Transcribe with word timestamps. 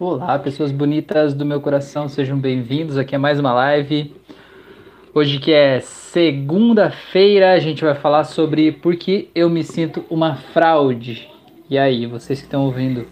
Olá, 0.00 0.38
pessoas 0.38 0.72
bonitas 0.72 1.34
do 1.34 1.44
meu 1.44 1.60
coração, 1.60 2.08
sejam 2.08 2.38
bem-vindos. 2.38 2.96
Aqui 2.96 3.14
é 3.14 3.18
mais 3.18 3.38
uma 3.38 3.52
live. 3.52 4.14
Hoje 5.12 5.38
que 5.38 5.52
é 5.52 5.80
segunda-feira, 5.80 7.52
a 7.52 7.58
gente 7.58 7.84
vai 7.84 7.94
falar 7.94 8.24
sobre 8.24 8.72
por 8.72 8.96
que 8.96 9.28
eu 9.34 9.50
me 9.50 9.62
sinto 9.62 10.02
uma 10.08 10.36
fraude. 10.36 11.28
E 11.68 11.76
aí, 11.76 12.06
vocês 12.06 12.38
que 12.38 12.46
estão 12.46 12.64
ouvindo, 12.64 13.06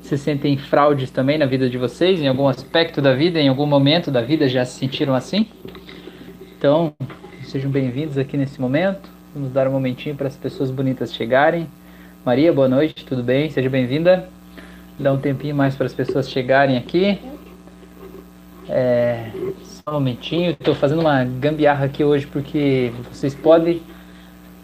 se 0.00 0.18
sentem 0.18 0.56
fraudes 0.56 1.12
também 1.12 1.38
na 1.38 1.46
vida 1.46 1.70
de 1.70 1.78
vocês? 1.78 2.20
Em 2.20 2.26
algum 2.26 2.48
aspecto 2.48 3.00
da 3.00 3.14
vida, 3.14 3.38
em 3.38 3.48
algum 3.48 3.64
momento 3.64 4.10
da 4.10 4.20
vida 4.20 4.48
já 4.48 4.64
se 4.64 4.80
sentiram 4.80 5.14
assim? 5.14 5.46
Então, 6.58 6.92
sejam 7.44 7.70
bem-vindos 7.70 8.18
aqui 8.18 8.36
nesse 8.36 8.60
momento. 8.60 9.08
Vamos 9.32 9.52
dar 9.52 9.68
um 9.68 9.70
momentinho 9.70 10.16
para 10.16 10.26
as 10.26 10.36
pessoas 10.36 10.72
bonitas 10.72 11.14
chegarem. 11.14 11.68
Maria, 12.26 12.52
boa 12.52 12.68
noite, 12.68 13.06
tudo 13.06 13.22
bem? 13.22 13.48
Seja 13.48 13.70
bem-vinda. 13.70 14.28
Dá 14.98 15.12
um 15.12 15.18
tempinho 15.18 15.54
mais 15.54 15.74
para 15.74 15.86
as 15.86 15.94
pessoas 15.94 16.30
chegarem 16.30 16.76
aqui. 16.76 17.18
É, 18.68 19.30
só 19.62 19.90
um 19.90 19.94
momentinho. 19.94 20.52
Estou 20.52 20.74
fazendo 20.74 21.00
uma 21.00 21.24
gambiarra 21.24 21.86
aqui 21.86 22.04
hoje 22.04 22.26
porque 22.26 22.92
vocês 23.10 23.34
podem, 23.34 23.82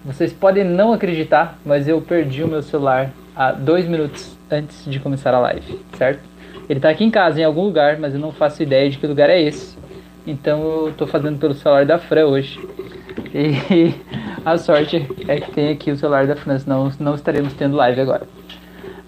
vocês 0.05 0.33
podem 0.33 0.65
não 0.65 0.93
acreditar, 0.93 1.59
mas 1.65 1.88
eu 1.88 2.01
perdi 2.01 2.43
o 2.43 2.49
meu 2.49 2.62
celular 2.62 3.11
há 3.35 3.52
dois 3.52 3.87
minutos 3.87 4.37
antes 4.51 4.85
de 4.85 4.99
começar 5.01 5.35
a 5.35 5.38
live, 5.38 5.80
certo? 5.97 6.21
Ele 6.69 6.79
está 6.79 6.91
aqui 6.91 7.05
em 7.05 7.10
casa, 7.10 7.41
em 7.41 7.45
algum 7.45 7.63
lugar, 7.63 7.99
mas 7.99 8.15
eu 8.15 8.21
não 8.21 8.33
faço 8.33 8.63
ideia 8.63 8.91
de 8.91 8.99
que 8.99 9.07
lugar 9.07 9.30
é 9.30 9.41
esse. 9.41 9.77
Então 10.27 10.63
eu 10.63 10.91
estou 10.91 11.07
fazendo 11.07 11.38
pelo 11.38 11.55
celular 11.55 11.87
da 11.87 11.99
Fran 11.99 12.27
hoje. 12.27 12.60
E 13.35 13.95
a 14.45 14.59
sorte 14.59 15.09
é 15.27 15.41
que 15.41 15.51
tem 15.52 15.71
aqui 15.71 15.91
o 15.91 15.97
celular 15.97 16.27
da 16.27 16.37
Fran, 16.37 16.59
senão 16.59 16.93
não 17.01 17.15
estaremos 17.15 17.55
tendo 17.55 17.77
live 17.77 18.01
agora. 18.01 18.27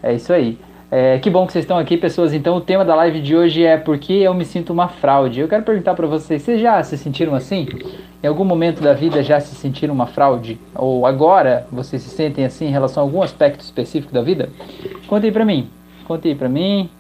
É 0.03 0.15
isso 0.15 0.33
aí. 0.33 0.59
É, 0.91 1.21
que 1.21 1.31
bom 1.31 1.47
que 1.47 1.53
vocês 1.53 1.63
estão 1.63 1.79
aqui, 1.79 1.97
pessoas. 1.97 2.35
Então, 2.35 2.57
o 2.57 2.61
tema 2.61 2.85
da 2.85 2.97
live 2.97 3.21
de 3.21 3.37
hoje 3.37 3.65
é 3.65 3.77
por 3.77 3.97
que 3.97 4.23
eu 4.23 4.35
me 4.35 4.45
sinto 4.45 4.73
uma 4.73 4.89
fraude. 4.89 5.39
Eu 5.39 5.47
quero 5.47 5.63
perguntar 5.63 5.95
para 5.95 6.07
vocês: 6.07 6.43
vocês 6.43 6.61
já 6.61 6.83
se 6.83 6.99
sentiram 6.99 7.35
assim? 7.35 7.69
Em 8.21 8.27
algum 8.27 8.45
momento 8.45 8.83
da 8.83 8.93
vida 8.93 9.23
já 9.23 9.39
se 9.39 9.55
sentiram 9.55 9.95
uma 9.95 10.07
fraude? 10.07 10.59
Ou 10.75 11.07
agora 11.07 11.65
vocês 11.71 12.03
se 12.03 12.11
sentem 12.11 12.45
assim 12.45 12.67
em 12.67 12.71
relação 12.73 13.05
a 13.05 13.07
algum 13.07 13.23
aspecto 13.23 13.61
específico 13.61 14.13
da 14.13 14.21
vida? 14.21 14.51
Conte 15.07 15.27
aí 15.27 15.33
para 15.33 15.45
mim. 15.45 15.71
Conte 16.07 16.27
aí 16.27 16.35
para 16.35 16.49
mim. 16.49 16.91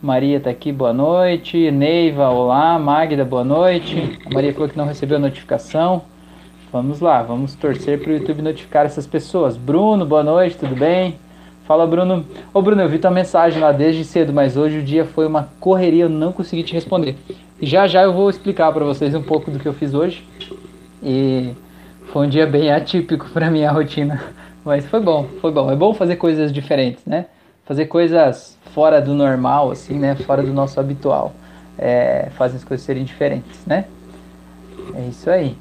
Maria 0.00 0.36
está 0.36 0.48
aqui, 0.48 0.70
boa 0.70 0.92
noite. 0.92 1.72
Neiva, 1.72 2.30
olá. 2.30 2.78
Magda, 2.78 3.24
boa 3.24 3.44
noite. 3.44 4.16
A 4.26 4.32
Maria 4.32 4.52
falou 4.52 4.68
que 4.68 4.78
não 4.78 4.86
recebeu 4.86 5.16
a 5.16 5.20
notificação. 5.20 6.02
Vamos 6.72 7.00
lá, 7.00 7.20
vamos 7.20 7.56
torcer 7.56 8.00
para 8.00 8.12
o 8.12 8.14
YouTube 8.14 8.42
notificar 8.42 8.86
essas 8.86 9.08
pessoas. 9.08 9.56
Bruno, 9.56 10.06
boa 10.06 10.22
noite, 10.22 10.56
tudo 10.56 10.76
bem? 10.76 11.16
Fala, 11.70 11.86
Bruno. 11.86 12.26
Ô, 12.52 12.60
Bruno, 12.60 12.82
eu 12.82 12.88
vi 12.88 12.98
tua 12.98 13.12
mensagem 13.12 13.62
lá 13.62 13.70
desde 13.70 14.02
cedo, 14.02 14.32
mas 14.32 14.56
hoje 14.56 14.78
o 14.78 14.82
dia 14.82 15.04
foi 15.04 15.24
uma 15.24 15.50
correria, 15.60 16.02
eu 16.02 16.08
não 16.08 16.32
consegui 16.32 16.64
te 16.64 16.72
responder. 16.72 17.14
Já 17.62 17.86
já 17.86 18.02
eu 18.02 18.12
vou 18.12 18.28
explicar 18.28 18.72
para 18.72 18.84
vocês 18.84 19.14
um 19.14 19.22
pouco 19.22 19.52
do 19.52 19.60
que 19.60 19.68
eu 19.68 19.72
fiz 19.72 19.94
hoje. 19.94 20.26
E 21.00 21.52
foi 22.12 22.26
um 22.26 22.28
dia 22.28 22.44
bem 22.44 22.72
atípico 22.72 23.28
para 23.30 23.48
minha 23.52 23.70
rotina, 23.70 24.20
mas 24.64 24.84
foi 24.86 24.98
bom, 24.98 25.28
foi 25.40 25.52
bom. 25.52 25.70
É 25.70 25.76
bom 25.76 25.94
fazer 25.94 26.16
coisas 26.16 26.52
diferentes, 26.52 27.04
né? 27.06 27.26
Fazer 27.64 27.86
coisas 27.86 28.58
fora 28.74 29.00
do 29.00 29.14
normal, 29.14 29.70
assim, 29.70 29.96
né? 29.96 30.16
Fora 30.16 30.42
do 30.42 30.52
nosso 30.52 30.80
habitual. 30.80 31.32
É, 31.78 32.30
fazem 32.36 32.56
as 32.56 32.64
coisas 32.64 32.84
serem 32.84 33.04
diferentes, 33.04 33.64
né? 33.64 33.84
É 34.92 35.02
isso 35.02 35.30
aí. 35.30 35.56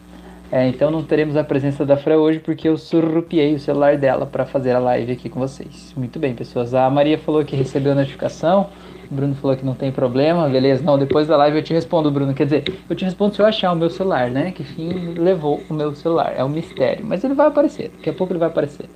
É, 0.51 0.67
então 0.67 0.89
não 0.89 1.03
teremos 1.03 1.37
a 1.37 1.43
presença 1.43 1.85
da 1.85 1.95
Fran 1.95 2.17
hoje 2.17 2.39
porque 2.39 2.67
eu 2.67 2.75
surrupiei 2.75 3.53
o 3.53 3.59
celular 3.59 3.97
dela 3.97 4.25
para 4.25 4.45
fazer 4.45 4.71
a 4.71 4.79
live 4.79 5.11
aqui 5.11 5.29
com 5.29 5.39
vocês. 5.39 5.93
Muito 5.95 6.17
bem, 6.17 6.33
pessoas. 6.33 6.73
A 6.73 6.89
Maria 6.89 7.19
falou 7.19 7.45
que 7.45 7.55
recebeu 7.55 7.91
a 7.91 7.95
notificação. 7.95 8.67
O 9.11 9.13
Bruno 9.13 9.35
falou 9.35 9.55
que 9.55 9.63
não 9.63 9.75
tem 9.75 9.91
problema, 9.91 10.49
beleza? 10.49 10.83
Não, 10.83 10.97
depois 10.97 11.27
da 11.27 11.37
live 11.37 11.57
eu 11.57 11.63
te 11.63 11.73
respondo, 11.73 12.09
Bruno. 12.09 12.33
Quer 12.33 12.45
dizer, 12.45 12.63
eu 12.89 12.95
te 12.95 13.05
respondo 13.05 13.35
se 13.35 13.41
eu 13.41 13.45
achar 13.45 13.71
o 13.71 13.75
meu 13.75 13.91
celular, 13.91 14.29
né? 14.31 14.51
Que 14.51 14.63
fim 14.63 15.13
levou 15.17 15.61
o 15.69 15.73
meu 15.73 15.93
celular. 15.93 16.33
É 16.35 16.43
um 16.43 16.49
mistério. 16.49 17.05
Mas 17.05 17.23
ele 17.23 17.35
vai 17.35 17.47
aparecer. 17.47 17.91
Daqui 17.97 18.09
a 18.09 18.13
pouco 18.13 18.33
ele 18.33 18.39
vai 18.39 18.49
aparecer. 18.49 18.87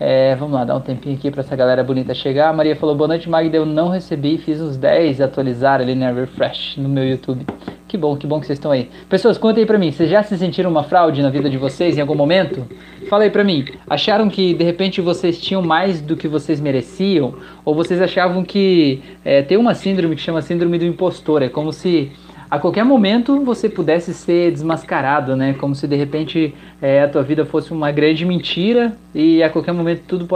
É, 0.00 0.34
vamos 0.36 0.54
lá, 0.54 0.64
dar 0.64 0.76
um 0.76 0.80
tempinho 0.80 1.16
aqui 1.16 1.30
para 1.30 1.40
essa 1.40 1.56
galera 1.56 1.82
bonita 1.82 2.14
chegar. 2.14 2.48
A 2.48 2.52
Maria 2.52 2.76
falou: 2.76 2.94
Boa 2.94 3.08
noite, 3.08 3.28
Magda. 3.28 3.56
Eu 3.56 3.66
não 3.66 3.88
recebi, 3.88 4.38
fiz 4.38 4.60
uns 4.60 4.76
10 4.76 5.20
atualizar 5.20 5.80
ali 5.80 5.94
na 5.94 6.12
Refresh 6.12 6.76
no 6.76 6.88
meu 6.88 7.04
YouTube. 7.04 7.44
Que 7.88 7.96
bom, 7.96 8.18
que 8.18 8.26
bom 8.26 8.38
que 8.38 8.46
vocês 8.46 8.58
estão 8.58 8.70
aí. 8.70 8.90
Pessoas, 9.08 9.38
contem 9.38 9.62
aí 9.62 9.66
pra 9.66 9.78
mim, 9.78 9.90
vocês 9.90 10.10
já 10.10 10.22
se 10.22 10.36
sentiram 10.36 10.70
uma 10.70 10.84
fraude 10.84 11.22
na 11.22 11.30
vida 11.30 11.48
de 11.48 11.56
vocês 11.56 11.96
em 11.96 12.02
algum 12.02 12.14
momento? 12.14 12.66
Fala 13.08 13.24
aí 13.24 13.30
pra 13.30 13.42
mim, 13.42 13.64
acharam 13.88 14.28
que 14.28 14.52
de 14.52 14.62
repente 14.62 15.00
vocês 15.00 15.40
tinham 15.40 15.62
mais 15.62 16.02
do 16.02 16.14
que 16.14 16.28
vocês 16.28 16.60
mereciam? 16.60 17.36
Ou 17.64 17.74
vocês 17.74 18.02
achavam 18.02 18.44
que 18.44 19.00
é, 19.24 19.40
tem 19.40 19.56
uma 19.56 19.74
síndrome 19.74 20.14
que 20.16 20.20
chama 20.20 20.42
síndrome 20.42 20.78
do 20.78 20.84
impostor? 20.84 21.42
É 21.42 21.48
como 21.48 21.72
se 21.72 22.12
a 22.50 22.58
qualquer 22.58 22.84
momento 22.84 23.42
você 23.42 23.70
pudesse 23.70 24.12
ser 24.12 24.52
desmascarado, 24.52 25.34
né? 25.34 25.54
Como 25.54 25.74
se 25.74 25.88
de 25.88 25.96
repente 25.96 26.54
é, 26.82 27.02
a 27.02 27.08
tua 27.08 27.22
vida 27.22 27.46
fosse 27.46 27.72
uma 27.72 27.90
grande 27.90 28.26
mentira 28.26 28.96
e 29.14 29.42
a 29.42 29.48
qualquer 29.48 29.72
momento 29.72 30.02
tudo 30.06 30.28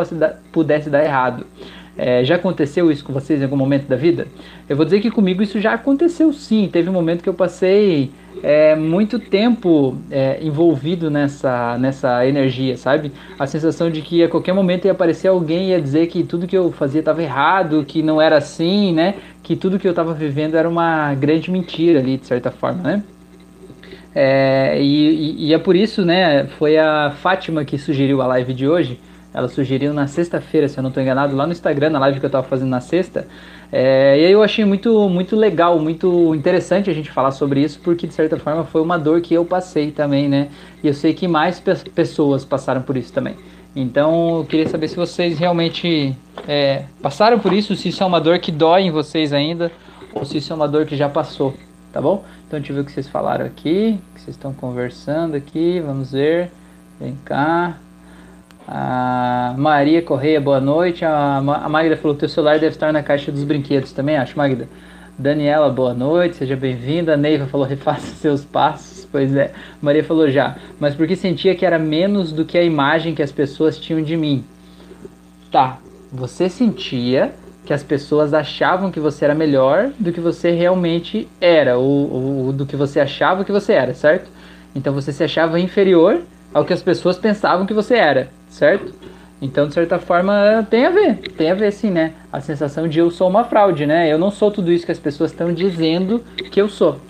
pudesse 0.50 0.88
dar 0.88 1.04
errado. 1.04 1.46
É, 1.97 2.25
já 2.25 2.36
aconteceu 2.36 2.91
isso 2.91 3.04
com 3.04 3.12
vocês 3.12 3.41
em 3.41 3.44
algum 3.44 3.56
momento 3.56 3.86
da 3.86 3.97
vida? 3.97 4.26
Eu 4.66 4.76
vou 4.76 4.84
dizer 4.84 5.00
que 5.00 5.10
comigo 5.10 5.42
isso 5.42 5.60
já 5.60 5.75
aconteceu 5.75 6.32
sim. 6.32 6.69
Teve 6.72 6.88
um 6.88 6.92
momento 6.92 7.22
que 7.22 7.28
eu 7.28 7.34
passei 7.34 8.10
é, 8.42 8.75
muito 8.75 9.19
tempo 9.19 9.98
é, 10.10 10.38
envolvido 10.42 11.10
nessa, 11.10 11.76
nessa 11.78 12.26
energia, 12.26 12.78
sabe? 12.78 13.12
A 13.38 13.47
sensação 13.47 13.91
de 13.91 14.00
que 14.00 14.25
a 14.25 14.28
qualquer 14.28 14.54
momento 14.54 14.86
ia 14.86 14.92
aparecer 14.92 15.28
alguém 15.28 15.66
e 15.66 15.69
ia 15.70 15.80
dizer 15.80 16.06
que 16.06 16.25
tudo 16.25 16.47
que 16.47 16.56
eu 16.56 16.72
fazia 16.72 17.00
estava 17.00 17.22
errado, 17.22 17.84
que 17.84 18.03
não 18.03 18.20
era 18.20 18.38
assim, 18.38 18.92
né? 18.94 19.16
Que 19.42 19.54
tudo 19.54 19.78
que 19.78 19.86
eu 19.86 19.92
estava 19.92 20.14
vivendo 20.14 20.54
era 20.54 20.69
uma 20.69 21.14
grande 21.14 21.50
mentira 21.50 22.00
ali, 22.00 22.16
de 22.16 22.26
certa 22.26 22.50
forma, 22.50 22.82
né? 22.82 23.03
É, 24.14 24.78
e, 24.80 25.48
e, 25.48 25.54
é 25.54 25.59
por 25.59 25.76
isso, 25.76 26.04
né? 26.04 26.47
Foi 26.59 26.78
a 26.78 27.12
Fátima 27.22 27.64
que 27.64 27.78
sugeriu 27.78 28.20
a 28.20 28.26
live 28.26 28.53
de 28.53 28.69
hoje 28.69 28.98
ela 29.34 29.48
sugeriu 29.48 29.94
na 29.94 30.06
sexta-feira, 30.06 30.69
se 30.69 30.78
eu 30.78 30.82
não 30.82 30.88
estou 30.88 31.03
enganado, 31.03 31.34
lá 31.34 31.47
no 31.47 31.53
Instagram, 31.53 31.91
na 31.91 31.98
live 32.00 32.20
que 32.20 32.26
eu 32.26 32.28
estava 32.28 32.47
fazendo 32.47 32.69
na 32.69 32.81
sexta. 32.81 33.26
É, 33.70 34.20
e 34.20 34.26
aí 34.26 34.32
eu 34.32 34.43
achei 34.43 34.65
muito, 34.65 35.09
muito 35.09 35.34
legal, 35.34 35.78
muito 35.78 36.34
interessante 36.34 36.91
a 36.91 36.93
gente 36.93 37.10
falar 37.10 37.31
sobre 37.31 37.62
isso, 37.62 37.81
porque 37.81 38.06
de 38.06 38.12
certa 38.12 38.37
forma 38.37 38.65
foi 38.65 38.82
uma 38.82 38.98
dor 38.98 39.22
que 39.22 39.32
eu 39.32 39.44
passei 39.44 39.91
também, 39.91 40.28
né? 40.28 40.48
E 40.82 40.88
eu 40.88 40.94
sei 40.94 41.15
que 41.15 41.26
mais 41.26 41.59
pe 41.59 41.75
pessoas 41.91 42.44
passaram 42.44 42.82
por 42.82 42.97
isso 42.97 43.12
também. 43.12 43.34
Então 43.75 44.38
eu 44.38 44.44
queria 44.44 44.69
saber 44.69 44.88
se 44.88 44.97
vocês 44.97 45.38
realmente 45.38 46.15
é, 46.47 46.84
passaram 47.00 47.38
por 47.38 47.54
isso, 47.54 47.75
se 47.75 47.88
isso 47.88 48.03
é 48.03 48.06
uma 48.06 48.21
dor 48.21 48.38
que 48.38 48.53
dói 48.53 48.82
em 48.82 48.91
vocês 48.91 49.32
ainda, 49.32 49.72
ou 50.12 50.26
se 50.26 50.37
isso 50.37 50.53
é 50.53 50.56
uma 50.56 50.69
dor 50.69 50.84
que 50.84 50.94
já 50.94 51.09
passou, 51.09 51.54
tá 51.91 52.00
bom? 52.03 52.22
Então 52.47 52.60
deixa 52.60 52.72
eu 52.72 52.76
ver 52.76 52.82
o 52.82 52.84
que 52.84 52.92
vocês 52.92 53.09
falaram 53.09 53.47
aqui, 53.47 53.98
que 54.15 54.21
vocês 54.21 54.37
estão 54.37 54.53
conversando 54.53 55.34
aqui, 55.34 55.81
vamos 55.81 56.12
ver. 56.12 56.50
Vem 57.00 57.16
cá. 57.25 57.78
A 58.66 59.54
Maria 59.58 60.00
Correia, 60.02 60.40
boa 60.40 60.60
noite. 60.60 61.04
A, 61.04 61.40
Magda 61.68 61.96
falou 61.96 62.16
teu 62.16 62.28
celular 62.28 62.58
deve 62.58 62.74
estar 62.74 62.92
na 62.92 63.02
caixa 63.02 63.32
dos 63.32 63.44
brinquedos 63.44 63.92
também, 63.92 64.16
acho, 64.16 64.36
Magda. 64.36 64.68
Daniela, 65.18 65.68
boa 65.68 65.92
noite, 65.92 66.36
seja 66.36 66.56
bem-vinda. 66.56 67.16
Neiva 67.16 67.46
falou, 67.46 67.66
refaça 67.66 68.06
seus 68.14 68.44
passos. 68.44 69.06
Pois 69.10 69.34
é, 69.36 69.52
Maria 69.80 70.02
falou 70.02 70.30
já, 70.30 70.56
mas 70.80 70.94
porque 70.94 71.14
sentia 71.16 71.54
que 71.54 71.66
era 71.66 71.78
menos 71.78 72.32
do 72.32 72.46
que 72.46 72.56
a 72.56 72.62
imagem 72.62 73.14
que 73.14 73.22
as 73.22 73.30
pessoas 73.30 73.78
tinham 73.78 74.02
de 74.02 74.16
mim. 74.16 74.44
Tá, 75.50 75.78
você 76.10 76.48
sentia 76.48 77.32
que 77.66 77.74
as 77.74 77.82
pessoas 77.82 78.32
achavam 78.32 78.90
que 78.90 78.98
você 78.98 79.24
era 79.26 79.34
melhor 79.34 79.90
do 79.98 80.12
que 80.12 80.20
você 80.20 80.50
realmente 80.50 81.28
era, 81.40 81.76
ou, 81.76 82.46
ou 82.46 82.52
do 82.52 82.64
que 82.64 82.74
você 82.74 83.00
achava 83.00 83.44
que 83.44 83.52
você 83.52 83.74
era, 83.74 83.92
certo? 83.92 84.30
Então 84.74 84.94
você 84.94 85.12
se 85.12 85.22
achava 85.22 85.60
inferior 85.60 86.22
ao 86.54 86.64
que 86.64 86.72
as 86.72 86.82
pessoas 86.82 87.18
pensavam 87.18 87.66
que 87.66 87.74
você 87.74 87.94
era, 87.94 88.28
certo? 88.52 88.92
Então, 89.40 89.66
de 89.66 89.74
certa 89.74 89.98
forma, 89.98 90.64
tem 90.70 90.86
a 90.86 90.90
ver, 90.90 91.16
tem 91.36 91.50
a 91.50 91.54
ver 91.54 91.72
sim, 91.72 91.90
né? 91.90 92.12
A 92.32 92.40
sensação 92.40 92.86
de 92.86 93.00
eu 93.00 93.10
sou 93.10 93.28
uma 93.28 93.42
fraude, 93.42 93.84
né? 93.86 94.12
Eu 94.12 94.16
não 94.16 94.30
sou 94.30 94.53
tudo 94.53 94.71
isso 94.71 94.86
que 94.86 94.92
as 94.92 95.00
pessoas 95.00 95.32
estão 95.32 95.53
dizendo 95.53 96.22
que 96.50 96.60
eu 96.60 96.68
sou, 96.68 97.00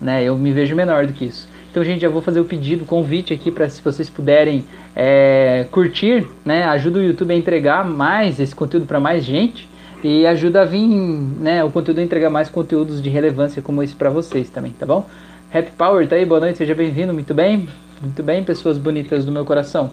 né? 0.00 0.22
Eu 0.22 0.38
me 0.38 0.52
vejo 0.52 0.76
menor 0.76 1.06
do 1.06 1.12
que 1.12 1.24
isso. 1.24 1.48
Então, 1.70 1.82
gente, 1.82 2.02
já 2.02 2.08
vou 2.08 2.22
fazer 2.22 2.38
o 2.38 2.44
pedido, 2.44 2.84
o 2.84 2.86
convite 2.86 3.32
aqui 3.32 3.50
para 3.50 3.68
se 3.68 3.82
vocês 3.82 4.08
puderem 4.08 4.64
é, 4.94 5.66
curtir, 5.72 6.28
né? 6.44 6.62
Ajuda 6.64 7.00
o 7.00 7.02
YouTube 7.02 7.32
a 7.32 7.36
entregar 7.36 7.84
mais 7.84 8.38
esse 8.38 8.54
conteúdo 8.54 8.86
para 8.86 9.00
mais 9.00 9.24
gente 9.24 9.68
e 10.04 10.24
ajuda 10.26 10.62
a 10.62 10.64
vir, 10.64 10.86
né? 10.86 11.64
O 11.64 11.70
conteúdo 11.70 11.98
a 11.98 12.02
entregar 12.02 12.30
mais 12.30 12.48
conteúdos 12.48 13.02
de 13.02 13.08
relevância 13.08 13.60
como 13.60 13.82
esse 13.82 13.94
para 13.94 14.10
vocês 14.10 14.50
também, 14.50 14.72
tá 14.72 14.86
bom? 14.86 15.08
Happy 15.52 15.72
Power 15.72 16.06
tá 16.06 16.14
aí, 16.14 16.24
boa 16.24 16.40
noite, 16.40 16.58
seja 16.58 16.74
bem-vindo, 16.74 17.12
muito 17.12 17.34
bem? 17.34 17.68
Muito 18.02 18.20
bem, 18.20 18.42
pessoas 18.42 18.78
bonitas 18.78 19.24
do 19.24 19.30
meu 19.30 19.44
coração. 19.44 19.92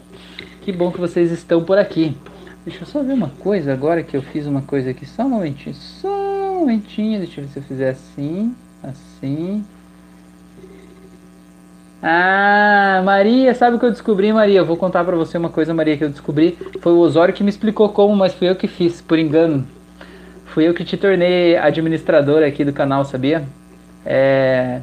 Que 0.63 0.71
bom 0.71 0.91
que 0.91 0.99
vocês 0.99 1.31
estão 1.31 1.63
por 1.63 1.77
aqui. 1.77 2.17
Deixa 2.65 2.81
eu 2.81 2.87
só 2.87 3.03
ver 3.03 3.13
uma 3.13 3.29
coisa 3.39 3.71
agora 3.71 4.01
que 4.01 4.17
eu 4.17 4.21
fiz 4.23 4.47
uma 4.47 4.63
coisa 4.63 4.89
aqui. 4.89 5.05
Só 5.05 5.25
um 5.25 5.29
momentinho, 5.29 5.75
só 5.75 6.09
um 6.09 6.59
momentinho. 6.61 7.19
Deixa 7.19 7.39
eu 7.39 7.45
ver 7.45 7.51
se 7.51 7.59
eu 7.59 7.63
fizer 7.63 7.89
assim, 7.91 8.55
assim. 8.81 9.63
Ah, 12.01 13.03
Maria, 13.05 13.53
sabe 13.53 13.75
o 13.75 13.79
que 13.79 13.85
eu 13.85 13.91
descobri, 13.91 14.33
Maria? 14.33 14.57
Eu 14.57 14.65
vou 14.65 14.75
contar 14.75 15.03
pra 15.03 15.15
você 15.15 15.37
uma 15.37 15.49
coisa, 15.49 15.71
Maria, 15.71 15.95
que 15.95 16.03
eu 16.03 16.09
descobri. 16.09 16.57
Foi 16.81 16.93
o 16.93 16.97
Osório 16.97 17.33
que 17.33 17.43
me 17.43 17.49
explicou 17.51 17.89
como, 17.89 18.15
mas 18.15 18.33
fui 18.33 18.49
eu 18.49 18.55
que 18.55 18.67
fiz, 18.67 19.01
por 19.01 19.19
engano. 19.19 19.67
Fui 20.45 20.67
eu 20.67 20.73
que 20.73 20.83
te 20.83 20.97
tornei 20.97 21.57
administrador 21.57 22.41
aqui 22.41 22.65
do 22.65 22.73
canal, 22.73 23.05
sabia? 23.05 23.43
É... 24.03 24.81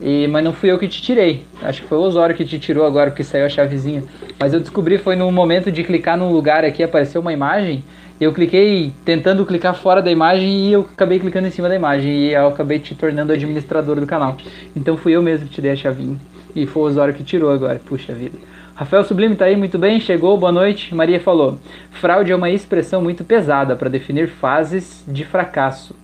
E, 0.00 0.26
mas 0.28 0.42
não 0.42 0.52
fui 0.52 0.70
eu 0.70 0.78
que 0.78 0.88
te 0.88 1.02
tirei. 1.02 1.44
Acho 1.62 1.82
que 1.82 1.88
foi 1.88 1.98
o 1.98 2.00
Osório 2.00 2.34
que 2.34 2.44
te 2.44 2.58
tirou 2.58 2.86
agora, 2.86 3.10
porque 3.10 3.22
saiu 3.22 3.44
a 3.44 3.48
chavezinha. 3.48 4.02
Mas 4.38 4.54
eu 4.54 4.60
descobri 4.60 4.96
foi 4.96 5.14
no 5.14 5.30
momento 5.30 5.70
de 5.70 5.84
clicar 5.84 6.16
num 6.16 6.32
lugar 6.32 6.64
aqui, 6.64 6.82
apareceu 6.82 7.20
uma 7.20 7.32
imagem. 7.32 7.84
Eu 8.18 8.32
cliquei 8.32 8.92
tentando 9.04 9.44
clicar 9.46 9.74
fora 9.74 10.02
da 10.02 10.10
imagem 10.10 10.48
e 10.48 10.72
eu 10.72 10.88
acabei 10.92 11.18
clicando 11.18 11.48
em 11.48 11.50
cima 11.50 11.68
da 11.68 11.76
imagem. 11.76 12.10
E 12.10 12.32
eu 12.32 12.48
acabei 12.48 12.78
te 12.78 12.94
tornando 12.94 13.32
administrador 13.32 14.00
do 14.00 14.06
canal. 14.06 14.36
Então 14.74 14.96
fui 14.96 15.12
eu 15.12 15.22
mesmo 15.22 15.46
que 15.46 15.54
te 15.54 15.60
dei 15.60 15.72
a 15.72 15.76
chavinha. 15.76 16.16
E 16.54 16.66
foi 16.66 16.82
o 16.82 16.86
Osório 16.86 17.14
que 17.14 17.22
tirou 17.22 17.50
agora. 17.50 17.80
Puxa 17.84 18.14
vida. 18.14 18.38
Rafael 18.74 19.04
Sublime 19.04 19.36
tá 19.36 19.44
aí, 19.44 19.56
muito 19.56 19.78
bem, 19.78 20.00
chegou, 20.00 20.38
boa 20.38 20.50
noite. 20.50 20.94
Maria 20.94 21.20
falou: 21.20 21.58
fraude 21.90 22.32
é 22.32 22.36
uma 22.36 22.48
expressão 22.48 23.02
muito 23.02 23.22
pesada 23.22 23.76
para 23.76 23.90
definir 23.90 24.28
fases 24.28 25.04
de 25.06 25.22
fracasso. 25.24 25.94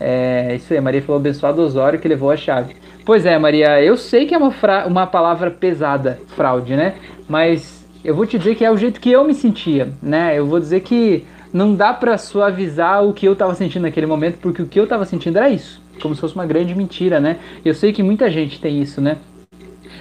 É, 0.00 0.54
isso 0.56 0.72
aí, 0.72 0.80
Maria 0.80 1.02
falou 1.02 1.20
abençoado 1.20 1.60
Osório 1.60 1.98
que 1.98 2.08
levou 2.08 2.30
a 2.30 2.36
chave. 2.36 2.74
Pois 3.06 3.24
é, 3.24 3.38
Maria, 3.38 3.80
eu 3.80 3.96
sei 3.96 4.26
que 4.26 4.34
é 4.34 4.36
uma, 4.36 4.52
uma 4.84 5.06
palavra 5.06 5.48
pesada, 5.48 6.18
fraude, 6.34 6.74
né? 6.74 6.96
Mas 7.28 7.86
eu 8.04 8.16
vou 8.16 8.26
te 8.26 8.36
dizer 8.36 8.56
que 8.56 8.64
é 8.64 8.70
o 8.70 8.76
jeito 8.76 9.00
que 9.00 9.12
eu 9.12 9.22
me 9.22 9.32
sentia, 9.32 9.92
né? 10.02 10.36
Eu 10.36 10.44
vou 10.44 10.58
dizer 10.58 10.80
que 10.80 11.24
não 11.52 11.72
dá 11.72 11.94
para 11.94 12.18
suavizar 12.18 13.04
o 13.04 13.12
que 13.12 13.24
eu 13.24 13.36
tava 13.36 13.54
sentindo 13.54 13.82
naquele 13.82 14.06
momento, 14.06 14.38
porque 14.38 14.60
o 14.60 14.66
que 14.66 14.80
eu 14.80 14.88
tava 14.88 15.04
sentindo 15.04 15.36
era 15.36 15.48
isso, 15.48 15.80
como 16.02 16.16
se 16.16 16.20
fosse 16.20 16.34
uma 16.34 16.44
grande 16.44 16.74
mentira, 16.74 17.20
né? 17.20 17.38
Eu 17.64 17.74
sei 17.74 17.92
que 17.92 18.02
muita 18.02 18.28
gente 18.28 18.60
tem 18.60 18.82
isso, 18.82 19.00
né? 19.00 19.18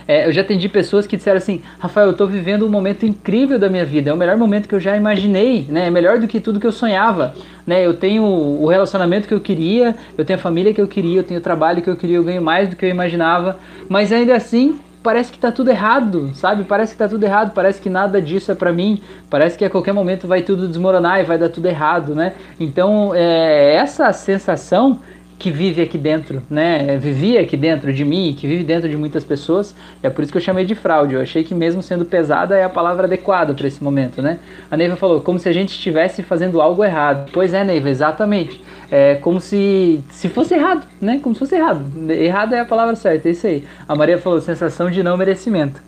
É, 0.08 0.28
eu 0.28 0.32
já 0.32 0.42
atendi 0.42 0.70
pessoas 0.70 1.08
que 1.08 1.18
disseram 1.18 1.38
assim, 1.38 1.62
Rafael, 1.80 2.08
eu 2.08 2.12
estou 2.12 2.28
vivendo 2.28 2.66
um 2.66 2.70
momento 2.70 3.06
incrível 3.06 3.58
da 3.58 3.70
minha 3.70 3.86
vida, 3.86 4.12
é 4.12 4.14
o 4.14 4.18
melhor 4.18 4.38
momento 4.38 4.68
que 4.68 4.76
eu 4.76 4.80
já 4.80 4.96
imaginei, 4.96 5.66
né? 5.68 5.88
É 5.88 5.90
melhor 5.90 6.20
do 6.20 6.28
que 6.28 6.40
tudo 6.40 6.60
que 6.60 6.68
eu 6.68 6.72
sonhava, 6.72 7.34
né? 7.66 7.86
Eu 7.86 7.96
tenho 7.96 8.24
o 8.24 8.68
relacionamento 8.68 9.28
que 9.28 9.34
eu 9.34 9.42
queria, 9.42 9.96
eu 10.18 10.24
tenho 10.24 10.38
a 10.38 10.42
família 10.42 10.74
que 10.74 10.82
eu 10.82 10.88
queria, 10.88 11.20
eu 11.20 11.24
tenho 11.24 11.40
o 11.40 11.44
trabalho 11.44 11.82
que 11.82 11.90
eu 11.90 11.96
queria, 11.96 12.18
eu 12.18 12.24
ganho 12.24 12.42
mais 12.42 12.70
do 12.70 12.76
que 12.76 12.86
eu 12.86 12.90
imaginava, 12.90 13.58
mas 13.90 14.12
ainda 14.12 14.36
assim 14.36 14.80
parece 15.02 15.32
que 15.32 15.38
tá 15.38 15.52
tudo 15.52 15.70
errado, 15.70 16.32
sabe? 16.34 16.64
Parece 16.64 16.94
que 16.94 16.98
tá 16.98 17.08
tudo 17.08 17.24
errado, 17.24 17.52
parece 17.54 17.80
que 17.80 17.92
nada 17.92 18.20
disso 18.20 18.52
é 18.52 18.56
para 18.56 18.74
mim, 18.74 19.00
parece 19.30 19.56
que 19.56 19.64
a 19.64 19.70
qualquer 19.70 19.94
momento 19.94 20.28
vai 20.28 20.42
tudo 20.42 20.68
desmoronar 20.68 21.20
e 21.20 21.24
vai 21.24 21.38
dar 21.38 21.50
tudo 21.50 21.68
errado, 21.68 22.16
né? 22.16 22.34
Então, 22.60 23.14
é, 23.14 23.76
essa 23.76 24.12
sensação 24.14 25.00
que 25.38 25.52
vive 25.52 25.82
aqui 25.82 25.98
dentro, 25.98 26.42
né? 26.50 26.98
Vivia 26.98 27.42
aqui 27.42 27.58
dentro 27.58 27.92
de 27.94 28.06
mim, 28.06 28.36
que 28.38 28.48
vive 28.48 28.64
dentro 28.64 28.90
de 28.90 28.96
muitas 28.96 29.24
pessoas. 29.24 29.76
É 30.02 30.10
por 30.10 30.24
isso 30.24 30.32
que 30.32 30.38
eu 30.38 30.42
chamei 30.42 30.66
de 30.66 30.76
fraude. 30.76 31.16
Eu 31.16 31.22
achei 31.22 31.44
que 31.44 31.54
mesmo 31.54 31.84
sendo 31.84 32.06
pesada 32.06 32.58
é 32.58 32.64
a 32.64 32.70
palavra 32.70 33.06
adequada 33.06 33.54
para 33.54 33.68
esse 33.68 33.84
momento, 33.84 34.22
né? 34.22 34.40
A 34.72 34.78
Neiva 34.78 34.96
falou 34.96 35.22
como 35.22 35.38
se 35.38 35.50
a 35.50 35.54
gente 35.54 35.70
estivesse 35.70 36.24
fazendo 36.24 36.62
algo 36.62 36.84
errado. 36.84 37.30
Pois 37.34 37.54
é, 37.54 37.64
Neiva, 37.64 37.90
exatamente. 37.90 38.64
É 38.90 39.16
como 39.16 39.42
se 39.42 40.04
se 40.10 40.30
fosse 40.30 40.54
errado, 40.54 40.88
né? 41.02 41.20
Como 41.22 41.36
se 41.36 41.40
fosse 41.40 41.56
errado. 41.56 41.84
Errado 42.12 42.54
é 42.54 42.60
a 42.60 42.66
palavra 42.66 42.96
certa, 42.96 43.28
é 43.28 43.32
isso 43.32 43.46
aí. 43.46 43.66
A 43.88 43.96
Maria 43.96 44.18
falou 44.18 44.40
sensação 44.40 44.90
de 44.90 45.04
não 45.04 45.18
merecimento. 45.18 45.82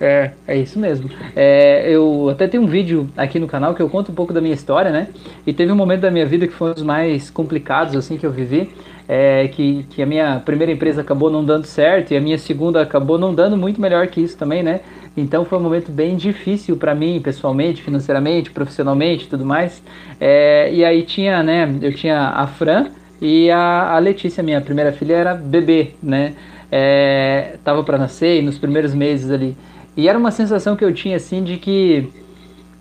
É, 0.00 0.30
é 0.46 0.56
isso 0.56 0.78
mesmo. 0.78 1.10
É, 1.34 1.90
eu 1.90 2.28
até 2.28 2.46
tenho 2.46 2.62
um 2.62 2.66
vídeo 2.66 3.08
aqui 3.16 3.38
no 3.38 3.48
canal 3.48 3.74
que 3.74 3.82
eu 3.82 3.88
conto 3.88 4.12
um 4.12 4.14
pouco 4.14 4.32
da 4.32 4.40
minha 4.40 4.54
história, 4.54 4.90
né? 4.90 5.08
E 5.46 5.52
teve 5.52 5.72
um 5.72 5.76
momento 5.76 6.02
da 6.02 6.10
minha 6.10 6.26
vida 6.26 6.46
que 6.46 6.52
foi 6.52 6.70
um 6.70 6.74
dos 6.74 6.82
mais 6.82 7.30
complicados, 7.30 7.96
assim, 7.96 8.16
que 8.16 8.24
eu 8.24 8.30
vivi. 8.30 8.70
É, 9.10 9.48
que, 9.48 9.86
que 9.88 10.02
a 10.02 10.06
minha 10.06 10.38
primeira 10.44 10.70
empresa 10.70 11.00
acabou 11.00 11.30
não 11.30 11.42
dando 11.42 11.64
certo 11.64 12.12
e 12.12 12.16
a 12.16 12.20
minha 12.20 12.36
segunda 12.36 12.82
acabou 12.82 13.18
não 13.18 13.34
dando 13.34 13.56
muito 13.56 13.80
melhor 13.80 14.06
que 14.08 14.20
isso 14.20 14.36
também, 14.36 14.62
né? 14.62 14.80
Então 15.16 15.46
foi 15.46 15.58
um 15.58 15.62
momento 15.62 15.90
bem 15.90 16.14
difícil 16.14 16.76
para 16.76 16.94
mim, 16.94 17.18
pessoalmente, 17.20 17.82
financeiramente, 17.82 18.50
profissionalmente, 18.50 19.26
tudo 19.26 19.46
mais. 19.46 19.82
É, 20.20 20.70
e 20.72 20.84
aí 20.84 21.02
tinha, 21.02 21.42
né? 21.42 21.74
Eu 21.80 21.94
tinha 21.94 22.28
a 22.28 22.46
Fran 22.46 22.88
e 23.20 23.50
a, 23.50 23.94
a 23.96 23.98
Letícia, 23.98 24.42
minha 24.42 24.60
primeira 24.60 24.92
filha, 24.92 25.14
era 25.14 25.34
bebê, 25.34 25.92
né? 26.02 26.34
É, 26.70 27.56
tava 27.64 27.82
para 27.82 27.96
nascer 27.96 28.40
e 28.40 28.42
nos 28.42 28.58
primeiros 28.58 28.94
meses 28.94 29.30
ali. 29.30 29.56
E 29.98 30.06
era 30.06 30.16
uma 30.16 30.30
sensação 30.30 30.76
que 30.76 30.84
eu 30.84 30.94
tinha 30.94 31.16
assim 31.16 31.42
de 31.42 31.56
que. 31.56 32.08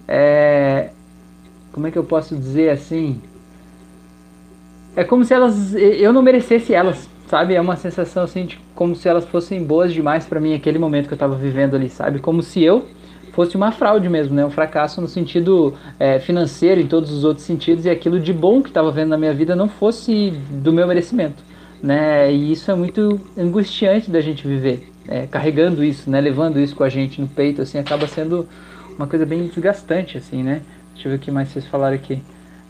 É, 0.08 0.92
como 1.72 1.88
é 1.88 1.92
que 1.92 1.98
eu 1.98 2.04
posso 2.04 2.36
dizer 2.36 2.70
assim? 2.70 3.20
É 4.96 5.04
como 5.04 5.26
se 5.26 5.34
elas. 5.34 5.74
Eu 5.74 6.14
não 6.14 6.22
merecesse 6.22 6.76
elas, 6.76 7.10
sabe? 7.28 7.56
É 7.56 7.60
uma 7.60 7.76
sensação 7.76 8.22
assim 8.22 8.46
de 8.46 8.60
como 8.76 8.96
se 8.96 9.10
elas 9.10 9.26
fossem 9.26 9.64
boas 9.64 9.92
demais 9.92 10.28
para 10.28 10.40
mim 10.40 10.54
aquele 10.54 10.78
momento 10.78 11.08
que 11.08 11.14
eu 11.16 11.18
tava 11.18 11.34
vivendo 11.34 11.76
ali, 11.76 11.90
sabe? 11.90 12.20
Como 12.20 12.44
se 12.44 12.64
eu 12.64 12.86
fosse 13.34 13.58
uma 13.58 13.72
fraude 13.72 14.08
mesmo, 14.08 14.36
né? 14.36 14.46
Um 14.46 14.52
fracasso 14.52 15.02
no 15.02 15.08
sentido 15.08 15.74
é, 16.00 16.20
financeiro, 16.20 16.80
em 16.80 16.88
todos 16.88 17.12
os 17.12 17.24
outros 17.24 17.48
sentidos, 17.48 17.86
e 17.86 17.90
aquilo 17.90 18.20
de 18.20 18.32
bom 18.32 18.62
que 18.62 18.70
estava 18.70 18.92
vendo 18.92 19.10
na 19.10 19.18
minha 19.18 19.34
vida 19.34 19.56
não 19.56 19.68
fosse 19.68 20.30
do 20.52 20.72
meu 20.72 20.86
merecimento, 20.86 21.42
né? 21.82 22.32
E 22.32 22.52
isso 22.52 22.70
é 22.70 22.76
muito 22.76 23.20
angustiante 23.36 24.12
da 24.12 24.22
gente 24.22 24.48
viver, 24.48 24.88
é, 25.08 25.28
carregando 25.28 25.84
isso, 25.84 26.10
né, 26.10 26.20
levando 26.20 26.60
isso 26.60 26.76
com 26.76 26.84
a 26.84 26.90
gente 26.90 27.22
no 27.22 27.28
peito, 27.28 27.62
assim, 27.62 27.78
acaba 27.78 28.08
sendo 28.08 28.48
uma 28.98 29.08
coisa 29.08 29.26
bem 29.26 29.48
desgastante, 29.48 30.18
assim, 30.18 30.44
né? 30.44 30.62
Deixa 30.94 31.08
eu 31.08 31.12
ver 31.12 31.18
o 31.18 31.20
que 31.20 31.32
mais 31.32 31.50
vocês 31.50 31.66
falaram 31.66 31.96
aqui. 31.96 32.22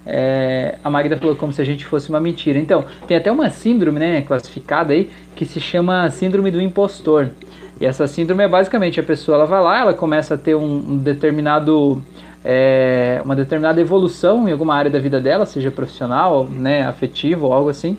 É, 0.06 0.78
a 0.84 0.90
Magda 0.90 1.18
falou 1.18 1.36
como 1.36 1.52
se 1.52 1.62
a 1.62 1.66
gente 1.66 1.86
fosse 1.86 2.10
uma 2.10 2.20
mentira. 2.20 2.58
Então, 2.60 2.86
tem 3.08 3.18
até 3.18 3.32
uma 3.32 3.50
síndrome, 3.50 4.00
né, 4.00 4.22
classificada 4.22 4.94
aí, 4.94 5.10
que 5.36 5.46
se 5.46 5.60
chama 5.60 6.10
síndrome 6.10 6.52
do 6.52 6.62
impostor. 6.62 7.30
E 7.80 7.86
essa 7.86 8.08
síndrome 8.08 8.44
é 8.44 8.48
basicamente 8.48 9.00
a 9.00 9.04
pessoa 9.04 9.36
ela 9.36 9.46
vai 9.46 9.62
lá, 9.62 9.82
ela 9.82 9.94
começa 9.94 10.36
a 10.36 10.38
ter 10.38 10.56
um, 10.56 10.94
um 10.94 10.98
determinado 10.98 12.02
é, 12.44 13.22
uma 13.26 13.36
determinada 13.36 13.82
evolução 13.82 14.48
em 14.48 14.52
alguma 14.54 14.74
área 14.74 14.90
da 14.90 15.00
vida 15.00 15.20
dela, 15.20 15.46
seja 15.46 15.70
profissional, 15.70 16.48
né, 16.50 16.88
afetivo 16.88 17.48
ou 17.48 17.54
algo 17.54 17.70
assim. 17.70 17.98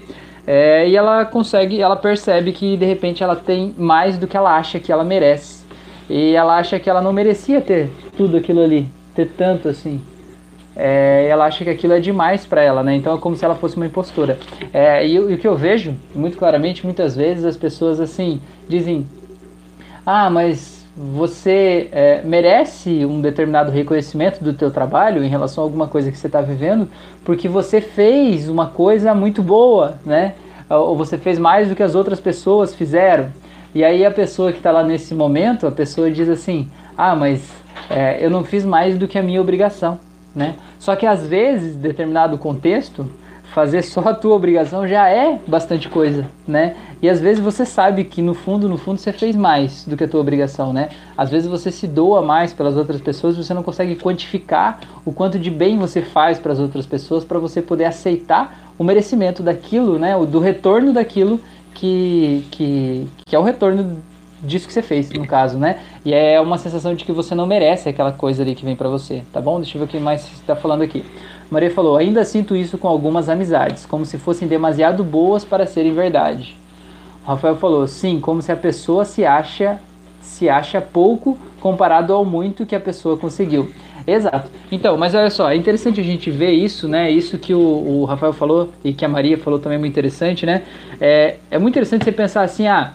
É, 0.50 0.88
e 0.88 0.96
ela 0.96 1.26
consegue, 1.26 1.78
ela 1.78 1.94
percebe 1.94 2.52
que 2.52 2.74
de 2.74 2.86
repente 2.86 3.22
ela 3.22 3.36
tem 3.36 3.74
mais 3.76 4.16
do 4.16 4.26
que 4.26 4.34
ela 4.34 4.56
acha 4.56 4.80
que 4.80 4.90
ela 4.90 5.04
merece. 5.04 5.62
E 6.08 6.34
ela 6.34 6.56
acha 6.56 6.80
que 6.80 6.88
ela 6.88 7.02
não 7.02 7.12
merecia 7.12 7.60
ter 7.60 7.90
tudo 8.16 8.38
aquilo 8.38 8.62
ali, 8.62 8.88
ter 9.14 9.28
tanto 9.36 9.68
assim. 9.68 10.00
É, 10.74 11.26
ela 11.28 11.44
acha 11.44 11.64
que 11.64 11.68
aquilo 11.68 11.92
é 11.92 12.00
demais 12.00 12.46
para 12.46 12.62
ela, 12.62 12.82
né? 12.82 12.96
Então 12.96 13.14
é 13.14 13.18
como 13.18 13.36
se 13.36 13.44
ela 13.44 13.56
fosse 13.56 13.76
uma 13.76 13.84
impostora. 13.84 14.38
É, 14.72 15.06
e, 15.06 15.16
e, 15.16 15.18
o 15.18 15.36
que 15.36 15.46
eu 15.46 15.54
vejo 15.54 15.94
muito 16.14 16.38
claramente, 16.38 16.82
muitas 16.82 17.14
vezes 17.14 17.44
as 17.44 17.58
pessoas 17.58 18.00
assim 18.00 18.40
dizem: 18.66 19.06
Ah, 20.06 20.30
mas 20.30 20.78
você 20.96 21.88
é, 21.92 22.22
merece 22.24 23.04
um 23.04 23.20
determinado 23.20 23.70
reconhecimento 23.70 24.42
do 24.42 24.52
teu 24.52 24.70
trabalho 24.70 25.22
em 25.22 25.28
relação 25.28 25.62
a 25.62 25.66
alguma 25.66 25.86
coisa 25.86 26.10
que 26.10 26.16
você 26.16 26.26
está 26.26 26.40
vivendo, 26.40 26.88
porque 27.24 27.48
você 27.48 27.82
fez 27.82 28.48
uma 28.48 28.66
coisa 28.66 29.14
muito 29.14 29.42
boa, 29.42 29.98
né? 30.06 30.34
Ou 30.68 30.96
você 30.96 31.16
fez 31.16 31.38
mais 31.38 31.68
do 31.68 31.74
que 31.74 31.82
as 31.82 31.94
outras 31.94 32.20
pessoas 32.20 32.74
fizeram. 32.74 33.30
E 33.74 33.84
aí 33.84 34.04
a 34.04 34.10
pessoa 34.10 34.52
que 34.52 34.58
está 34.58 34.70
lá 34.70 34.82
nesse 34.82 35.14
momento, 35.14 35.66
a 35.66 35.70
pessoa 35.70 36.10
diz 36.10 36.28
assim, 36.28 36.68
ah, 36.96 37.14
mas 37.14 37.50
é, 37.88 38.24
eu 38.24 38.30
não 38.30 38.44
fiz 38.44 38.64
mais 38.64 38.98
do 38.98 39.06
que 39.06 39.18
a 39.18 39.22
minha 39.22 39.40
obrigação, 39.40 39.98
né? 40.34 40.56
Só 40.78 40.96
que 40.96 41.06
às 41.06 41.26
vezes, 41.26 41.76
determinado 41.76 42.38
contexto, 42.38 43.06
fazer 43.54 43.82
só 43.82 44.00
a 44.00 44.14
tua 44.14 44.34
obrigação 44.34 44.86
já 44.86 45.08
é 45.08 45.38
bastante 45.46 45.88
coisa, 45.88 46.26
né? 46.46 46.76
E 47.00 47.08
às 47.08 47.20
vezes 47.20 47.42
você 47.42 47.64
sabe 47.64 48.04
que 48.04 48.20
no 48.20 48.34
fundo, 48.34 48.68
no 48.68 48.76
fundo 48.76 48.98
você 48.98 49.12
fez 49.12 49.34
mais 49.36 49.84
do 49.84 49.96
que 49.96 50.04
a 50.04 50.08
tua 50.08 50.20
obrigação, 50.20 50.72
né? 50.72 50.90
Às 51.16 51.30
vezes 51.30 51.48
você 51.48 51.70
se 51.70 51.86
doa 51.86 52.20
mais 52.22 52.52
pelas 52.52 52.76
outras 52.76 53.00
pessoas, 53.00 53.36
você 53.36 53.54
não 53.54 53.62
consegue 53.62 53.96
quantificar 53.96 54.80
o 55.04 55.12
quanto 55.12 55.38
de 55.38 55.50
bem 55.50 55.78
você 55.78 56.02
faz 56.02 56.38
para 56.38 56.52
as 56.52 56.58
outras 56.58 56.86
pessoas 56.86 57.24
para 57.24 57.38
você 57.38 57.62
poder 57.62 57.84
aceitar 57.84 58.72
o 58.78 58.84
merecimento 58.84 59.42
daquilo, 59.42 59.98
né? 59.98 60.16
O 60.16 60.26
do 60.26 60.40
retorno 60.40 60.92
daquilo 60.92 61.40
que, 61.74 62.44
que, 62.50 63.08
que 63.26 63.34
é 63.34 63.38
o 63.38 63.42
retorno 63.42 63.98
disso 64.42 64.66
que 64.66 64.72
você 64.72 64.82
fez, 64.82 65.10
no 65.10 65.26
caso, 65.26 65.58
né? 65.58 65.80
E 66.04 66.12
é 66.12 66.40
uma 66.40 66.58
sensação 66.58 66.94
de 66.94 67.04
que 67.04 67.12
você 67.12 67.34
não 67.34 67.46
merece 67.46 67.88
aquela 67.88 68.12
coisa 68.12 68.42
ali 68.42 68.54
que 68.54 68.64
vem 68.64 68.76
para 68.76 68.88
você, 68.88 69.22
tá 69.32 69.40
bom? 69.40 69.60
Deixa 69.60 69.76
eu 69.76 69.80
ver 69.80 69.86
o 69.86 69.88
que 69.88 69.98
mais 69.98 70.24
está 70.32 70.54
falando 70.54 70.82
aqui. 70.82 71.04
Maria 71.50 71.70
falou: 71.70 71.96
ainda 71.96 72.24
sinto 72.24 72.54
isso 72.54 72.78
com 72.78 72.88
algumas 72.88 73.28
amizades, 73.28 73.86
como 73.86 74.04
se 74.04 74.18
fossem 74.18 74.46
demasiado 74.46 75.02
boas 75.02 75.44
para 75.44 75.66
serem 75.66 75.92
verdade. 75.92 76.56
Rafael 77.24 77.56
falou: 77.56 77.86
sim, 77.86 78.20
como 78.20 78.42
se 78.42 78.52
a 78.52 78.56
pessoa 78.56 79.04
se 79.04 79.24
acha 79.24 79.80
se 80.28 80.48
acha 80.48 80.80
pouco 80.80 81.38
comparado 81.58 82.12
ao 82.12 82.24
muito 82.24 82.66
que 82.66 82.76
a 82.76 82.80
pessoa 82.80 83.16
conseguiu. 83.16 83.72
Exato. 84.06 84.50
Então, 84.70 84.96
mas 84.96 85.14
olha 85.14 85.30
só, 85.30 85.50
é 85.50 85.56
interessante 85.56 86.00
a 86.00 86.04
gente 86.04 86.30
ver 86.30 86.52
isso, 86.52 86.88
né? 86.88 87.10
Isso 87.10 87.38
que 87.38 87.52
o, 87.52 87.58
o 87.58 88.04
Rafael 88.04 88.32
falou 88.32 88.72
e 88.84 88.92
que 88.92 89.04
a 89.04 89.08
Maria 89.08 89.36
falou 89.36 89.58
também 89.58 89.76
é 89.76 89.78
muito 89.78 89.92
interessante, 89.92 90.46
né? 90.46 90.62
É, 91.00 91.36
é 91.50 91.58
muito 91.58 91.74
interessante 91.74 92.04
você 92.04 92.12
pensar 92.12 92.42
assim, 92.42 92.66
ah, 92.66 92.92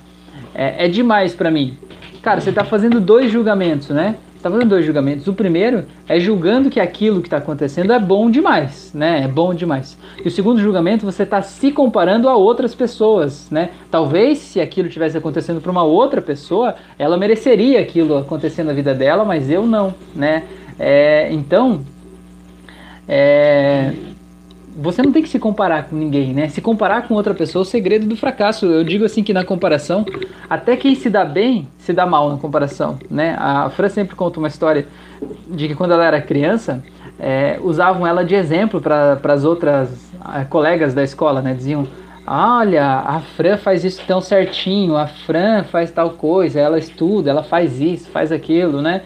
é, 0.55 0.85
é 0.85 0.87
demais 0.87 1.35
para 1.35 1.51
mim. 1.51 1.77
Cara, 2.21 2.39
você 2.39 2.49
está 2.49 2.63
fazendo 2.63 3.01
dois 3.01 3.31
julgamentos, 3.31 3.89
né? 3.89 4.15
Está 4.43 4.51
fazendo 4.51 4.69
dois 4.69 4.85
julgamentos. 4.85 5.25
O 5.25 5.33
primeiro 5.33 5.85
é 6.07 6.19
julgando 6.19 6.69
que 6.69 6.79
aquilo 6.79 7.21
que 7.21 7.27
está 7.27 7.37
acontecendo 7.37 7.93
é 7.93 7.99
bom 7.99 8.29
demais, 8.29 8.91
né? 8.93 9.23
É 9.23 9.27
bom 9.27 9.53
demais. 9.53 9.97
E 10.23 10.27
o 10.27 10.31
segundo 10.31 10.59
julgamento, 10.59 11.05
você 11.05 11.23
está 11.23 11.41
se 11.41 11.71
comparando 11.71 12.27
a 12.27 12.35
outras 12.35 12.75
pessoas, 12.75 13.49
né? 13.49 13.69
Talvez 13.89 14.39
se 14.39 14.59
aquilo 14.59 14.89
tivesse 14.89 15.17
acontecendo 15.17 15.61
para 15.61 15.71
uma 15.71 15.83
outra 15.83 16.21
pessoa, 16.21 16.75
ela 16.99 17.15
mereceria 17.15 17.79
aquilo 17.79 18.17
acontecendo 18.17 18.67
na 18.67 18.73
vida 18.73 18.93
dela, 18.93 19.23
mas 19.23 19.49
eu 19.49 19.65
não, 19.65 19.95
né? 20.13 20.43
É, 20.77 21.31
então, 21.31 21.81
é, 23.07 23.93
você 24.75 25.01
não 25.01 25.11
tem 25.11 25.21
que 25.21 25.29
se 25.29 25.39
comparar 25.39 25.83
com 25.85 25.95
ninguém, 25.95 26.33
né? 26.33 26.49
Se 26.49 26.61
comparar 26.61 27.07
com 27.07 27.13
outra 27.13 27.33
pessoa 27.33 27.61
é 27.61 27.65
o 27.65 27.65
segredo 27.65 28.05
do 28.07 28.15
fracasso. 28.15 28.65
Eu 28.65 28.83
digo 28.83 29.05
assim 29.05 29.23
que 29.23 29.33
na 29.33 29.43
comparação, 29.43 30.05
até 30.49 30.75
quem 30.75 30.95
se 30.95 31.09
dá 31.09 31.23
bem 31.23 31.67
se 31.77 31.93
dá 31.93 32.05
mal 32.05 32.29
na 32.29 32.37
comparação, 32.37 32.97
né? 33.09 33.35
A 33.39 33.69
Fran 33.69 33.89
sempre 33.89 34.15
conta 34.15 34.39
uma 34.39 34.47
história 34.47 34.87
de 35.47 35.67
que 35.67 35.75
quando 35.75 35.91
ela 35.91 36.05
era 36.05 36.21
criança, 36.21 36.83
é, 37.19 37.59
usavam 37.61 38.05
ela 38.05 38.23
de 38.25 38.35
exemplo 38.35 38.81
para 38.81 39.19
as 39.23 39.43
outras 39.43 40.11
é, 40.35 40.43
colegas 40.45 40.93
da 40.93 41.03
escola, 41.03 41.41
né? 41.41 41.53
Diziam, 41.53 41.87
olha, 42.25 42.85
a 43.05 43.19
Fran 43.35 43.57
faz 43.57 43.83
isso 43.83 44.01
tão 44.07 44.21
certinho, 44.21 44.95
a 44.95 45.07
Fran 45.07 45.63
faz 45.63 45.91
tal 45.91 46.11
coisa, 46.11 46.59
ela 46.59 46.79
estuda, 46.79 47.29
ela 47.29 47.43
faz 47.43 47.79
isso, 47.79 48.09
faz 48.09 48.31
aquilo, 48.31 48.81
né? 48.81 49.01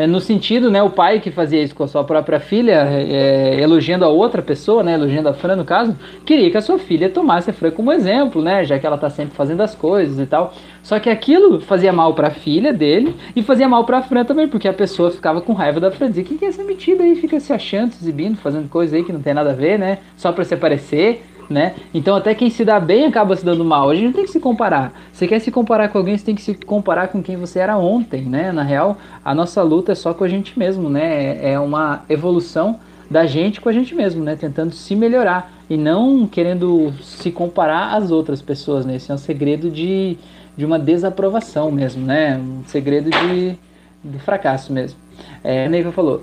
É, 0.00 0.06
no 0.06 0.18
sentido, 0.18 0.70
né, 0.70 0.82
o 0.82 0.88
pai 0.88 1.20
que 1.20 1.30
fazia 1.30 1.62
isso 1.62 1.74
com 1.74 1.84
a 1.84 1.86
sua 1.86 2.02
própria 2.02 2.40
filha, 2.40 2.88
é, 2.88 3.60
elogiando 3.60 4.02
a 4.02 4.08
outra 4.08 4.40
pessoa, 4.40 4.82
né, 4.82 4.94
elogiando 4.94 5.28
a 5.28 5.34
Fran 5.34 5.56
no 5.56 5.64
caso, 5.64 5.94
queria 6.24 6.50
que 6.50 6.56
a 6.56 6.62
sua 6.62 6.78
filha 6.78 7.10
tomasse 7.10 7.50
a 7.50 7.52
Fran 7.52 7.70
como 7.70 7.92
exemplo, 7.92 8.40
né, 8.40 8.64
já 8.64 8.78
que 8.78 8.86
ela 8.86 8.94
está 8.94 9.10
sempre 9.10 9.36
fazendo 9.36 9.60
as 9.60 9.74
coisas 9.74 10.18
e 10.18 10.24
tal. 10.24 10.54
Só 10.82 10.98
que 10.98 11.10
aquilo 11.10 11.60
fazia 11.60 11.92
mal 11.92 12.14
para 12.14 12.28
a 12.28 12.30
filha 12.30 12.72
dele 12.72 13.14
e 13.36 13.42
fazia 13.42 13.68
mal 13.68 13.84
para 13.84 13.98
a 13.98 14.02
Fran 14.02 14.24
também, 14.24 14.48
porque 14.48 14.66
a 14.66 14.72
pessoa 14.72 15.10
ficava 15.10 15.42
com 15.42 15.52
raiva 15.52 15.78
da 15.78 15.90
Fran, 15.90 16.08
dizia 16.08 16.24
que 16.24 16.38
que 16.38 16.46
é 16.46 16.48
essa 16.48 16.64
metida 16.64 17.04
aí, 17.04 17.14
fica 17.16 17.38
se 17.38 17.52
achando, 17.52 17.92
se 17.92 18.02
exibindo, 18.02 18.38
fazendo 18.38 18.70
coisa 18.70 18.96
aí 18.96 19.04
que 19.04 19.12
não 19.12 19.20
tem 19.20 19.34
nada 19.34 19.50
a 19.50 19.54
ver, 19.54 19.78
né, 19.78 19.98
só 20.16 20.32
para 20.32 20.44
se 20.44 20.54
aparecer 20.54 21.26
né? 21.50 21.74
Então 21.92 22.14
até 22.14 22.32
quem 22.32 22.48
se 22.48 22.64
dá 22.64 22.78
bem 22.78 23.04
acaba 23.04 23.34
se 23.34 23.44
dando 23.44 23.64
mal. 23.64 23.90
A 23.90 23.94
gente 23.94 24.06
não 24.06 24.12
tem 24.12 24.24
que 24.24 24.30
se 24.30 24.38
comparar. 24.38 24.92
Você 25.12 25.26
quer 25.26 25.40
se 25.40 25.50
comparar 25.50 25.88
com 25.88 25.98
alguém, 25.98 26.16
você 26.16 26.24
tem 26.24 26.34
que 26.36 26.42
se 26.42 26.54
comparar 26.54 27.08
com 27.08 27.20
quem 27.20 27.36
você 27.36 27.58
era 27.58 27.76
ontem, 27.76 28.22
né? 28.22 28.52
Na 28.52 28.62
real, 28.62 28.96
a 29.24 29.34
nossa 29.34 29.60
luta 29.60 29.90
é 29.90 29.94
só 29.96 30.14
com 30.14 30.22
a 30.22 30.28
gente 30.28 30.56
mesmo, 30.56 30.88
né? 30.88 31.44
É 31.44 31.58
uma 31.58 32.04
evolução 32.08 32.78
da 33.10 33.26
gente 33.26 33.60
com 33.60 33.68
a 33.68 33.72
gente 33.72 33.92
mesmo, 33.96 34.22
né? 34.22 34.36
Tentando 34.36 34.72
se 34.72 34.94
melhorar 34.94 35.52
e 35.68 35.76
não 35.76 36.24
querendo 36.24 36.92
se 37.02 37.32
comparar 37.32 37.96
às 37.96 38.12
outras 38.12 38.40
pessoas, 38.40 38.86
né? 38.86 38.94
Esse 38.94 39.10
é 39.10 39.14
um 39.14 39.18
segredo 39.18 39.68
de, 39.68 40.16
de 40.56 40.64
uma 40.64 40.78
desaprovação 40.78 41.72
mesmo, 41.72 42.06
né? 42.06 42.38
Um 42.38 42.62
segredo 42.66 43.10
de, 43.10 43.58
de 44.04 44.18
fracasso 44.20 44.72
mesmo. 44.72 44.98
É, 45.42 45.66
a 45.66 45.68
Neiva 45.68 45.90
falou, 45.90 46.22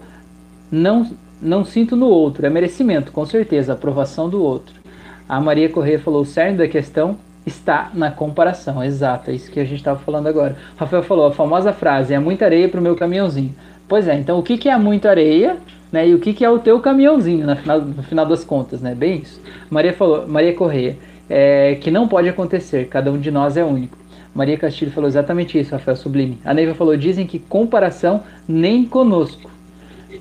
não, 0.72 1.12
não 1.42 1.66
sinto 1.66 1.98
no 1.98 2.08
outro, 2.08 2.46
é 2.46 2.50
merecimento, 2.50 3.12
com 3.12 3.26
certeza, 3.26 3.74
aprovação 3.74 4.30
do 4.30 4.42
outro. 4.42 4.78
A 5.28 5.40
Maria 5.40 5.70
Correia 5.70 6.00
falou: 6.00 6.22
o 6.22 6.26
cerne 6.26 6.58
da 6.58 6.68
questão 6.68 7.18
está 7.46 7.90
na 7.94 8.12
comparação. 8.12 8.84
Exato, 8.84 9.32
é 9.32 9.34
isso 9.34 9.52
que 9.52 9.60
a 9.60 9.66
gente 9.66 9.78
estava 9.78 10.00
falando 10.00 10.28
agora. 10.28 10.56
Rafael 10.76 11.04
falou: 11.04 11.28
a 11.28 11.32
famosa 11.32 11.74
frase: 11.74 12.14
é 12.14 12.20
muita 12.20 12.46
areia 12.46 12.70
para 12.70 12.80
o 12.80 12.84
meu 12.84 12.96
caminhãozinho. 12.96 13.56
Pois 13.88 14.08
é, 14.08 14.16
então 14.16 14.38
o 14.38 14.44
que, 14.44 14.58
que 14.58 14.70
é 14.70 14.78
muita 14.78 15.10
areia 15.10 15.58
né, 15.92 16.10
e 16.10 16.14
o 16.14 16.20
que, 16.20 16.34
que 16.34 16.44
é 16.44 16.50
o 16.50 16.60
teu 16.60 16.80
caminhãozinho 16.80 17.48
no 17.48 17.56
final, 17.56 17.82
no 17.82 18.04
final 18.04 18.26
das 18.26 18.44
contas, 18.44 18.82
né? 18.82 18.94
Bem 18.94 19.22
isso. 19.22 19.42
Maria, 19.70 19.94
falou, 19.94 20.28
Maria 20.28 20.54
Correia: 20.54 20.98
é, 21.30 21.76
que 21.76 21.90
não 21.90 22.08
pode 22.08 22.28
acontecer, 22.28 22.88
cada 22.88 23.12
um 23.12 23.20
de 23.20 23.32
nós 23.32 23.58
é 23.58 23.64
único. 23.64 23.98
Maria 24.34 24.58
Castilho 24.58 24.92
falou 24.92 25.08
exatamente 25.08 25.58
isso, 25.58 25.72
Rafael 25.72 25.98
Sublime. 25.98 26.38
A 26.46 26.54
Neiva 26.54 26.76
falou: 26.76 26.96
dizem 26.96 27.26
que 27.26 27.40
comparação 27.40 28.24
nem 28.48 28.86
conosco. 28.86 29.50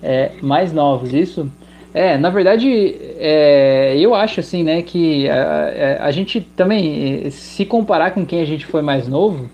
É, 0.03 0.33
mais 0.43 0.73
novos, 0.73 1.13
isso? 1.13 1.51
É, 1.97 2.19
na 2.19 2.29
verdade, 2.29 2.95
é, 3.19 3.97
eu 3.99 4.15
acho 4.15 4.41
assim, 4.41 4.63
né, 4.63 4.83
que 4.83 5.27
a, 5.31 6.05
a, 6.05 6.11
gente 6.11 6.43
também, 6.55 7.31
se 7.31 7.65
comparar 7.65 8.11
com 8.11 8.27
quem 8.27 8.43
a 8.43 8.45
gente 8.45 8.67
foi 8.67 8.83
mais 8.83 9.09
novo, 9.09 9.49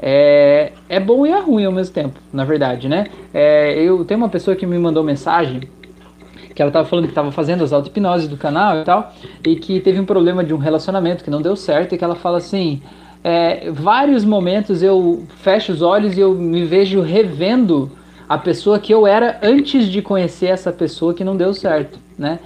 é, 0.00 0.72
é 0.88 0.98
bom 0.98 1.26
e 1.26 1.30
é 1.30 1.38
ruim 1.38 1.66
ao 1.66 1.72
mesmo 1.72 1.92
tempo, 1.92 2.18
na 2.32 2.42
verdade, 2.42 2.88
né? 2.88 3.08
É, 3.34 3.74
eu 3.74 4.02
tenho 4.06 4.16
uma 4.16 4.30
pessoa 4.30 4.56
que 4.56 4.64
me 4.64 4.78
mandou 4.78 5.04
mensagem 5.04 5.60
que 6.54 6.62
ela 6.62 6.70
estava 6.70 6.88
falando 6.88 7.04
que 7.04 7.10
estava 7.10 7.30
fazendo 7.30 7.62
as 7.62 7.70
auto-hipnoses 7.70 8.28
do 8.28 8.38
canal 8.38 8.80
e 8.80 8.84
tal, 8.84 9.12
e 9.46 9.54
que 9.54 9.78
teve 9.78 10.00
um 10.00 10.06
problema 10.06 10.42
de 10.42 10.54
um 10.54 10.58
relacionamento 10.58 11.22
que 11.22 11.28
não 11.28 11.42
deu 11.42 11.54
certo, 11.54 11.94
e 11.94 11.98
que 11.98 12.04
ela 12.04 12.14
fala 12.14 12.38
assim, 12.38 12.80
é, 13.22 13.70
vários 13.70 14.24
momentos 14.24 14.82
eu 14.82 15.24
fecho 15.36 15.70
os 15.70 15.82
olhos 15.82 16.16
e 16.16 16.20
eu 16.20 16.34
me 16.34 16.64
vejo 16.64 17.02
revendo 17.02 17.92
a 18.34 18.38
pessoa 18.38 18.80
que 18.80 18.92
eu 18.92 19.06
era 19.06 19.38
antes 19.42 19.86
de 19.86 20.02
conhecer 20.02 20.46
essa 20.46 20.72
pessoa 20.72 21.14
que 21.14 21.22
não 21.22 21.36
deu 21.36 21.54
certo, 21.54 22.00
né? 22.18 22.40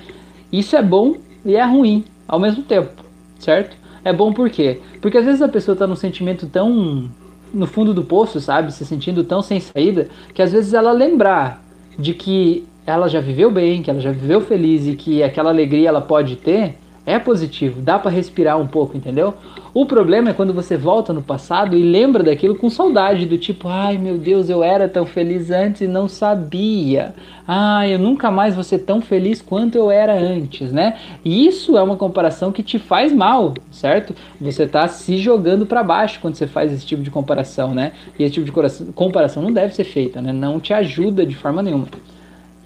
Isso 0.52 0.76
é 0.76 0.82
bom 0.82 1.16
e 1.44 1.56
é 1.56 1.64
ruim 1.64 2.04
ao 2.26 2.38
mesmo 2.38 2.62
tempo, 2.62 3.02
certo? 3.38 3.74
É 4.04 4.12
bom 4.12 4.32
por 4.32 4.50
quê? 4.50 4.80
Porque 5.00 5.16
às 5.16 5.24
vezes 5.24 5.40
a 5.40 5.48
pessoa 5.48 5.72
está 5.72 5.86
num 5.86 5.96
sentimento 5.96 6.46
tão 6.46 7.08
no 7.54 7.66
fundo 7.66 7.94
do 7.94 8.04
poço, 8.04 8.38
sabe? 8.38 8.70
Se 8.70 8.84
sentindo 8.84 9.24
tão 9.24 9.40
sem 9.40 9.60
saída, 9.60 10.08
que 10.34 10.42
às 10.42 10.52
vezes 10.52 10.74
ela 10.74 10.92
lembrar 10.92 11.64
de 11.98 12.12
que 12.12 12.66
ela 12.86 13.08
já 13.08 13.20
viveu 13.20 13.50
bem, 13.50 13.82
que 13.82 13.90
ela 13.90 14.00
já 14.00 14.12
viveu 14.12 14.42
feliz 14.42 14.86
e 14.86 14.94
que 14.94 15.22
aquela 15.22 15.48
alegria 15.48 15.88
ela 15.88 16.02
pode 16.02 16.36
ter, 16.36 16.76
é 17.08 17.18
positivo, 17.18 17.80
dá 17.80 17.98
para 17.98 18.10
respirar 18.10 18.60
um 18.60 18.66
pouco, 18.66 18.94
entendeu? 18.94 19.32
O 19.72 19.86
problema 19.86 20.28
é 20.28 20.32
quando 20.34 20.52
você 20.52 20.76
volta 20.76 21.10
no 21.10 21.22
passado 21.22 21.74
e 21.74 21.82
lembra 21.82 22.22
daquilo 22.22 22.54
com 22.54 22.68
saudade, 22.68 23.24
do 23.24 23.38
tipo, 23.38 23.66
ai 23.66 23.96
meu 23.96 24.18
Deus, 24.18 24.50
eu 24.50 24.62
era 24.62 24.86
tão 24.86 25.06
feliz 25.06 25.50
antes 25.50 25.80
e 25.80 25.86
não 25.86 26.06
sabia. 26.06 27.14
Ah, 27.46 27.88
eu 27.88 27.98
nunca 27.98 28.30
mais 28.30 28.54
vou 28.54 28.62
ser 28.62 28.80
tão 28.80 29.00
feliz 29.00 29.40
quanto 29.40 29.78
eu 29.78 29.90
era 29.90 30.12
antes, 30.20 30.70
né? 30.70 30.98
E 31.24 31.46
isso 31.46 31.78
é 31.78 31.82
uma 31.82 31.96
comparação 31.96 32.52
que 32.52 32.62
te 32.62 32.78
faz 32.78 33.10
mal, 33.10 33.54
certo? 33.70 34.14
Você 34.38 34.64
está 34.64 34.86
se 34.86 35.16
jogando 35.16 35.64
para 35.64 35.82
baixo 35.82 36.20
quando 36.20 36.34
você 36.34 36.46
faz 36.46 36.70
esse 36.70 36.84
tipo 36.84 37.02
de 37.02 37.10
comparação, 37.10 37.72
né? 37.74 37.92
E 38.18 38.24
esse 38.24 38.34
tipo 38.34 38.44
de 38.44 38.92
comparação 38.92 39.42
não 39.42 39.50
deve 39.50 39.74
ser 39.74 39.84
feita, 39.84 40.20
né? 40.20 40.30
Não 40.30 40.60
te 40.60 40.74
ajuda 40.74 41.24
de 41.24 41.34
forma 41.34 41.62
nenhuma. 41.62 41.86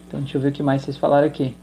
Então 0.09 0.19
deixa 0.19 0.37
eu 0.37 0.43
ver 0.43 0.49
o 0.49 0.53
que 0.53 0.65
mais 0.65 0.83
vocês 0.83 0.97
falaram 0.97 1.29
aqui. 1.29 1.55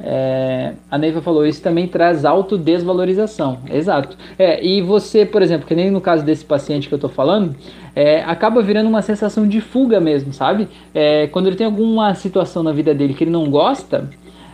É, 0.00 0.74
a 0.90 0.96
Neiva 0.96 1.20
falou, 1.20 1.44
isso 1.44 1.60
também 1.60 1.86
traz 1.88 2.24
autodesvalorização. 2.24 3.58
Exato. 3.70 4.16
É, 4.38 4.64
e 4.64 4.80
você, 4.80 5.26
por 5.26 5.42
exemplo, 5.42 5.66
que 5.66 5.74
nem 5.74 5.90
no 5.90 6.00
caso 6.00 6.24
desse 6.24 6.44
paciente 6.44 6.88
que 6.88 6.94
eu 6.94 6.98
tô 6.98 7.08
falando, 7.08 7.54
é, 7.94 8.22
acaba 8.22 8.62
virando 8.62 8.88
uma 8.88 9.02
sensação 9.02 9.46
de 9.46 9.60
fuga 9.60 10.00
mesmo, 10.00 10.32
sabe? 10.32 10.68
É, 10.94 11.26
quando 11.28 11.48
ele 11.48 11.56
tem 11.56 11.66
alguma 11.66 12.14
situação 12.14 12.62
na 12.62 12.72
vida 12.72 12.94
dele 12.94 13.14
que 13.14 13.24
ele 13.24 13.30
não 13.30 13.50
gosta, 13.50 14.08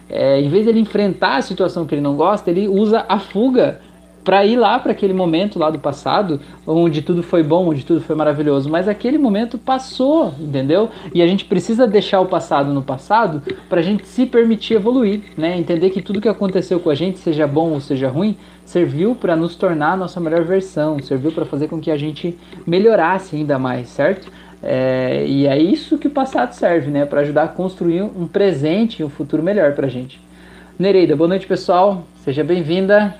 é, 0.09 0.41
em 0.41 0.49
vez 0.49 0.65
de 0.65 0.71
ele 0.71 0.81
enfrentar 0.81 1.37
a 1.37 1.43
situação 1.43 1.87
que 1.87 1.95
ele 1.95 2.03
não 2.03 2.17
gosta, 2.17 2.51
ele 2.51 2.69
usa 2.69 3.05
a 3.09 3.19
fuga 3.19 3.81
para 4.25 4.45
ir 4.47 4.57
lá 4.57 4.79
para 4.79 4.93
aquele 4.93 5.13
momento 5.13 5.59
lá 5.59 5.71
do 5.71 5.79
passado, 5.79 6.41
onde 6.67 7.03
tudo 7.03 7.23
foi 7.23 7.43
bom, 7.43 7.69
onde 7.69 7.85
tudo 7.85 8.01
foi 8.01 8.17
maravilhoso, 8.17 8.71
mas 8.71 8.89
aquele 8.89 9.19
momento 9.19 9.59
passou, 9.59 10.35
entendeu? 10.41 10.89
E 11.13 11.21
a 11.21 11.27
gente 11.27 11.45
precisa 11.45 11.87
deixar 11.87 12.21
o 12.21 12.27
passado 12.27 12.73
no 12.73 12.83
passado 12.83 13.43
para 13.69 13.81
a 13.81 13.83
gente 13.83 14.07
se 14.07 14.25
permitir 14.25 14.75
evoluir, 14.75 15.21
né? 15.37 15.59
Entender 15.59 15.91
que 15.91 16.01
tudo 16.01 16.21
que 16.21 16.29
aconteceu 16.29 16.81
com 16.81 16.89
a 16.89 16.95
gente, 16.95 17.19
seja 17.19 17.47
bom 17.47 17.73
ou 17.73 17.81
seja 17.81 18.09
ruim, 18.09 18.37
serviu 18.65 19.15
para 19.15 19.37
nos 19.37 19.57
tornar 19.57 19.93
a 19.93 19.97
nossa 19.97 20.19
melhor 20.19 20.43
versão, 20.43 20.99
serviu 21.01 21.31
para 21.31 21.45
fazer 21.45 21.69
com 21.69 21.79
que 21.79 21.91
a 21.91 21.97
gente 21.99 22.39
melhorasse 22.67 23.37
ainda 23.37 23.59
mais, 23.59 23.89
certo? 23.89 24.33
É, 24.63 25.27
e 25.27 25.47
é 25.47 25.59
isso 25.59 25.99
que 25.99 26.07
o 26.07 26.11
passado 26.11 26.53
serve, 26.53 26.91
né? 26.91 27.05
Para 27.05 27.21
ajudar 27.21 27.43
a 27.43 27.49
construir 27.49 28.03
um 28.03 28.27
presente 28.27 29.03
e 29.03 29.05
um 29.05 29.11
futuro 29.11 29.43
melhor 29.43 29.75
para 29.75 29.87
a 29.87 29.91
gente. 29.91 30.19
Nereida, 30.79 31.15
boa 31.15 31.29
noite 31.29 31.47
pessoal, 31.47 32.05
seja 32.25 32.43
bem-vinda. 32.43 33.15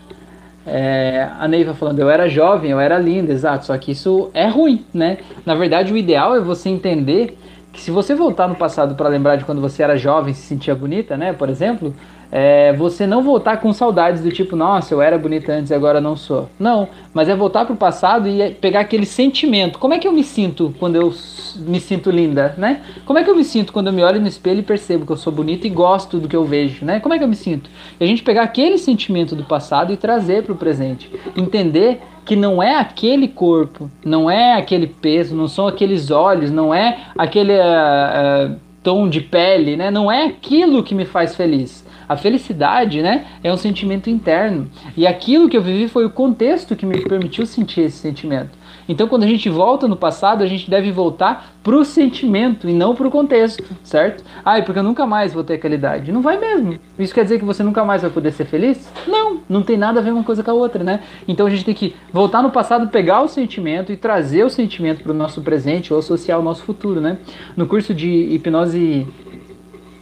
É, 0.67 1.29
a 1.39 1.47
Neiva 1.47 1.75
falando, 1.75 1.99
eu 1.99 2.09
era 2.09 2.29
jovem, 2.29 2.71
eu 2.71 2.81
era 2.81 2.99
linda, 2.99 3.33
exato, 3.33 3.67
só 3.67 3.77
que 3.77 3.93
isso 3.93 4.31
é 4.33 4.47
ruim, 4.47 4.85
né? 4.95 5.19
Na 5.45 5.55
verdade, 5.55 5.93
o 5.93 5.97
ideal 5.97 6.35
é 6.35 6.41
você 6.41 6.71
entender 6.71 7.39
que 7.75 7.81
se 7.81 7.91
você 7.91 8.15
voltar 8.15 8.49
no 8.49 8.55
passado 8.55 8.95
para 8.95 9.09
lembrar 9.09 9.37
de 9.37 9.45
quando 9.45 9.61
você 9.61 9.83
era 9.83 9.99
jovem 9.99 10.33
e 10.33 10.35
se 10.35 10.47
sentia 10.47 10.75
bonita, 10.75 11.17
né, 11.17 11.33
por 11.33 11.49
exemplo, 11.51 11.93
é, 12.31 12.73
você 12.73 13.07
não 13.07 13.23
voltar 13.23 13.59
com 13.59 13.73
saudades 13.73 14.23
do 14.23 14.31
tipo, 14.31 14.57
nossa, 14.57 14.95
eu 14.95 15.03
era 15.03 15.19
bonita 15.19 15.53
antes 15.53 15.71
e 15.71 15.75
agora 15.75 16.01
não 16.01 16.17
sou. 16.17 16.49
Não, 16.59 16.89
mas 17.13 17.29
é 17.29 17.37
voltar 17.37 17.65
para 17.65 17.75
o 17.75 17.77
passado 17.77 18.29
e 18.29 18.51
pegar 18.55 18.81
aquele 18.81 19.07
sentimento. 19.07 19.79
Como 19.79 19.95
é 19.95 19.99
que 19.99 20.09
eu 20.09 20.13
me 20.13 20.25
sinto 20.25 20.75
quando 20.79 20.97
eu 20.97 21.15
me 21.57 21.81
sinto 21.81 22.11
linda, 22.11 22.55
né? 22.59 22.81
Como 23.05 23.19
é 23.19 23.25
que 23.25 23.31
eu 23.31 23.37
me 23.37 23.45
sinto 23.45 23.73
quando 23.73 23.89
eu 23.89 23.93
me 23.93 24.03
olho 24.03 24.21
no 24.21 24.27
espelho 24.27 24.61
e 24.61 24.65
percebo 24.65 25.07
que 25.07 25.13
eu 25.13 25.17
sou 25.17 25.33
bonita 25.33 25.67
e 25.67 25.71
gosto 25.71 26.19
do 26.19 26.27
que 26.27 26.35
eu 26.35 26.45
vejo, 26.45 26.85
né? 26.85 26.99
Como 26.99 27.15
é 27.15 27.19
que 27.19 27.25
eu 27.25 27.29
me 27.29 27.37
sinto? 27.37 27.71
E 28.01 28.05
a 28.05 28.07
gente 28.07 28.23
pegar 28.23 28.43
aquele 28.43 28.79
sentimento 28.79 29.37
do 29.37 29.45
passado 29.45 29.93
e 29.93 29.97
trazer 29.97 30.43
para 30.43 30.53
o 30.53 30.57
presente. 30.57 31.11
Entender 31.37 32.01
que 32.25 32.35
não 32.35 32.63
é 32.63 32.77
aquele 32.77 33.29
corpo, 33.29 33.91
não 34.05 34.31
é 34.31 34.55
aquele 34.55 34.87
peso, 34.87 35.35
não 35.35 35.49
são 35.49 35.67
aqueles 35.67 36.11
olhos, 36.11 36.51
não 36.51 36.75
é 36.75 36.99
aquele 37.17 37.53
uh, 37.53 38.53
uh, 38.53 38.57
tom 38.83 39.09
de 39.09 39.21
pele, 39.21 39.77
né? 39.77 39.91
Não 39.91 40.11
é 40.11 40.25
aquilo 40.25 40.83
que 40.83 40.95
me 40.95 41.05
faz 41.05 41.37
feliz 41.37 41.85
a 42.09 42.17
felicidade, 42.17 43.03
né, 43.03 43.27
é 43.43 43.53
um 43.53 43.57
sentimento 43.57 44.11
interno. 44.11 44.69
E 44.97 45.07
aquilo 45.07 45.49
que 45.49 45.57
eu 45.57 45.63
vivi 45.63 45.89
foi 45.89 46.05
o 46.05 46.11
contexto 46.11 46.77
que 46.77 46.87
me 46.87 47.01
permitiu 47.03 47.47
sentir 47.47 47.83
esse 47.83 47.99
sentimento. 47.99 48.51
Então, 48.89 49.09
quando 49.09 49.25
a 49.25 49.27
gente 49.27 49.49
volta 49.49 49.89
no 49.89 49.97
passado, 49.97 50.43
a 50.43 50.47
gente 50.47 50.71
deve 50.71 50.93
voltar 50.93 51.53
pro 51.63 51.85
sentimento 51.85 52.69
e 52.69 52.73
não 52.73 52.95
pro 52.95 53.11
contexto, 53.11 53.65
certo? 53.83 54.25
Ah, 54.45 54.61
porque 54.63 54.79
eu 54.79 54.83
nunca 54.83 55.07
mais 55.07 55.33
vou 55.33 55.43
ter 55.43 55.55
aquela 55.55 55.75
idade. 55.75 56.13
Não 56.13 56.21
vai 56.21 56.39
mesmo. 56.39 56.79
Isso 56.99 57.15
quer 57.15 57.25
dizer 57.25 57.39
que 57.39 57.45
você 57.45 57.63
nunca 57.63 57.85
mais 57.85 58.03
vai 58.03 58.11
poder 58.11 58.33
ser 58.33 58.45
feliz? 58.45 58.93
Não, 59.07 59.41
não 59.49 59.63
tem 59.63 59.77
nada 59.77 60.01
a 60.01 60.03
ver 60.03 60.13
uma 60.13 60.25
coisa 60.25 60.43
com 60.43 60.51
a 60.51 60.55
outra, 60.55 60.85
né? 60.85 61.01
Então 61.27 61.47
a 61.47 61.51
gente 61.51 61.65
tem 61.65 61.75
que 61.75 61.95
voltar 62.13 62.43
no 62.43 62.51
passado, 62.51 62.89
pegar 62.89 63.23
o 63.23 63.29
sentimento 63.29 63.93
e 63.93 63.97
trazer 63.97 64.45
o 64.45 64.51
sentimento 64.51 65.03
para 65.03 65.13
o 65.13 65.15
nosso 65.15 65.41
presente 65.41 65.93
ou 65.93 65.99
associar 65.99 66.39
o 66.39 66.43
nosso 66.43 66.63
futuro, 66.65 67.01
né? 67.01 67.19
No 67.57 67.67
curso 67.67 67.95
de 67.95 68.09
hipnose 68.09 69.07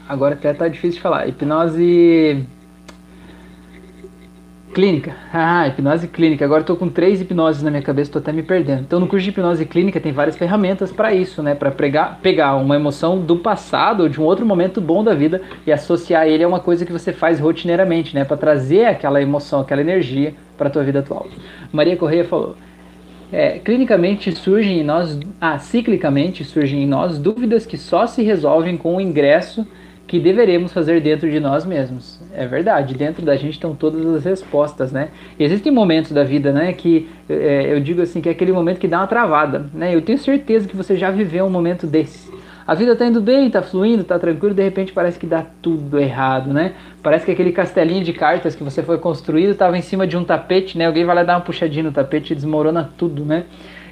Agora 0.09 0.35
até 0.35 0.53
tá 0.53 0.69
difícil 0.69 0.97
de 0.97 1.01
falar. 1.01 1.27
Hipnose. 1.27 2.47
Clínica. 4.73 5.15
Ah, 5.31 5.69
hipnose 5.69 6.09
clínica. 6.09 6.45
Agora 6.47 6.63
estou 6.63 6.77
com 6.77 6.89
três 6.89 7.21
hipnoses 7.21 7.63
na 7.63 7.71
minha 7.71 7.83
cabeça, 7.83 8.09
estou 8.09 8.21
até 8.21 8.33
me 8.33 8.43
perdendo. 8.43 8.81
Então, 8.81 8.99
no 8.99 9.07
curso 9.07 9.23
de 9.23 9.31
hipnose 9.31 9.67
clínica 9.67 10.01
tem 10.01 10.13
várias 10.13 10.37
ferramentas 10.37 10.91
para 10.91 11.13
isso, 11.13 11.43
né? 11.43 11.55
Para 11.55 11.71
pegar 11.71 12.57
uma 12.57 12.75
emoção 12.75 13.21
do 13.21 13.37
passado 13.37 14.05
ou 14.05 14.09
de 14.09 14.19
um 14.19 14.25
outro 14.25 14.47
momento 14.47 14.81
bom 14.81 15.05
da 15.05 15.15
vida 15.15 15.43
e 15.67 15.73
associar 15.73 16.27
ele 16.27 16.43
a 16.43 16.49
uma 16.49 16.59
coisa 16.59 16.87
que 16.87 16.93
você 16.93 17.13
faz 17.13 17.39
rotineiramente, 17.39 18.15
né? 18.15 18.25
Para 18.25 18.37
trazer 18.39 18.87
aquela 18.87 19.21
emoção, 19.21 19.61
aquela 19.61 19.83
energia 19.83 20.35
para 20.57 20.69
a 20.69 20.71
tua 20.71 20.83
vida 20.83 21.01
atual. 21.01 21.27
Maria 21.71 21.97
Correia 21.97 22.25
falou: 22.25 22.57
é, 23.31 23.59
clinicamente 23.59 24.33
surgem 24.33 24.81
em 24.81 24.85
nós, 24.85 25.21
ah, 25.39 25.59
ciclicamente 25.59 26.45
surgem 26.45 26.83
em 26.83 26.87
nós 26.87 27.19
dúvidas 27.19 27.67
que 27.67 27.77
só 27.77 28.07
se 28.07 28.23
resolvem 28.23 28.79
com 28.79 28.97
o 28.97 29.01
ingresso 29.01 29.67
que 30.13 30.21
deveremos 30.21 30.75
fazer 30.75 31.01
dentro 31.01 31.31
de 31.31 31.41
nós 31.41 31.65
mesmos. 31.65 32.21
É 32.35 32.47
verdade, 32.47 32.93
dentro 32.95 33.25
da 33.25 33.35
gente 33.35 33.55
estão 33.55 33.75
todas 33.75 34.05
as 34.15 34.27
respostas, 34.27 34.93
né? 34.93 35.09
E 35.39 35.43
existem 35.43 35.73
momentos 35.73 36.13
da 36.13 36.23
vida, 36.23 36.53
né, 36.53 36.75
que 36.75 37.09
é, 37.31 37.73
eu 37.73 37.81
digo 37.81 38.03
assim, 38.03 38.21
que 38.21 38.29
é 38.29 38.33
aquele 38.33 38.53
momento 38.53 38.79
que 38.79 38.87
dá 38.87 38.99
uma 38.99 39.07
travada, 39.07 39.71
né? 39.73 39.95
Eu 39.95 40.03
tenho 40.03 40.19
certeza 40.19 40.69
que 40.69 40.77
você 40.77 40.99
já 40.99 41.11
viveu 41.11 41.47
um 41.47 41.51
momento 41.51 41.87
desse. 41.87 42.31
A 42.67 42.75
vida 42.75 42.95
tá 42.95 43.07
indo 43.07 43.23
bem, 43.23 43.49
tá 43.49 43.63
fluindo, 43.63 44.05
tá 44.05 44.19
tranquilo, 44.19 44.55
de 44.55 44.63
repente 44.63 44.93
parece 44.93 45.19
que 45.19 45.25
dá 45.25 45.47
tudo 45.63 45.99
errado, 45.99 46.53
né? 46.53 46.75
Parece 47.03 47.25
que 47.25 47.33
aquele 47.33 47.51
castelinho 47.51 48.05
de 48.05 48.13
cartas 48.13 48.55
que 48.55 48.63
você 48.63 48.83
foi 48.83 48.99
construído 48.99 49.53
estava 49.53 49.79
em 49.79 49.83
cima 49.83 50.07
de 50.07 50.15
um 50.15 50.25
tapete, 50.25 50.77
né? 50.77 50.89
Alguém 50.89 51.07
vai 51.07 51.17
lá 51.17 51.23
dar 51.23 51.37
uma 51.37 51.41
puxadinha 51.41 51.85
no 51.85 51.91
tapete 51.91 52.35
e 52.35 52.37
desmorona 52.37 52.91
tudo, 52.99 53.25
né? 53.25 53.45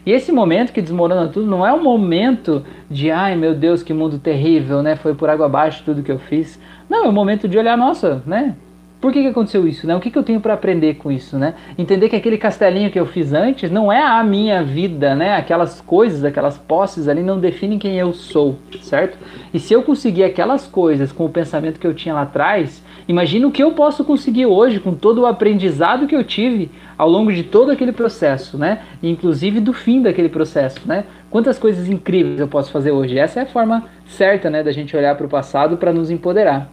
E 0.04 0.12
esse 0.12 0.32
momento 0.32 0.72
que 0.72 0.80
desmorona 0.80 1.28
tudo 1.28 1.46
não 1.46 1.66
é 1.66 1.72
um 1.72 1.82
momento 1.82 2.64
de, 2.90 3.10
ai 3.10 3.36
meu 3.36 3.54
Deus, 3.54 3.82
que 3.82 3.92
mundo 3.92 4.18
terrível, 4.18 4.82
né? 4.82 4.96
Foi 4.96 5.14
por 5.14 5.28
água 5.28 5.46
abaixo 5.46 5.82
tudo 5.84 6.02
que 6.02 6.12
eu 6.12 6.18
fiz. 6.18 6.58
Não, 6.88 7.04
é 7.04 7.08
um 7.08 7.12
momento 7.12 7.46
de 7.46 7.58
olhar, 7.58 7.76
nossa, 7.76 8.22
né? 8.26 8.54
Por 9.00 9.12
que, 9.12 9.22
que 9.22 9.28
aconteceu 9.28 9.66
isso? 9.66 9.86
Né? 9.86 9.96
O 9.96 10.00
que, 10.00 10.10
que 10.10 10.18
eu 10.18 10.22
tenho 10.22 10.40
para 10.40 10.52
aprender 10.52 10.94
com 10.94 11.10
isso? 11.10 11.38
Né? 11.38 11.54
Entender 11.78 12.10
que 12.10 12.16
aquele 12.16 12.36
castelinho 12.36 12.90
que 12.90 13.00
eu 13.00 13.06
fiz 13.06 13.32
antes 13.32 13.70
não 13.70 13.90
é 13.90 14.02
a 14.02 14.22
minha 14.22 14.62
vida, 14.62 15.14
né? 15.14 15.36
Aquelas 15.36 15.80
coisas, 15.80 16.22
aquelas 16.22 16.58
posses 16.58 17.08
ali 17.08 17.22
não 17.22 17.40
definem 17.40 17.78
quem 17.78 17.96
eu 17.96 18.12
sou, 18.12 18.58
certo? 18.82 19.16
E 19.54 19.58
se 19.58 19.72
eu 19.72 19.82
conseguir 19.82 20.24
aquelas 20.24 20.66
coisas 20.66 21.12
com 21.12 21.24
o 21.24 21.30
pensamento 21.30 21.80
que 21.80 21.86
eu 21.86 21.94
tinha 21.94 22.14
lá 22.14 22.22
atrás, 22.22 22.84
imagina 23.08 23.46
o 23.46 23.50
que 23.50 23.62
eu 23.62 23.72
posso 23.72 24.04
conseguir 24.04 24.44
hoje 24.44 24.78
com 24.78 24.94
todo 24.94 25.22
o 25.22 25.26
aprendizado 25.26 26.06
que 26.06 26.14
eu 26.14 26.22
tive 26.22 26.70
ao 27.00 27.08
longo 27.08 27.32
de 27.32 27.42
todo 27.42 27.70
aquele 27.70 27.92
processo, 27.92 28.58
né? 28.58 28.82
Inclusive 29.02 29.58
do 29.58 29.72
fim 29.72 30.02
daquele 30.02 30.28
processo, 30.28 30.86
né? 30.86 31.04
Quantas 31.30 31.58
coisas 31.58 31.88
incríveis 31.88 32.38
eu 32.38 32.46
posso 32.46 32.70
fazer 32.70 32.90
hoje? 32.90 33.18
Essa 33.18 33.40
é 33.40 33.42
a 33.44 33.46
forma 33.46 33.84
certa, 34.04 34.50
né, 34.50 34.62
da 34.62 34.70
gente 34.70 34.94
olhar 34.94 35.16
para 35.16 35.24
o 35.24 35.28
passado 35.28 35.78
para 35.78 35.94
nos 35.94 36.10
empoderar. 36.10 36.70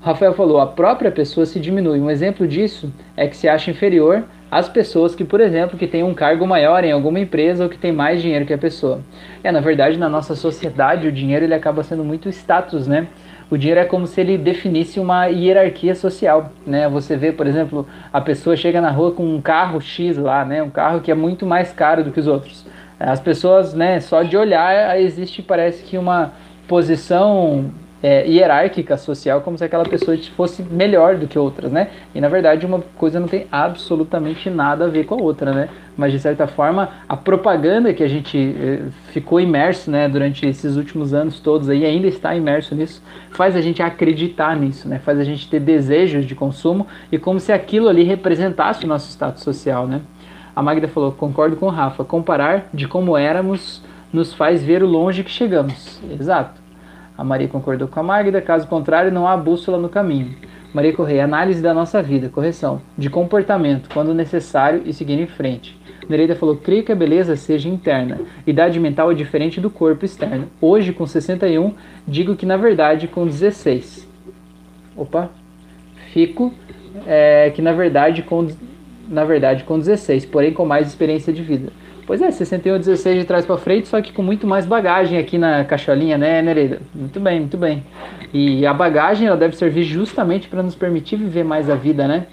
Rafael 0.00 0.32
falou, 0.32 0.60
a 0.60 0.66
própria 0.66 1.10
pessoa 1.10 1.44
se 1.44 1.60
diminui. 1.60 2.00
Um 2.00 2.10
exemplo 2.10 2.48
disso 2.48 2.90
é 3.14 3.26
que 3.26 3.36
se 3.36 3.50
acha 3.50 3.70
inferior 3.70 4.24
às 4.50 4.66
pessoas 4.66 5.14
que, 5.14 5.24
por 5.24 5.42
exemplo, 5.42 5.78
que 5.78 5.86
têm 5.86 6.02
um 6.02 6.14
cargo 6.14 6.46
maior 6.46 6.82
em 6.82 6.92
alguma 6.92 7.20
empresa 7.20 7.64
ou 7.64 7.68
que 7.68 7.76
tem 7.76 7.92
mais 7.92 8.22
dinheiro 8.22 8.46
que 8.46 8.54
a 8.54 8.58
pessoa. 8.58 9.00
É, 9.44 9.52
na 9.52 9.60
verdade, 9.60 9.98
na 9.98 10.08
nossa 10.08 10.34
sociedade, 10.34 11.06
o 11.06 11.12
dinheiro 11.12 11.44
ele 11.44 11.54
acaba 11.54 11.82
sendo 11.82 12.02
muito 12.02 12.30
status, 12.30 12.86
né? 12.86 13.08
O 13.50 13.58
dinheiro 13.58 13.80
é 13.80 13.84
como 13.84 14.06
se 14.06 14.20
ele 14.20 14.38
definisse 14.38 15.00
uma 15.00 15.26
hierarquia 15.26 15.94
social, 15.94 16.52
né? 16.64 16.88
Você 16.88 17.16
vê, 17.16 17.32
por 17.32 17.46
exemplo, 17.46 17.86
a 18.12 18.20
pessoa 18.20 18.56
chega 18.56 18.80
na 18.80 18.90
rua 18.90 19.10
com 19.12 19.24
um 19.24 19.40
carro 19.40 19.80
X 19.80 20.16
lá, 20.16 20.44
né? 20.44 20.62
Um 20.62 20.70
carro 20.70 21.00
que 21.00 21.10
é 21.10 21.14
muito 21.14 21.44
mais 21.44 21.72
caro 21.72 22.04
do 22.04 22.12
que 22.12 22.20
os 22.20 22.28
outros. 22.28 22.64
As 22.98 23.18
pessoas, 23.18 23.74
né, 23.74 23.98
só 23.98 24.22
de 24.22 24.36
olhar 24.36 25.00
existe 25.00 25.42
parece 25.42 25.82
que 25.82 25.96
uma 25.96 26.32
posição 26.68 27.72
é, 28.02 28.26
hierárquica 28.26 28.96
social, 28.96 29.40
como 29.42 29.58
se 29.58 29.64
aquela 29.64 29.84
pessoa 29.84 30.16
fosse 30.36 30.62
melhor 30.62 31.16
do 31.16 31.26
que 31.26 31.38
outras, 31.38 31.70
né? 31.70 31.90
E 32.14 32.20
na 32.20 32.28
verdade 32.28 32.64
uma 32.64 32.80
coisa 32.96 33.20
não 33.20 33.28
tem 33.28 33.46
absolutamente 33.52 34.48
nada 34.48 34.86
a 34.86 34.88
ver 34.88 35.04
com 35.04 35.14
a 35.14 35.18
outra, 35.18 35.52
né? 35.52 35.68
Mas 35.96 36.12
de 36.12 36.18
certa 36.18 36.46
forma 36.46 36.88
a 37.08 37.16
propaganda 37.16 37.92
que 37.92 38.02
a 38.02 38.08
gente 38.08 38.38
eh, 38.38 38.82
ficou 39.12 39.40
imerso, 39.40 39.90
né, 39.90 40.08
durante 40.08 40.46
esses 40.46 40.76
últimos 40.76 41.12
anos 41.12 41.40
todos 41.40 41.68
aí, 41.68 41.84
ainda 41.84 42.06
está 42.06 42.34
imerso 42.34 42.74
nisso, 42.74 43.02
faz 43.32 43.54
a 43.54 43.60
gente 43.60 43.82
acreditar 43.82 44.56
nisso, 44.56 44.88
né? 44.88 44.98
Faz 44.98 45.18
a 45.18 45.24
gente 45.24 45.48
ter 45.48 45.60
desejos 45.60 46.24
de 46.24 46.34
consumo 46.34 46.86
e 47.12 47.18
como 47.18 47.38
se 47.38 47.52
aquilo 47.52 47.88
ali 47.88 48.02
representasse 48.02 48.84
o 48.84 48.88
nosso 48.88 49.10
status 49.10 49.42
social, 49.42 49.86
né? 49.86 50.00
A 50.56 50.62
Magda 50.62 50.88
falou, 50.88 51.12
concordo 51.12 51.56
com 51.56 51.66
o 51.66 51.70
Rafa, 51.70 52.04
comparar 52.04 52.68
de 52.72 52.88
como 52.88 53.16
éramos 53.16 53.82
nos 54.12 54.34
faz 54.34 54.62
ver 54.62 54.82
o 54.82 54.86
longe 54.86 55.22
que 55.22 55.30
chegamos. 55.30 56.00
Exato. 56.18 56.59
A 57.20 57.24
Maria 57.24 57.48
concordou 57.48 57.86
com 57.86 58.00
a 58.00 58.02
Magda, 58.02 58.40
caso 58.40 58.66
contrário, 58.66 59.12
não 59.12 59.28
há 59.28 59.36
bússola 59.36 59.76
no 59.76 59.90
caminho. 59.90 60.34
Maria 60.72 60.94
Correia, 60.94 61.24
análise 61.24 61.60
da 61.60 61.74
nossa 61.74 62.02
vida, 62.02 62.30
correção, 62.30 62.80
de 62.96 63.10
comportamento, 63.10 63.90
quando 63.92 64.14
necessário 64.14 64.80
e 64.86 64.94
seguir 64.94 65.20
em 65.20 65.26
frente. 65.26 65.78
Nereida 66.08 66.34
falou, 66.34 66.56
creio 66.56 66.82
que 66.82 66.92
a 66.92 66.96
beleza 66.96 67.36
seja 67.36 67.68
interna. 67.68 68.20
Idade 68.46 68.80
mental 68.80 69.12
é 69.12 69.14
diferente 69.14 69.60
do 69.60 69.68
corpo 69.68 70.02
externo. 70.02 70.48
Hoje, 70.62 70.94
com 70.94 71.06
61, 71.06 71.74
digo 72.08 72.34
que 72.36 72.46
na 72.46 72.56
verdade 72.56 73.06
com 73.06 73.26
16. 73.26 74.08
Opa, 74.96 75.28
fico 76.14 76.54
é, 77.06 77.50
que 77.50 77.60
na 77.60 77.74
verdade 77.74 78.22
com 78.22 78.48
na 79.06 79.26
verdade 79.26 79.64
com 79.64 79.78
16, 79.78 80.24
porém 80.24 80.54
com 80.54 80.64
mais 80.64 80.88
experiência 80.88 81.34
de 81.34 81.42
vida. 81.42 81.70
Pois 82.10 82.20
é, 82.20 82.32
61 82.32 82.78
16 82.78 83.20
de 83.20 83.24
trás 83.24 83.46
para 83.46 83.56
frente, 83.56 83.86
só 83.86 84.02
que 84.02 84.12
com 84.12 84.20
muito 84.20 84.44
mais 84.44 84.66
bagagem 84.66 85.16
aqui 85.16 85.38
na 85.38 85.64
cacholinha, 85.64 86.18
né, 86.18 86.42
Nereida? 86.42 86.80
Muito 86.92 87.20
bem, 87.20 87.38
muito 87.38 87.56
bem. 87.56 87.84
E 88.34 88.66
a 88.66 88.74
bagagem 88.74 89.28
ela 89.28 89.36
deve 89.36 89.54
servir 89.54 89.84
justamente 89.84 90.48
para 90.48 90.60
nos 90.60 90.74
permitir 90.74 91.14
viver 91.14 91.44
mais 91.44 91.70
a 91.70 91.76
vida, 91.76 92.08
né? 92.08 92.26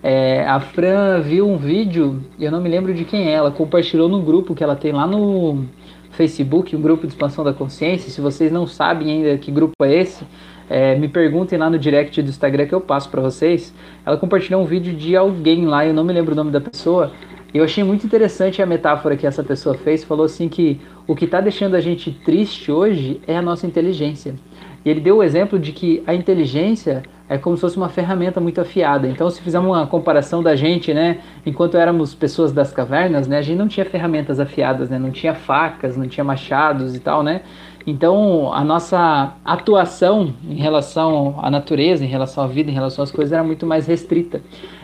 É, 0.00 0.46
a 0.46 0.60
Fran 0.60 1.20
viu 1.20 1.48
um 1.48 1.56
vídeo, 1.56 2.22
eu 2.38 2.52
não 2.52 2.60
me 2.60 2.68
lembro 2.68 2.94
de 2.94 3.04
quem 3.04 3.26
é, 3.26 3.32
ela 3.32 3.50
compartilhou 3.50 4.08
no 4.08 4.22
grupo 4.22 4.54
que 4.54 4.62
ela 4.62 4.76
tem 4.76 4.92
lá 4.92 5.04
no 5.04 5.64
Facebook, 6.12 6.76
um 6.76 6.80
grupo 6.80 7.08
de 7.08 7.12
expansão 7.12 7.42
da 7.42 7.52
consciência. 7.52 8.08
Se 8.08 8.20
vocês 8.20 8.52
não 8.52 8.68
sabem 8.68 9.10
ainda 9.10 9.36
que 9.36 9.50
grupo 9.50 9.74
é 9.82 9.96
esse, 9.96 10.24
é, 10.70 10.94
me 10.94 11.08
perguntem 11.08 11.58
lá 11.58 11.68
no 11.68 11.76
direct 11.76 12.22
do 12.22 12.28
Instagram 12.28 12.66
que 12.66 12.74
eu 12.76 12.80
passo 12.80 13.10
para 13.10 13.20
vocês. 13.20 13.74
Ela 14.04 14.16
compartilhou 14.16 14.62
um 14.62 14.64
vídeo 14.64 14.94
de 14.94 15.16
alguém 15.16 15.66
lá, 15.66 15.84
eu 15.84 15.92
não 15.92 16.04
me 16.04 16.12
lembro 16.12 16.34
o 16.34 16.36
nome 16.36 16.52
da 16.52 16.60
pessoa, 16.60 17.10
eu 17.58 17.64
achei 17.64 17.84
muito 17.84 18.04
interessante 18.04 18.60
a 18.60 18.66
metáfora 18.66 19.16
que 19.16 19.26
essa 19.26 19.42
pessoa 19.42 19.76
fez. 19.76 20.02
Falou 20.04 20.26
assim 20.26 20.48
que 20.48 20.80
o 21.06 21.14
que 21.14 21.24
está 21.24 21.40
deixando 21.40 21.74
a 21.74 21.80
gente 21.80 22.10
triste 22.10 22.72
hoje 22.72 23.20
é 23.26 23.36
a 23.36 23.42
nossa 23.42 23.66
inteligência. 23.66 24.34
E 24.84 24.90
ele 24.90 25.00
deu 25.00 25.16
o 25.16 25.22
exemplo 25.22 25.58
de 25.58 25.72
que 25.72 26.02
a 26.06 26.14
inteligência 26.14 27.02
é 27.28 27.36
como 27.36 27.56
se 27.56 27.60
fosse 27.60 27.76
uma 27.76 27.88
ferramenta 27.88 28.40
muito 28.40 28.60
afiada. 28.60 29.08
Então, 29.08 29.28
se 29.28 29.40
fizermos 29.40 29.70
uma 29.70 29.86
comparação 29.86 30.42
da 30.42 30.54
gente, 30.54 30.94
né, 30.94 31.18
enquanto 31.44 31.76
éramos 31.76 32.14
pessoas 32.14 32.52
das 32.52 32.72
cavernas, 32.72 33.26
né, 33.26 33.38
a 33.38 33.42
gente 33.42 33.58
não 33.58 33.66
tinha 33.66 33.84
ferramentas 33.84 34.38
afiadas, 34.38 34.88
né, 34.88 34.98
não 34.98 35.10
tinha 35.10 35.34
facas, 35.34 35.96
não 35.96 36.06
tinha 36.06 36.22
machados 36.22 36.94
e 36.94 37.00
tal, 37.00 37.22
né. 37.22 37.40
Então, 37.86 38.52
a 38.52 38.64
nossa 38.64 39.34
atuação 39.44 40.34
em 40.48 40.56
relação 40.56 41.36
à 41.40 41.48
natureza, 41.50 42.04
em 42.04 42.08
relação 42.08 42.42
à 42.42 42.46
vida, 42.46 42.70
em 42.70 42.74
relação 42.74 43.04
às 43.04 43.12
coisas 43.12 43.32
era 43.32 43.44
muito 43.44 43.64
mais 43.64 43.86
restrita. 43.86 44.40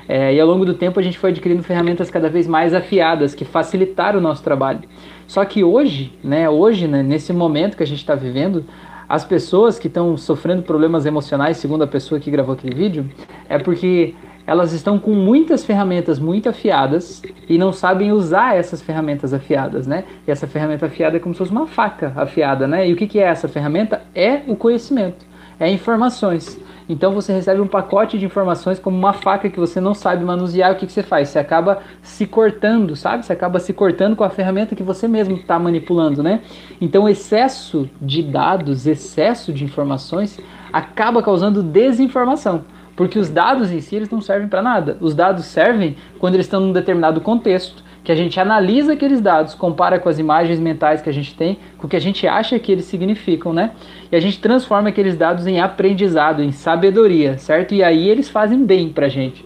É, 0.09 0.35
e 0.35 0.41
ao 0.41 0.47
longo 0.47 0.65
do 0.65 0.75
tempo 0.75 0.99
a 0.99 1.03
gente 1.03 1.19
foi 1.19 1.31
adquirindo 1.31 1.63
ferramentas 1.63 2.11
cada 2.11 2.29
vez 2.29 2.47
mais 2.47 2.75
afiadas 2.75 3.35
que 3.35 3.45
facilitaram 3.45 4.19
o 4.19 4.23
nosso 4.23 4.43
trabalho. 4.43 4.81
Só 5.27 5.45
que 5.45 5.63
hoje, 5.63 6.13
né, 6.23 6.49
hoje, 6.49 6.87
né, 6.87 7.03
nesse 7.03 7.33
momento 7.33 7.77
que 7.77 7.83
a 7.83 7.87
gente 7.87 8.01
está 8.01 8.15
vivendo, 8.15 8.65
as 9.09 9.25
pessoas 9.25 9.79
que 9.79 9.89
estão 9.89 10.17
sofrendo 10.17 10.63
problemas 10.63 11.07
emocionais, 11.07 11.57
segundo 11.57 11.83
a 11.83 11.87
pessoa 11.87 12.21
que 12.21 12.31
gravou 12.31 12.55
aquele 12.55 12.75
vídeo, 12.75 13.09
é 13.49 13.59
porque 13.59 14.15
elas 14.47 14.73
estão 14.73 14.99
com 14.99 15.13
muitas 15.13 15.65
ferramentas 15.65 16.19
muito 16.19 16.49
afiadas 16.49 17.23
e 17.49 17.57
não 17.57 17.73
sabem 17.73 18.13
usar 18.13 18.57
essas 18.57 18.83
ferramentas 18.83 19.33
afiadas, 19.33 19.87
né? 19.87 20.05
E 20.27 20.31
essa 20.31 20.47
ferramenta 20.47 20.87
afiada 20.87 21.17
é 21.17 21.21
como 21.21 21.35
se 21.35 21.39
fosse 21.39 21.53
uma 21.53 21.67
faca 21.67 22.13
afiada, 22.17 22.67
né? 22.67 22.89
E 22.89 22.93
o 22.93 22.97
que, 22.97 23.07
que 23.07 23.21
é 23.21 23.25
essa 23.25 23.49
ferramenta? 23.49 24.03
É 24.15 24.41
o 24.47 24.57
conhecimento, 24.57 25.25
é 25.63 25.71
informações. 25.71 26.61
Então 26.89 27.13
você 27.13 27.33
recebe 27.33 27.61
um 27.61 27.67
pacote 27.67 28.19
de 28.19 28.27
informações 28.27 28.79
como 28.79 28.99
uma 28.99 29.13
faca 29.13 29.49
que 29.49 29.59
você 29.59 29.81
não 29.81 29.95
sabe 29.95 30.25
manusear, 30.25 30.73
o 30.73 30.77
que, 30.77 30.87
que 30.87 30.93
você 30.93 31.03
faz? 31.03 31.29
Você 31.29 31.39
acaba 31.39 31.79
se 32.03 32.27
cortando, 32.27 32.97
sabe? 32.97 33.25
Você 33.25 33.33
acaba 33.33 33.61
se 33.61 33.73
cortando 33.73 34.17
com 34.17 34.25
a 34.25 34.31
ferramenta 34.31 34.75
que 34.75 34.83
você 34.83 35.07
mesmo 35.07 35.37
está 35.37 35.59
manipulando, 35.59 36.23
né? 36.23 36.41
Então 36.81 37.09
excesso 37.09 37.89
de 38.01 38.23
dados, 38.23 38.87
excesso 38.87 39.53
de 39.53 39.65
informações 39.65 40.39
acaba 40.73 41.23
causando 41.23 41.63
desinformação. 41.63 42.65
Porque 42.97 43.19
os 43.19 43.31
dados 43.31 43.71
em 43.71 43.81
si 43.81 43.97
eles 43.97 44.11
não 44.11 44.21
servem 44.21 44.49
para 44.49 44.61
nada. 44.61 44.99
Os 45.01 45.15
dados 45.15 45.47
servem 45.47 45.97
quando 46.19 46.35
eles 46.35 46.47
estão 46.47 46.61
num 46.61 46.73
determinado 46.73 47.21
contexto, 47.21 47.83
que 48.05 48.11
a 48.11 48.15
gente 48.15 48.39
analisa 48.41 48.95
aqueles 48.95 49.21
dados, 49.21 49.55
compara 49.55 49.99
com 49.99 50.09
as 50.09 50.19
imagens 50.19 50.59
mentais 50.59 51.01
que 51.01 51.09
a 51.09 51.13
gente 51.13 51.35
tem, 51.35 51.59
com 51.79 51.87
o 51.87 51.91
que 51.91 51.97
a 51.97 52.01
gente 52.01 52.27
acha 52.27 52.59
que 52.59 52.73
eles 52.73 52.85
significam, 52.87 53.53
né? 53.53 53.71
E 54.11 54.17
a 54.17 54.21
gente 54.21 54.41
transforma 54.41 54.89
aqueles 54.89 55.17
dados 55.17 55.47
em 55.47 55.61
aprendizado, 55.61 56.43
em 56.43 56.51
sabedoria, 56.51 57.39
certo? 57.39 57.75
E 57.75 57.83
aí 57.83 58.09
eles 58.09 58.29
fazem 58.29 58.65
bem 58.65 58.89
pra 58.89 59.09
gente. 59.09 59.45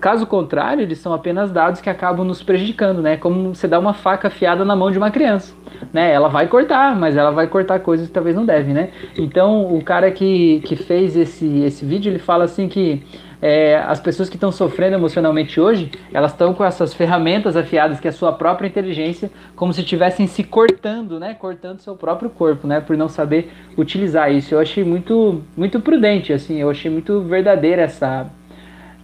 Caso 0.00 0.26
contrário, 0.26 0.82
eles 0.82 0.98
são 0.98 1.12
apenas 1.12 1.50
dados 1.50 1.80
que 1.80 1.88
acabam 1.88 2.26
nos 2.26 2.42
prejudicando, 2.42 3.00
né? 3.00 3.16
Como 3.16 3.54
você 3.54 3.68
dá 3.68 3.78
uma 3.78 3.94
faca 3.94 4.28
afiada 4.28 4.64
na 4.64 4.76
mão 4.76 4.90
de 4.90 4.98
uma 4.98 5.10
criança, 5.10 5.54
né? 5.92 6.12
Ela 6.12 6.28
vai 6.28 6.48
cortar, 6.48 6.96
mas 6.96 7.16
ela 7.16 7.30
vai 7.30 7.46
cortar 7.46 7.80
coisas 7.80 8.06
que 8.06 8.12
talvez 8.12 8.34
não 8.34 8.44
deve, 8.44 8.72
né? 8.72 8.90
Então, 9.16 9.74
o 9.74 9.82
cara 9.82 10.10
que, 10.10 10.60
que 10.64 10.76
fez 10.76 11.16
esse, 11.16 11.60
esse 11.62 11.84
vídeo, 11.84 12.10
ele 12.10 12.18
fala 12.18 12.44
assim 12.44 12.68
que 12.68 13.02
é, 13.42 13.76
as 13.76 13.98
pessoas 13.98 14.28
que 14.28 14.36
estão 14.36 14.52
sofrendo 14.52 14.96
emocionalmente 14.96 15.58
hoje, 15.58 15.90
elas 16.12 16.32
estão 16.32 16.52
com 16.52 16.62
essas 16.62 16.92
ferramentas 16.92 17.56
afiadas 17.56 17.98
que 17.98 18.06
é 18.06 18.10
a 18.10 18.12
sua 18.12 18.32
própria 18.32 18.68
inteligência, 18.68 19.30
como 19.56 19.72
se 19.72 19.80
estivessem 19.80 20.26
se 20.26 20.44
cortando, 20.44 21.18
né? 21.18 21.34
Cortando 21.34 21.80
seu 21.80 21.96
próprio 21.96 22.28
corpo, 22.28 22.66
né? 22.66 22.80
Por 22.80 22.96
não 22.96 23.08
saber 23.08 23.50
utilizar 23.78 24.30
isso. 24.30 24.54
Eu 24.54 24.60
achei 24.60 24.84
muito, 24.84 25.42
muito 25.56 25.80
prudente, 25.80 26.32
assim. 26.32 26.58
Eu 26.58 26.68
achei 26.68 26.90
muito 26.90 27.22
verdadeira 27.22 27.82
essa, 27.82 28.26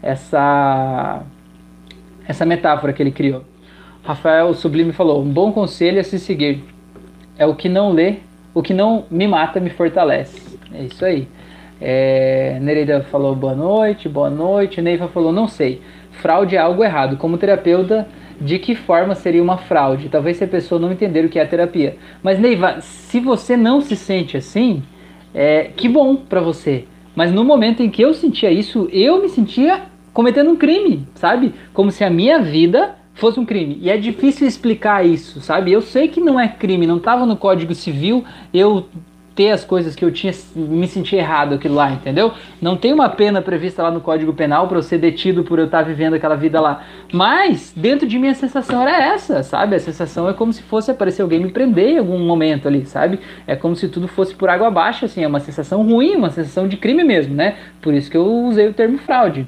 essa, 0.02 1.22
essa 2.28 2.44
metáfora 2.44 2.92
que 2.92 3.02
ele 3.02 3.12
criou. 3.12 3.42
Rafael 4.04 4.52
Sublime 4.52 4.92
falou: 4.92 5.22
um 5.22 5.32
bom 5.32 5.50
conselho 5.50 5.98
é 5.98 6.02
se 6.02 6.18
seguir. 6.18 6.62
É 7.38 7.46
o 7.46 7.54
que 7.54 7.68
não 7.70 7.92
lê, 7.92 8.16
o 8.52 8.62
que 8.62 8.74
não 8.74 9.06
me 9.10 9.26
mata 9.26 9.60
me 9.60 9.70
fortalece. 9.70 10.58
É 10.74 10.84
isso 10.84 11.04
aí. 11.04 11.26
É, 11.80 12.58
Nereida 12.60 13.02
falou 13.02 13.34
boa 13.34 13.54
noite, 13.54 14.08
boa 14.08 14.30
noite. 14.30 14.80
Neiva 14.80 15.08
falou 15.08 15.32
não 15.32 15.46
sei. 15.46 15.82
Fraude 16.10 16.56
é 16.56 16.58
algo 16.58 16.82
errado. 16.82 17.16
Como 17.16 17.38
terapeuta, 17.38 18.08
de 18.40 18.58
que 18.58 18.74
forma 18.74 19.14
seria 19.14 19.42
uma 19.42 19.58
fraude? 19.58 20.08
Talvez 20.08 20.38
se 20.38 20.44
a 20.44 20.48
pessoa 20.48 20.80
não 20.80 20.92
entender 20.92 21.24
o 21.24 21.28
que 21.28 21.38
é 21.38 21.42
a 21.42 21.46
terapia. 21.46 21.96
Mas 22.22 22.38
Neiva, 22.38 22.80
se 22.80 23.20
você 23.20 23.56
não 23.56 23.80
se 23.80 23.96
sente 23.96 24.36
assim, 24.36 24.82
é, 25.34 25.70
que 25.76 25.88
bom 25.88 26.16
para 26.16 26.40
você. 26.40 26.84
Mas 27.14 27.32
no 27.32 27.44
momento 27.44 27.82
em 27.82 27.90
que 27.90 28.02
eu 28.02 28.12
sentia 28.14 28.50
isso, 28.50 28.88
eu 28.92 29.20
me 29.20 29.28
sentia 29.28 29.82
cometendo 30.12 30.50
um 30.50 30.56
crime, 30.56 31.06
sabe? 31.14 31.54
Como 31.74 31.90
se 31.90 32.02
a 32.02 32.10
minha 32.10 32.38
vida 32.38 32.94
fosse 33.14 33.40
um 33.40 33.44
crime. 33.44 33.78
E 33.80 33.90
é 33.90 33.96
difícil 33.96 34.46
explicar 34.46 35.04
isso, 35.04 35.40
sabe? 35.40 35.72
Eu 35.72 35.80
sei 35.80 36.08
que 36.08 36.20
não 36.20 36.38
é 36.38 36.48
crime, 36.48 36.86
não 36.86 36.98
estava 36.98 37.26
no 37.26 37.36
Código 37.36 37.74
Civil 37.74 38.24
eu 38.52 38.86
ter 39.36 39.50
as 39.50 39.62
coisas 39.62 39.94
que 39.94 40.02
eu 40.02 40.10
tinha 40.10 40.32
me 40.54 40.88
sentir 40.88 41.16
errado 41.16 41.54
aquilo 41.54 41.74
lá, 41.74 41.92
entendeu? 41.92 42.32
Não 42.60 42.74
tem 42.74 42.92
uma 42.92 43.10
pena 43.10 43.42
prevista 43.42 43.82
lá 43.82 43.90
no 43.90 44.00
Código 44.00 44.32
Penal 44.32 44.66
para 44.66 44.78
eu 44.78 44.82
ser 44.82 44.96
detido 44.96 45.44
por 45.44 45.58
eu 45.58 45.66
estar 45.66 45.82
vivendo 45.82 46.14
aquela 46.14 46.34
vida 46.34 46.58
lá. 46.58 46.82
Mas 47.12 47.72
dentro 47.76 48.08
de 48.08 48.18
mim 48.18 48.28
a 48.28 48.34
sensação 48.34 48.80
era 48.80 49.12
essa, 49.12 49.42
sabe? 49.42 49.76
A 49.76 49.78
sensação 49.78 50.26
é 50.26 50.32
como 50.32 50.54
se 50.54 50.62
fosse 50.62 50.90
aparecer 50.90 51.20
alguém 51.20 51.38
me 51.38 51.50
prender 51.50 51.90
em 51.90 51.98
algum 51.98 52.18
momento 52.18 52.66
ali, 52.66 52.86
sabe? 52.86 53.20
É 53.46 53.54
como 53.54 53.76
se 53.76 53.88
tudo 53.88 54.08
fosse 54.08 54.34
por 54.34 54.48
água 54.48 54.68
abaixo, 54.68 55.04
assim, 55.04 55.22
é 55.22 55.26
uma 55.28 55.40
sensação 55.40 55.86
ruim, 55.86 56.16
uma 56.16 56.30
sensação 56.30 56.66
de 56.66 56.78
crime 56.78 57.04
mesmo, 57.04 57.34
né? 57.34 57.56
Por 57.82 57.92
isso 57.92 58.10
que 58.10 58.16
eu 58.16 58.26
usei 58.26 58.66
o 58.66 58.72
termo 58.72 58.96
fraude. 58.96 59.46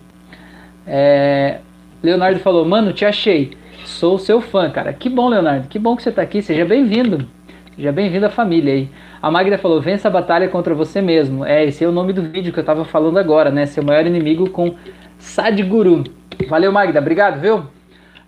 É... 0.87 1.61
Leonardo 2.03 2.39
falou, 2.41 2.65
mano, 2.67 2.93
te 2.93 3.07
achei. 3.07 3.57
Sou 3.87 4.19
seu 4.19 4.43
fã, 4.43 4.69
cara. 4.69 4.93
Que 4.93 5.09
bom, 5.09 5.31
Leonardo. 5.31 5.67
Que 5.67 5.79
bom 5.79 5.97
que 5.97 6.03
você 6.03 6.11
está 6.11 6.21
aqui. 6.21 6.43
Seja 6.43 6.65
bem-vindo. 6.67 7.38
Seja 7.79 7.93
bem-vindo 7.93 8.27
à 8.27 8.29
família 8.29 8.75
aí. 8.75 8.89
A 9.23 9.31
Magda 9.31 9.57
falou: 9.57 9.81
vença 9.81 10.09
a 10.09 10.11
batalha 10.11 10.49
contra 10.49 10.75
você 10.75 11.01
mesmo. 11.01 11.45
É, 11.45 11.65
esse 11.65 11.85
é 11.85 11.87
o 11.87 11.93
nome 11.93 12.13
do 12.13 12.23
vídeo 12.23 12.53
que 12.53 12.59
eu 12.59 12.65
tava 12.65 12.85
falando 12.85 13.21
agora, 13.21 13.53
né? 13.53 13.67
Seu 13.67 13.85
maior 13.85 14.05
inimigo 14.05 14.51
com 14.51 14.75
Sadhguru. 15.17 16.03
Valeu, 16.49 16.73
Magda. 16.73 16.99
Obrigado, 16.99 17.41
viu? 17.41 17.63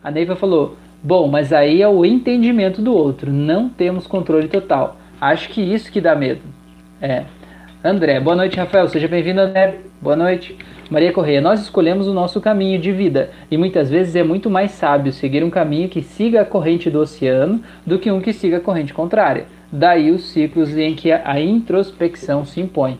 A 0.04 0.08
Neiva 0.08 0.36
falou: 0.36 0.76
bom, 1.02 1.26
mas 1.26 1.52
aí 1.52 1.82
é 1.82 1.88
o 1.88 2.04
entendimento 2.04 2.80
do 2.80 2.94
outro. 2.94 3.32
Não 3.32 3.68
temos 3.68 4.06
controle 4.06 4.46
total. 4.46 4.96
Acho 5.20 5.48
que 5.48 5.60
isso 5.60 5.90
que 5.90 6.00
dá 6.00 6.14
medo. 6.14 6.42
É. 7.02 7.24
André, 7.82 8.20
boa 8.20 8.36
noite, 8.36 8.56
Rafael. 8.56 8.86
Seja 8.86 9.08
bem-vindo, 9.08 9.40
André. 9.40 9.80
Boa 10.00 10.14
noite. 10.14 10.56
Maria 10.90 11.12
Correia, 11.12 11.40
nós 11.40 11.60
escolhemos 11.60 12.08
o 12.08 12.12
nosso 12.12 12.40
caminho 12.40 12.76
de 12.76 12.90
vida 12.90 13.30
e 13.48 13.56
muitas 13.56 13.88
vezes 13.88 14.16
é 14.16 14.24
muito 14.24 14.50
mais 14.50 14.72
sábio 14.72 15.12
seguir 15.12 15.44
um 15.44 15.48
caminho 15.48 15.88
que 15.88 16.02
siga 16.02 16.40
a 16.40 16.44
corrente 16.44 16.90
do 16.90 16.98
oceano 16.98 17.62
do 17.86 17.96
que 17.96 18.10
um 18.10 18.20
que 18.20 18.32
siga 18.32 18.56
a 18.56 18.60
corrente 18.60 18.92
contrária. 18.92 19.46
Daí 19.70 20.10
os 20.10 20.30
ciclos 20.30 20.76
em 20.76 20.96
que 20.96 21.12
a 21.12 21.40
introspecção 21.40 22.44
se 22.44 22.60
impõe. 22.60 22.98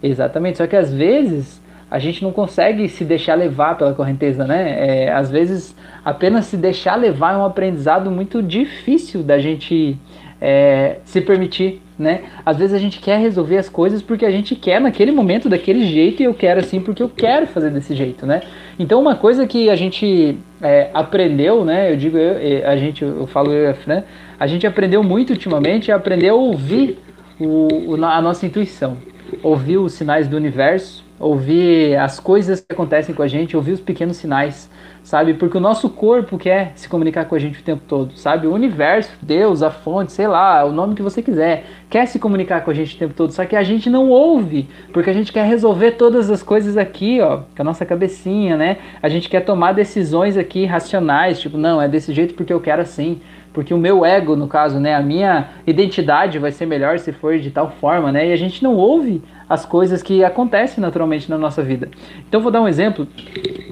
Exatamente, 0.00 0.58
só 0.58 0.68
que 0.68 0.76
às 0.76 0.94
vezes 0.94 1.60
a 1.90 1.98
gente 1.98 2.22
não 2.22 2.30
consegue 2.30 2.88
se 2.88 3.04
deixar 3.04 3.34
levar 3.34 3.76
pela 3.76 3.92
correnteza, 3.92 4.46
né? 4.46 5.06
É, 5.06 5.12
às 5.12 5.28
vezes 5.28 5.74
apenas 6.04 6.46
se 6.46 6.56
deixar 6.56 6.94
levar 6.94 7.34
é 7.34 7.36
um 7.38 7.44
aprendizado 7.44 8.08
muito 8.08 8.40
difícil 8.40 9.20
da 9.24 9.40
gente 9.40 9.98
é, 10.40 10.98
se 11.04 11.20
permitir, 11.20 11.82
né? 12.02 12.24
Às 12.44 12.58
vezes 12.58 12.74
a 12.74 12.78
gente 12.78 13.00
quer 13.00 13.18
resolver 13.18 13.56
as 13.56 13.68
coisas 13.68 14.02
porque 14.02 14.26
a 14.26 14.30
gente 14.30 14.54
quer 14.56 14.80
naquele 14.80 15.12
momento 15.12 15.48
daquele 15.48 15.86
jeito 15.86 16.20
e 16.20 16.24
eu 16.24 16.34
quero 16.34 16.60
assim 16.60 16.80
porque 16.80 17.02
eu 17.02 17.08
quero 17.08 17.46
fazer 17.46 17.70
desse 17.70 17.94
jeito, 17.94 18.26
né? 18.26 18.42
Então 18.78 19.00
uma 19.00 19.14
coisa 19.14 19.46
que 19.46 19.70
a 19.70 19.76
gente 19.76 20.36
é, 20.60 20.90
aprendeu, 20.92 21.64
né? 21.64 21.92
Eu 21.92 21.96
digo 21.96 22.18
eu, 22.18 22.68
a 22.68 22.76
gente, 22.76 23.02
eu 23.02 23.26
falo 23.26 23.52
eu, 23.52 23.74
né? 23.86 24.04
A 24.38 24.46
gente 24.46 24.66
aprendeu 24.66 25.02
muito 25.02 25.30
ultimamente 25.30 25.90
é 25.90 25.94
aprender 25.94 26.30
a 26.30 26.34
ouvir 26.34 26.98
o, 27.38 27.92
o, 27.92 28.04
a 28.04 28.20
nossa 28.20 28.44
intuição, 28.44 28.98
ouvir 29.42 29.78
os 29.78 29.92
sinais 29.92 30.28
do 30.28 30.36
universo, 30.36 31.04
ouvir 31.18 31.96
as 31.96 32.18
coisas 32.18 32.60
que 32.60 32.72
acontecem 32.72 33.14
com 33.14 33.22
a 33.22 33.28
gente, 33.28 33.56
ouvir 33.56 33.72
os 33.72 33.80
pequenos 33.80 34.16
sinais, 34.16 34.68
sabe? 35.02 35.34
Porque 35.34 35.56
o 35.56 35.60
nosso 35.60 35.90
corpo 35.90 36.38
quer 36.38 36.72
se 36.74 36.88
comunicar 36.88 37.24
com 37.24 37.34
a 37.34 37.38
gente 37.38 37.60
o 37.60 37.62
tempo 37.62 37.82
todo, 37.86 38.16
sabe? 38.16 38.46
O 38.46 38.52
universo, 38.52 39.10
Deus, 39.20 39.62
a 39.62 39.70
fonte, 39.70 40.12
sei 40.12 40.26
lá, 40.26 40.64
o 40.64 40.72
nome 40.72 40.94
que 40.94 41.02
você 41.02 41.22
quiser, 41.22 41.64
quer 41.90 42.06
se 42.06 42.18
comunicar 42.18 42.62
com 42.62 42.70
a 42.70 42.74
gente 42.74 42.94
o 42.94 42.98
tempo 42.98 43.14
todo, 43.14 43.32
só 43.32 43.44
que 43.44 43.56
a 43.56 43.62
gente 43.62 43.90
não 43.90 44.08
ouve, 44.08 44.68
porque 44.92 45.10
a 45.10 45.12
gente 45.12 45.32
quer 45.32 45.46
resolver 45.46 45.92
todas 45.92 46.30
as 46.30 46.42
coisas 46.42 46.76
aqui, 46.76 47.20
ó, 47.20 47.38
com 47.54 47.62
a 47.62 47.64
nossa 47.64 47.84
cabecinha, 47.84 48.56
né? 48.56 48.78
A 49.02 49.08
gente 49.08 49.28
quer 49.28 49.40
tomar 49.40 49.72
decisões 49.72 50.36
aqui 50.36 50.64
racionais, 50.64 51.40
tipo, 51.40 51.58
não, 51.58 51.80
é 51.80 51.88
desse 51.88 52.12
jeito 52.12 52.34
porque 52.34 52.52
eu 52.52 52.60
quero 52.60 52.82
assim 52.82 53.20
porque 53.52 53.74
o 53.74 53.78
meu 53.78 54.04
ego, 54.04 54.34
no 54.34 54.48
caso, 54.48 54.80
né, 54.80 54.94
a 54.94 55.02
minha 55.02 55.50
identidade 55.66 56.38
vai 56.38 56.50
ser 56.50 56.66
melhor 56.66 56.98
se 56.98 57.12
for 57.12 57.38
de 57.38 57.50
tal 57.50 57.70
forma, 57.80 58.10
né? 58.10 58.28
E 58.28 58.32
a 58.32 58.36
gente 58.36 58.62
não 58.62 58.74
ouve 58.74 59.22
as 59.48 59.66
coisas 59.66 60.02
que 60.02 60.24
acontecem 60.24 60.80
naturalmente 60.80 61.28
na 61.28 61.36
nossa 61.36 61.62
vida. 61.62 61.88
Então 62.26 62.40
vou 62.40 62.50
dar 62.50 62.62
um 62.62 62.68
exemplo 62.68 63.06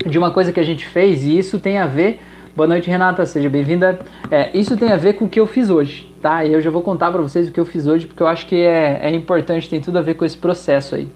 de 0.06 0.18
uma 0.18 0.30
coisa 0.30 0.52
que 0.52 0.60
a 0.60 0.64
gente 0.64 0.86
fez 0.86 1.24
e 1.24 1.38
isso 1.38 1.58
tem 1.58 1.78
a 1.78 1.86
ver. 1.86 2.20
Boa 2.54 2.66
noite, 2.66 2.90
Renata, 2.90 3.24
seja 3.24 3.48
bem-vinda. 3.48 4.00
É, 4.30 4.50
isso 4.52 4.76
tem 4.76 4.92
a 4.92 4.96
ver 4.96 5.14
com 5.14 5.24
o 5.24 5.28
que 5.28 5.40
eu 5.40 5.46
fiz 5.46 5.70
hoje, 5.70 6.12
tá? 6.20 6.44
E 6.44 6.52
eu 6.52 6.60
já 6.60 6.70
vou 6.70 6.82
contar 6.82 7.10
para 7.10 7.22
vocês 7.22 7.48
o 7.48 7.52
que 7.52 7.60
eu 7.60 7.64
fiz 7.64 7.86
hoje 7.86 8.06
porque 8.06 8.22
eu 8.22 8.26
acho 8.26 8.46
que 8.46 8.56
é, 8.56 9.00
é 9.02 9.10
importante, 9.14 9.70
tem 9.70 9.80
tudo 9.80 9.98
a 9.98 10.02
ver 10.02 10.14
com 10.14 10.24
esse 10.24 10.36
processo 10.36 10.94
aí. 10.94 11.08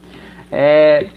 É, 0.50 1.08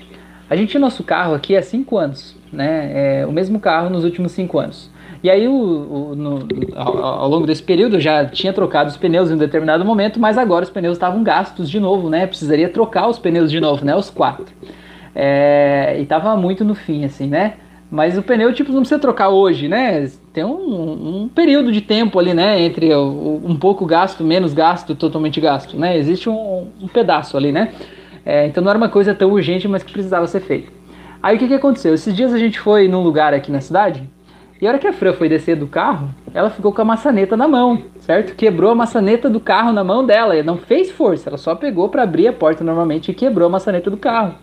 a 0.50 0.56
gente 0.56 0.72
tinha 0.72 0.82
nosso 0.82 1.04
carro 1.04 1.34
aqui 1.34 1.56
há 1.56 1.62
cinco 1.62 1.98
anos, 1.98 2.36
né? 2.52 3.22
É, 3.22 3.26
o 3.26 3.32
mesmo 3.32 3.60
carro 3.60 3.90
nos 3.90 4.04
últimos 4.04 4.34
cinco 4.34 4.60
anos. 4.60 4.90
E 5.24 5.30
aí, 5.30 5.48
o, 5.48 5.54
o 5.54 6.16
no, 6.16 6.48
ao, 6.76 6.98
ao, 7.04 7.30
longo 7.30 7.48
desse 7.48 7.64
período, 7.64 8.00
já 8.00 8.26
tinha 8.26 8.54
trocado 8.54 8.90
os 8.90 8.98
pneus 8.98 9.32
em 9.32 9.34
um 9.34 9.38
determinado 9.38 9.84
momento, 9.84 10.20
mas 10.20 10.38
agora 10.38 10.64
os 10.64 10.70
pneus 10.70 10.96
estavam 10.96 11.24
gastos 11.24 11.70
de 11.70 11.80
novo, 11.80 12.10
né? 12.10 12.28
Precisaria 12.28 12.70
trocar 12.70 13.08
os 13.08 13.18
pneus 13.18 13.52
de 13.52 13.60
novo, 13.60 13.84
né? 13.84 13.96
Os 13.96 14.10
quatro. 14.10 14.46
É, 15.16 15.98
e 16.00 16.06
tava 16.06 16.36
muito 16.36 16.64
no 16.64 16.76
fim, 16.76 17.04
assim, 17.04 17.28
né? 17.28 17.56
Mas 17.90 18.18
o 18.18 18.22
pneu, 18.22 18.54
tipo, 18.54 18.72
não 18.72 18.82
precisa 18.82 19.00
trocar 19.00 19.30
hoje, 19.30 19.68
né? 19.68 20.08
Tem 20.34 20.44
um, 20.44 21.24
um 21.24 21.30
período 21.30 21.72
de 21.72 21.82
tempo 21.82 22.20
ali, 22.20 22.34
né? 22.34 22.62
Entre 22.62 22.94
o, 22.94 23.42
um 23.44 23.56
pouco 23.56 23.86
gasto, 23.86 24.24
menos 24.24 24.54
gasto, 24.54 24.94
totalmente 24.94 25.40
gasto, 25.42 25.78
né? 25.78 25.98
Existe 25.98 26.30
um, 26.30 26.68
um 26.82 26.88
pedaço 26.88 27.38
ali, 27.38 27.52
né? 27.52 27.74
É, 28.26 28.46
então 28.46 28.62
não 28.62 28.70
era 28.70 28.78
uma 28.78 28.90
coisa 28.90 29.16
tão 29.16 29.32
urgente, 29.32 29.68
mas 29.68 29.84
que 29.84 29.94
precisava 29.94 30.28
ser 30.28 30.42
feita. 30.42 30.72
Aí 31.24 31.38
o 31.38 31.40
que, 31.40 31.48
que 31.48 31.54
aconteceu? 31.54 31.94
Esses 31.94 32.14
dias 32.14 32.34
a 32.34 32.38
gente 32.38 32.60
foi 32.60 32.88
num 32.88 33.02
lugar 33.02 33.34
aqui 33.34 33.52
na 33.52 33.62
cidade 33.62 34.04
e 34.60 34.66
a 34.66 34.70
hora 34.70 34.80
que 34.80 34.88
a 34.88 34.94
Fran 34.94 35.14
foi 35.14 35.30
descer 35.30 35.56
do 35.56 35.68
carro, 35.68 36.10
ela 36.34 36.50
ficou 36.50 36.74
com 36.74 36.82
a 36.82 36.86
maçaneta 36.86 37.38
na 37.38 37.48
mão, 37.48 37.84
certo? 38.00 38.36
Quebrou 38.36 38.72
a 38.72 38.76
maçaneta 38.76 39.30
do 39.30 39.40
carro 39.40 39.72
na 39.72 39.84
mão 39.84 40.06
dela. 40.06 40.36
E 40.36 40.42
não 40.42 40.58
fez 40.58 40.90
força, 40.90 41.30
ela 41.30 41.38
só 41.38 41.54
pegou 41.54 41.90
para 41.90 42.04
abrir 42.04 42.28
a 42.28 42.34
porta 42.34 42.64
normalmente 42.64 43.12
e 43.12 43.14
quebrou 43.14 43.48
a 43.48 43.52
maçaneta 43.52 43.90
do 43.90 43.98
carro. 43.98 44.36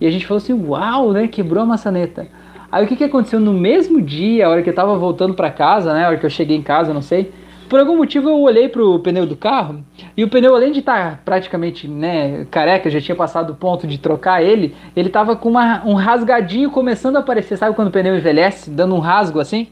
E 0.00 0.06
a 0.06 0.10
gente 0.10 0.26
falou 0.26 0.38
assim: 0.38 0.52
Uau, 0.52 1.12
né? 1.12 1.26
Quebrou 1.26 1.62
a 1.62 1.66
maçaneta. 1.66 2.28
Aí 2.70 2.84
o 2.84 2.88
que, 2.88 2.96
que 2.96 3.04
aconteceu 3.04 3.38
no 3.38 3.52
mesmo 3.52 4.00
dia, 4.00 4.46
a 4.46 4.50
hora 4.50 4.62
que 4.62 4.70
eu 4.70 4.74
tava 4.74 4.96
voltando 4.96 5.34
para 5.34 5.50
casa, 5.50 5.92
né? 5.92 6.04
A 6.04 6.08
hora 6.08 6.16
que 6.16 6.24
eu 6.24 6.30
cheguei 6.30 6.56
em 6.56 6.62
casa, 6.62 6.94
não 6.94 7.02
sei 7.02 7.32
por 7.72 7.80
algum 7.80 7.96
motivo 7.96 8.28
eu 8.28 8.38
olhei 8.38 8.68
pro 8.68 8.98
pneu 8.98 9.24
do 9.24 9.34
carro 9.34 9.82
e 10.14 10.22
o 10.22 10.28
pneu, 10.28 10.54
além 10.54 10.72
de 10.72 10.80
estar 10.80 11.12
tá 11.12 11.18
praticamente 11.24 11.88
né, 11.88 12.46
careca, 12.50 12.90
já 12.90 13.00
tinha 13.00 13.16
passado 13.16 13.54
o 13.54 13.56
ponto 13.56 13.86
de 13.86 13.96
trocar 13.96 14.42
ele, 14.42 14.76
ele 14.94 15.08
tava 15.08 15.36
com 15.36 15.48
uma, 15.48 15.82
um 15.86 15.94
rasgadinho 15.94 16.70
começando 16.70 17.16
a 17.16 17.20
aparecer. 17.20 17.56
Sabe 17.56 17.74
quando 17.74 17.88
o 17.88 17.90
pneu 17.90 18.14
envelhece, 18.14 18.70
dando 18.70 18.94
um 18.94 18.98
rasgo 18.98 19.40
assim? 19.40 19.68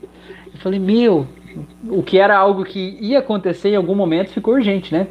Eu 0.51 0.59
falei, 0.61 0.81
meu, 0.81 1.27
o 1.89 2.03
que 2.03 2.19
era 2.19 2.37
algo 2.37 2.65
que 2.65 2.97
ia 3.01 3.19
acontecer 3.19 3.71
em 3.71 3.77
algum 3.77 3.95
momento 3.95 4.31
ficou 4.31 4.55
urgente, 4.55 4.93
né? 4.93 5.07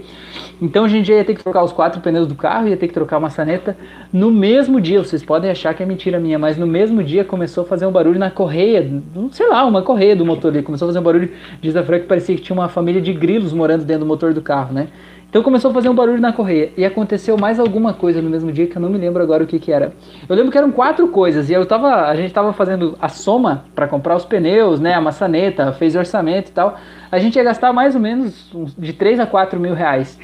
Então 0.61 0.85
a 0.85 0.87
gente 0.87 1.11
ia 1.11 1.23
ter 1.23 1.35
que 1.35 1.43
trocar 1.43 1.63
os 1.63 1.71
quatro 1.71 2.01
pneus 2.01 2.27
do 2.27 2.35
carro, 2.35 2.67
ia 2.67 2.77
ter 2.77 2.87
que 2.87 2.93
trocar 2.93 3.17
a 3.17 3.19
maçaneta. 3.19 3.77
No 4.11 4.31
mesmo 4.31 4.79
dia, 4.79 5.03
vocês 5.03 5.23
podem 5.23 5.49
achar 5.49 5.73
que 5.73 5.81
é 5.81 5.85
mentira 5.85 6.19
minha, 6.19 6.37
mas 6.37 6.57
no 6.57 6.67
mesmo 6.67 7.03
dia 7.03 7.23
começou 7.23 7.63
a 7.63 7.67
fazer 7.67 7.85
um 7.85 7.91
barulho 7.91 8.19
na 8.19 8.29
correia, 8.29 8.89
sei 9.31 9.47
lá, 9.47 9.65
uma 9.65 9.81
correia 9.81 10.15
do 10.15 10.25
motor 10.25 10.51
ali. 10.51 10.61
Começou 10.61 10.87
a 10.87 10.89
fazer 10.89 10.99
um 10.99 11.03
barulho, 11.03 11.31
diz 11.61 11.75
a 11.75 11.83
Fran 11.83 11.99
que 11.99 12.07
parecia 12.07 12.35
que 12.35 12.41
tinha 12.41 12.57
uma 12.57 12.69
família 12.69 13.01
de 13.01 13.13
grilos 13.13 13.53
morando 13.53 13.83
dentro 13.83 14.05
do 14.05 14.07
motor 14.07 14.33
do 14.33 14.41
carro, 14.41 14.73
né? 14.73 14.87
Então 15.29 15.43
começou 15.43 15.69
a 15.69 15.73
fazer 15.73 15.89
um 15.89 15.93
barulho 15.93 16.19
na 16.19 16.33
correia. 16.33 16.71
E 16.75 16.83
aconteceu 16.83 17.37
mais 17.37 17.59
alguma 17.59 17.93
coisa 17.93 18.19
no 18.21 18.29
mesmo 18.29 18.51
dia 18.51 18.65
que 18.65 18.75
eu 18.75 18.81
não 18.81 18.89
me 18.89 18.97
lembro 18.97 19.21
agora 19.21 19.43
o 19.43 19.47
que, 19.47 19.59
que 19.59 19.71
era. 19.71 19.93
Eu 20.27 20.35
lembro 20.35 20.51
que 20.51 20.57
eram 20.57 20.71
quatro 20.71 21.07
coisas. 21.09 21.49
E 21.49 21.53
eu 21.53 21.65
tava. 21.67 22.07
A 22.07 22.15
gente 22.15 22.33
tava 22.33 22.51
fazendo 22.51 22.97
a 22.99 23.07
soma 23.07 23.65
para 23.75 23.87
comprar 23.87 24.15
os 24.15 24.25
pneus, 24.25 24.79
né? 24.79 24.95
A 24.95 25.01
maçaneta, 25.01 25.71
fez 25.73 25.95
orçamento 25.95 26.49
e 26.49 26.51
tal. 26.51 26.77
A 27.11 27.19
gente 27.19 27.35
ia 27.35 27.43
gastar 27.43 27.71
mais 27.71 27.93
ou 27.93 28.01
menos 28.01 28.51
de 28.75 28.91
3 28.91 29.19
a 29.19 29.27
4 29.27 29.59
mil 29.59 29.75
reais. 29.75 30.17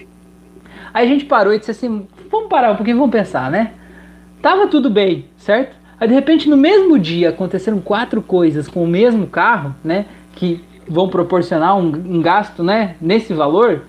Aí 0.91 1.05
a 1.05 1.09
gente 1.09 1.25
parou 1.25 1.53
e 1.53 1.59
disse 1.59 1.71
assim: 1.71 2.07
vamos 2.31 2.49
parar 2.49 2.71
um 2.71 2.75
pouquinho, 2.75 2.97
vamos 2.97 3.11
pensar, 3.11 3.51
né? 3.51 3.73
Tava 4.41 4.65
tudo 4.67 4.89
bem, 4.89 5.25
certo? 5.37 5.75
Aí 5.99 6.07
de 6.07 6.13
repente 6.15 6.49
no 6.49 6.57
mesmo 6.57 6.97
dia 6.97 7.29
aconteceram 7.29 7.79
quatro 7.79 8.23
coisas 8.23 8.67
com 8.67 8.83
o 8.83 8.87
mesmo 8.87 9.27
carro, 9.27 9.75
né? 9.83 10.05
Que 10.35 10.63
vão 10.87 11.09
proporcionar 11.09 11.77
um, 11.77 11.87
um 11.87 12.21
gasto, 12.21 12.63
né? 12.63 12.95
Nesse 12.99 13.33
valor. 13.33 13.83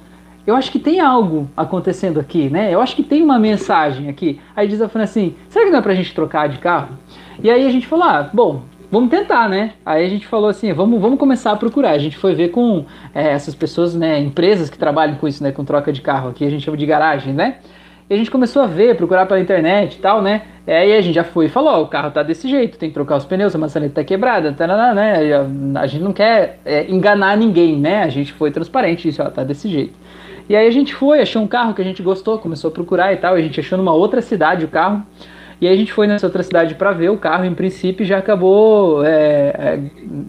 Eu 0.46 0.54
acho 0.54 0.70
que 0.70 0.78
tem 0.78 1.00
algo 1.00 1.50
acontecendo 1.56 2.20
aqui, 2.20 2.48
né? 2.48 2.72
Eu 2.72 2.80
acho 2.80 2.94
que 2.94 3.02
tem 3.02 3.22
uma 3.22 3.38
mensagem 3.38 4.08
aqui. 4.08 4.40
Aí 4.54 4.68
diz 4.68 4.80
a 4.80 4.88
Fran 4.88 5.02
assim: 5.02 5.34
será 5.48 5.64
que 5.64 5.70
não 5.72 5.78
é 5.78 5.82
pra 5.82 5.94
gente 5.94 6.14
trocar 6.14 6.48
de 6.48 6.58
carro? 6.58 6.96
E 7.42 7.50
aí 7.50 7.66
a 7.66 7.70
gente 7.70 7.86
falou: 7.86 8.04
ah, 8.04 8.30
bom, 8.32 8.62
vamos 8.90 9.10
tentar, 9.10 9.48
né? 9.48 9.72
Aí 9.84 10.04
a 10.04 10.08
gente 10.08 10.26
falou 10.26 10.48
assim, 10.48 10.72
vamos, 10.72 11.00
vamos 11.00 11.18
começar 11.18 11.52
a 11.52 11.56
procurar. 11.56 11.90
A 11.90 11.98
gente 11.98 12.16
foi 12.16 12.34
ver 12.34 12.50
com 12.50 12.84
é, 13.14 13.28
essas 13.32 13.54
pessoas, 13.54 13.94
né, 13.94 14.18
empresas 14.20 14.70
que 14.70 14.78
trabalham 14.78 15.16
com 15.16 15.26
isso, 15.26 15.42
né, 15.42 15.52
com 15.52 15.64
troca 15.64 15.92
de 15.92 16.00
carro, 16.00 16.30
aqui 16.30 16.44
a 16.44 16.50
gente 16.50 16.64
chama 16.64 16.76
de 16.76 16.86
garagem, 16.86 17.32
né? 17.32 17.56
E 18.08 18.14
a 18.14 18.16
gente 18.16 18.30
começou 18.30 18.62
a 18.62 18.66
ver, 18.66 18.96
procurar 18.96 19.26
pela 19.26 19.40
internet 19.40 19.96
e 19.96 19.98
tal, 19.98 20.22
né? 20.22 20.42
Aí 20.64 20.96
a 20.96 21.00
gente 21.00 21.14
já 21.14 21.24
foi 21.24 21.46
e 21.46 21.48
falou, 21.48 21.72
ó, 21.72 21.82
o 21.82 21.88
carro 21.88 22.12
tá 22.12 22.22
desse 22.22 22.48
jeito, 22.48 22.78
tem 22.78 22.88
que 22.88 22.94
trocar 22.94 23.16
os 23.16 23.24
pneus, 23.24 23.52
a 23.54 23.58
maçaneta 23.58 23.96
tá 23.96 24.04
quebrada, 24.04 24.52
tarana, 24.52 24.94
né? 24.94 25.32
A 25.74 25.86
gente 25.88 26.04
não 26.04 26.12
quer 26.12 26.60
é, 26.64 26.88
enganar 26.88 27.36
ninguém, 27.36 27.76
né? 27.76 28.04
A 28.04 28.08
gente 28.08 28.32
foi 28.32 28.52
transparente, 28.52 29.08
disse, 29.08 29.20
ó, 29.20 29.28
tá 29.28 29.42
desse 29.42 29.68
jeito. 29.68 29.94
E 30.48 30.54
aí 30.54 30.66
a 30.66 30.70
gente 30.70 30.94
foi, 30.94 31.20
achou 31.20 31.42
um 31.42 31.46
carro 31.46 31.74
que 31.74 31.82
a 31.82 31.84
gente 31.84 32.02
gostou, 32.02 32.38
começou 32.38 32.68
a 32.68 32.72
procurar 32.72 33.12
e 33.12 33.16
tal, 33.16 33.34
a 33.34 33.40
gente 33.40 33.58
achou 33.58 33.76
numa 33.76 33.92
outra 33.92 34.22
cidade 34.22 34.64
o 34.64 34.68
carro. 34.68 35.04
E 35.60 35.66
aí 35.66 35.74
a 35.74 35.76
gente 35.76 35.92
foi 35.92 36.06
nessa 36.06 36.26
outra 36.26 36.42
cidade 36.42 36.74
para 36.74 36.92
ver 36.92 37.10
o 37.10 37.16
carro, 37.16 37.44
em 37.44 37.54
princípio 37.54 38.04
já 38.04 38.18
acabou, 38.18 39.04
é, 39.04 39.10
é, 39.12 39.80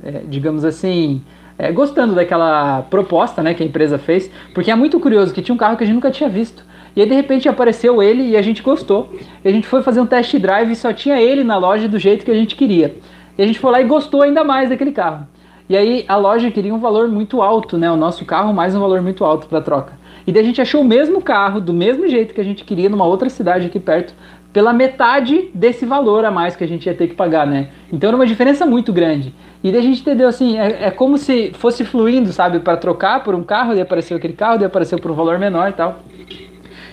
é, 0.04 0.22
digamos 0.28 0.64
assim, 0.64 1.22
é, 1.58 1.72
gostando 1.72 2.16
daquela 2.16 2.82
proposta 2.84 3.44
né, 3.44 3.54
que 3.54 3.62
a 3.62 3.66
empresa 3.66 3.98
fez, 3.98 4.32
porque 4.54 4.72
é 4.72 4.76
muito 4.76 5.00
curioso 5.00 5.34
que 5.34 5.42
tinha 5.42 5.54
um 5.54 5.58
carro 5.58 5.76
que 5.76 5.84
a 5.84 5.88
gente 5.88 5.96
nunca 5.96 6.10
tinha 6.10 6.30
visto. 6.30 6.66
E 6.96 7.02
aí 7.02 7.08
de 7.08 7.14
repente 7.14 7.48
apareceu 7.48 8.02
ele 8.02 8.24
e 8.24 8.38
a 8.38 8.42
gente 8.42 8.64
gostou. 8.64 9.14
E 9.44 9.48
a 9.48 9.52
gente 9.52 9.68
foi 9.68 9.84
fazer 9.84 10.02
um 10.02 10.06
test 10.08 10.36
drive 10.40 10.72
e 10.72 10.76
só 10.76 10.92
tinha 10.92 11.22
ele 11.22 11.44
na 11.44 11.56
loja 11.56 11.88
do 11.88 12.00
jeito 12.00 12.26
que 12.26 12.32
a 12.32 12.34
gente 12.34 12.56
queria. 12.56 12.96
E 13.38 13.44
a 13.44 13.46
gente 13.46 13.60
foi 13.60 13.72
lá 13.72 13.82
e 13.82 13.84
gostou 13.84 14.24
ainda 14.24 14.44
mais 14.44 14.70
daquele 14.70 14.92
carro. 14.92 15.28
E 15.70 15.78
aí 15.78 16.06
a 16.08 16.16
loja 16.16 16.50
queria 16.50 16.74
um 16.74 16.80
valor 16.80 17.08
muito 17.08 17.42
alto, 17.42 17.78
né? 17.78 17.92
O 17.92 17.98
nosso 17.98 18.26
carro 18.26 18.52
mais 18.52 18.74
um 18.74 18.80
valor 18.80 19.02
muito 19.02 19.24
alto 19.24 19.46
para 19.46 19.62
troca. 19.62 19.94
E 20.28 20.32
daí 20.34 20.44
a 20.44 20.46
gente 20.46 20.62
achou 20.62 20.82
o 20.82 20.86
mesmo 20.86 21.22
carro, 21.22 21.62
do 21.62 21.74
mesmo 21.74 22.06
jeito 22.10 22.34
que 22.34 22.42
a 22.42 22.44
gente 22.44 22.66
queria, 22.66 22.90
numa 22.90 23.06
outra 23.06 23.30
cidade 23.30 23.68
aqui 23.68 23.80
perto, 23.80 24.14
pela 24.52 24.74
metade 24.74 25.50
desse 25.54 25.86
valor 25.86 26.26
a 26.26 26.32
mais 26.32 26.54
que 26.54 26.64
a 26.66 26.68
gente 26.68 26.86
ia 26.86 26.94
ter 26.94 27.08
que 27.08 27.16
pagar, 27.16 27.48
né? 27.48 27.70
Então 27.94 28.10
era 28.10 28.18
uma 28.18 28.26
diferença 28.26 28.66
muito 28.66 28.92
grande. 28.92 29.34
E 29.64 29.72
daí 29.72 29.80
a 29.80 29.84
gente 29.84 30.02
entendeu 30.02 30.28
assim, 30.28 30.60
é, 30.60 30.88
é 30.88 30.92
como 30.92 31.18
se 31.18 31.52
fosse 31.54 31.86
fluindo, 31.86 32.34
sabe? 32.34 32.60
Para 32.60 32.76
trocar 32.76 33.24
por 33.24 33.36
um 33.36 33.44
carro, 33.44 33.72
daí 33.72 33.82
apareceu 33.82 34.18
aquele 34.18 34.34
carro, 34.34 34.58
daí 34.58 34.68
apareceu 34.68 35.00
por 35.00 35.12
um 35.12 35.14
valor 35.14 35.40
menor 35.40 35.70
e 35.70 35.74
tal. 35.74 36.00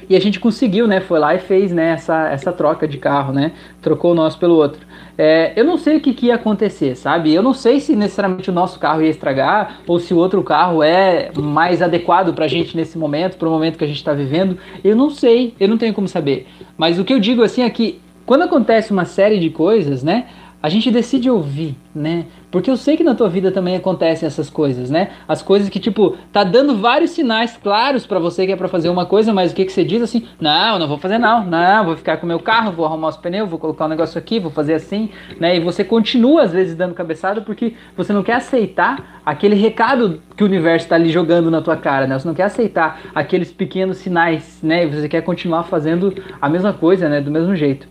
E 0.09 0.14
a 0.14 0.20
gente 0.20 0.38
conseguiu, 0.38 0.87
né? 0.87 1.01
Foi 1.01 1.18
lá 1.18 1.35
e 1.35 1.38
fez 1.38 1.73
né, 1.73 1.92
essa, 1.92 2.29
essa 2.29 2.53
troca 2.53 2.87
de 2.87 2.99
carro, 2.99 3.33
né? 3.33 3.53
Trocou 3.83 4.12
o 4.12 4.14
nosso 4.14 4.38
pelo 4.38 4.55
outro. 4.55 4.81
É, 5.16 5.53
eu 5.57 5.64
não 5.64 5.77
sei 5.77 5.96
o 5.96 6.00
que, 6.00 6.12
que, 6.12 6.27
ia 6.27 6.35
acontecer, 6.35 6.96
sabe? 6.96 7.33
Eu 7.33 7.42
não 7.42 7.55
sei 7.55 7.79
se 7.81 7.94
necessariamente 7.94 8.50
o 8.50 8.53
nosso 8.53 8.79
carro 8.79 9.03
ia 9.03 9.11
estragar 9.11 9.81
ou 9.87 9.98
se 9.98 10.12
o 10.12 10.16
outro 10.16 10.42
carro 10.42 10.83
é 10.83 11.31
mais 11.37 11.81
adequado 11.81 12.35
pra 12.35 12.48
gente 12.48 12.77
nesse 12.77 12.98
momento, 12.98 13.37
pro 13.37 13.50
momento 13.50 13.79
que 13.79 13.85
a 13.85 13.87
gente 13.87 13.96
está 13.96 14.12
vivendo. 14.12 14.59
Eu 14.83 14.96
não 14.96 15.11
sei, 15.11 15.55
eu 15.61 15.68
não 15.68 15.79
tenho 15.79 15.94
como 15.94 16.09
saber. 16.09 16.46
Mas 16.77 16.98
o 16.98 17.05
que 17.05 17.14
eu 17.14 17.20
digo 17.20 17.42
assim 17.42 17.62
é 17.62 17.70
que 17.70 18.00
quando 18.27 18.42
acontece 18.42 18.90
uma 18.90 19.05
série 19.05 19.38
de 19.38 19.50
coisas, 19.50 20.03
né? 20.03 20.27
A 20.62 20.70
gente 20.70 20.90
decide 20.90 21.29
ouvir, 21.29 21.77
né? 21.94 22.24
Porque 22.55 22.71
eu 22.71 22.77
sei 22.77 22.97
que 22.97 23.03
na 23.03 23.17
tua 23.17 23.29
vida 23.29 23.51
também 23.51 23.75
acontecem 23.75 24.29
essas 24.29 24.49
coisas, 24.49 24.88
né? 24.88 25.11
As 25.27 25.43
coisas 25.43 25.69
que, 25.69 25.81
tipo, 25.81 26.17
tá 26.33 26.45
dando 26.45 26.77
vários 26.77 27.11
sinais 27.11 27.57
claros 27.61 28.07
para 28.07 28.21
você 28.21 28.47
que 28.47 28.53
é 28.53 28.57
para 28.57 28.69
fazer 28.69 28.88
uma 28.90 29.05
coisa, 29.07 29.33
mas 29.33 29.51
o 29.51 29.57
que, 29.57 29.64
que 29.64 29.73
você 29.73 29.83
diz 29.83 30.01
assim? 30.01 30.29
Não, 30.40 30.79
não 30.79 30.87
vou 30.87 30.97
fazer 30.97 31.19
não, 31.19 31.45
não, 31.45 31.85
vou 31.85 31.97
ficar 31.97 32.17
com 32.19 32.27
o 32.27 32.29
meu 32.29 32.38
carro, 32.38 32.71
vou 32.71 32.87
arrumar 32.87 33.09
os 33.09 33.17
pneus, 33.17 33.51
vou 33.51 33.59
colocar 33.59 33.87
um 33.87 33.88
negócio 33.88 34.17
aqui, 34.17 34.38
vou 34.38 34.53
fazer 34.53 34.75
assim, 34.75 35.11
né? 35.40 35.57
E 35.57 35.59
você 35.59 35.83
continua 35.83 36.45
às 36.45 36.53
vezes 36.53 36.77
dando 36.77 36.95
cabeçada 36.95 37.40
porque 37.40 37.75
você 37.97 38.12
não 38.12 38.23
quer 38.23 38.35
aceitar 38.35 39.21
aquele 39.27 39.57
recado 39.57 40.23
que 40.37 40.45
o 40.45 40.47
universo 40.47 40.87
está 40.87 40.95
ali 40.95 41.11
jogando 41.11 41.51
na 41.51 41.61
tua 41.61 41.77
cara, 41.77 42.07
né? 42.07 42.17
Você 42.17 42.29
não 42.29 42.37
quer 42.37 42.45
aceitar 42.45 43.01
aqueles 43.12 43.51
pequenos 43.51 43.97
sinais, 43.97 44.61
né? 44.62 44.85
E 44.85 44.87
você 44.87 45.09
quer 45.09 45.23
continuar 45.23 45.64
fazendo 45.64 46.14
a 46.40 46.49
mesma 46.49 46.73
coisa, 46.73 47.09
né? 47.09 47.21
Do 47.21 47.33
mesmo 47.33 47.57
jeito. 47.57 47.88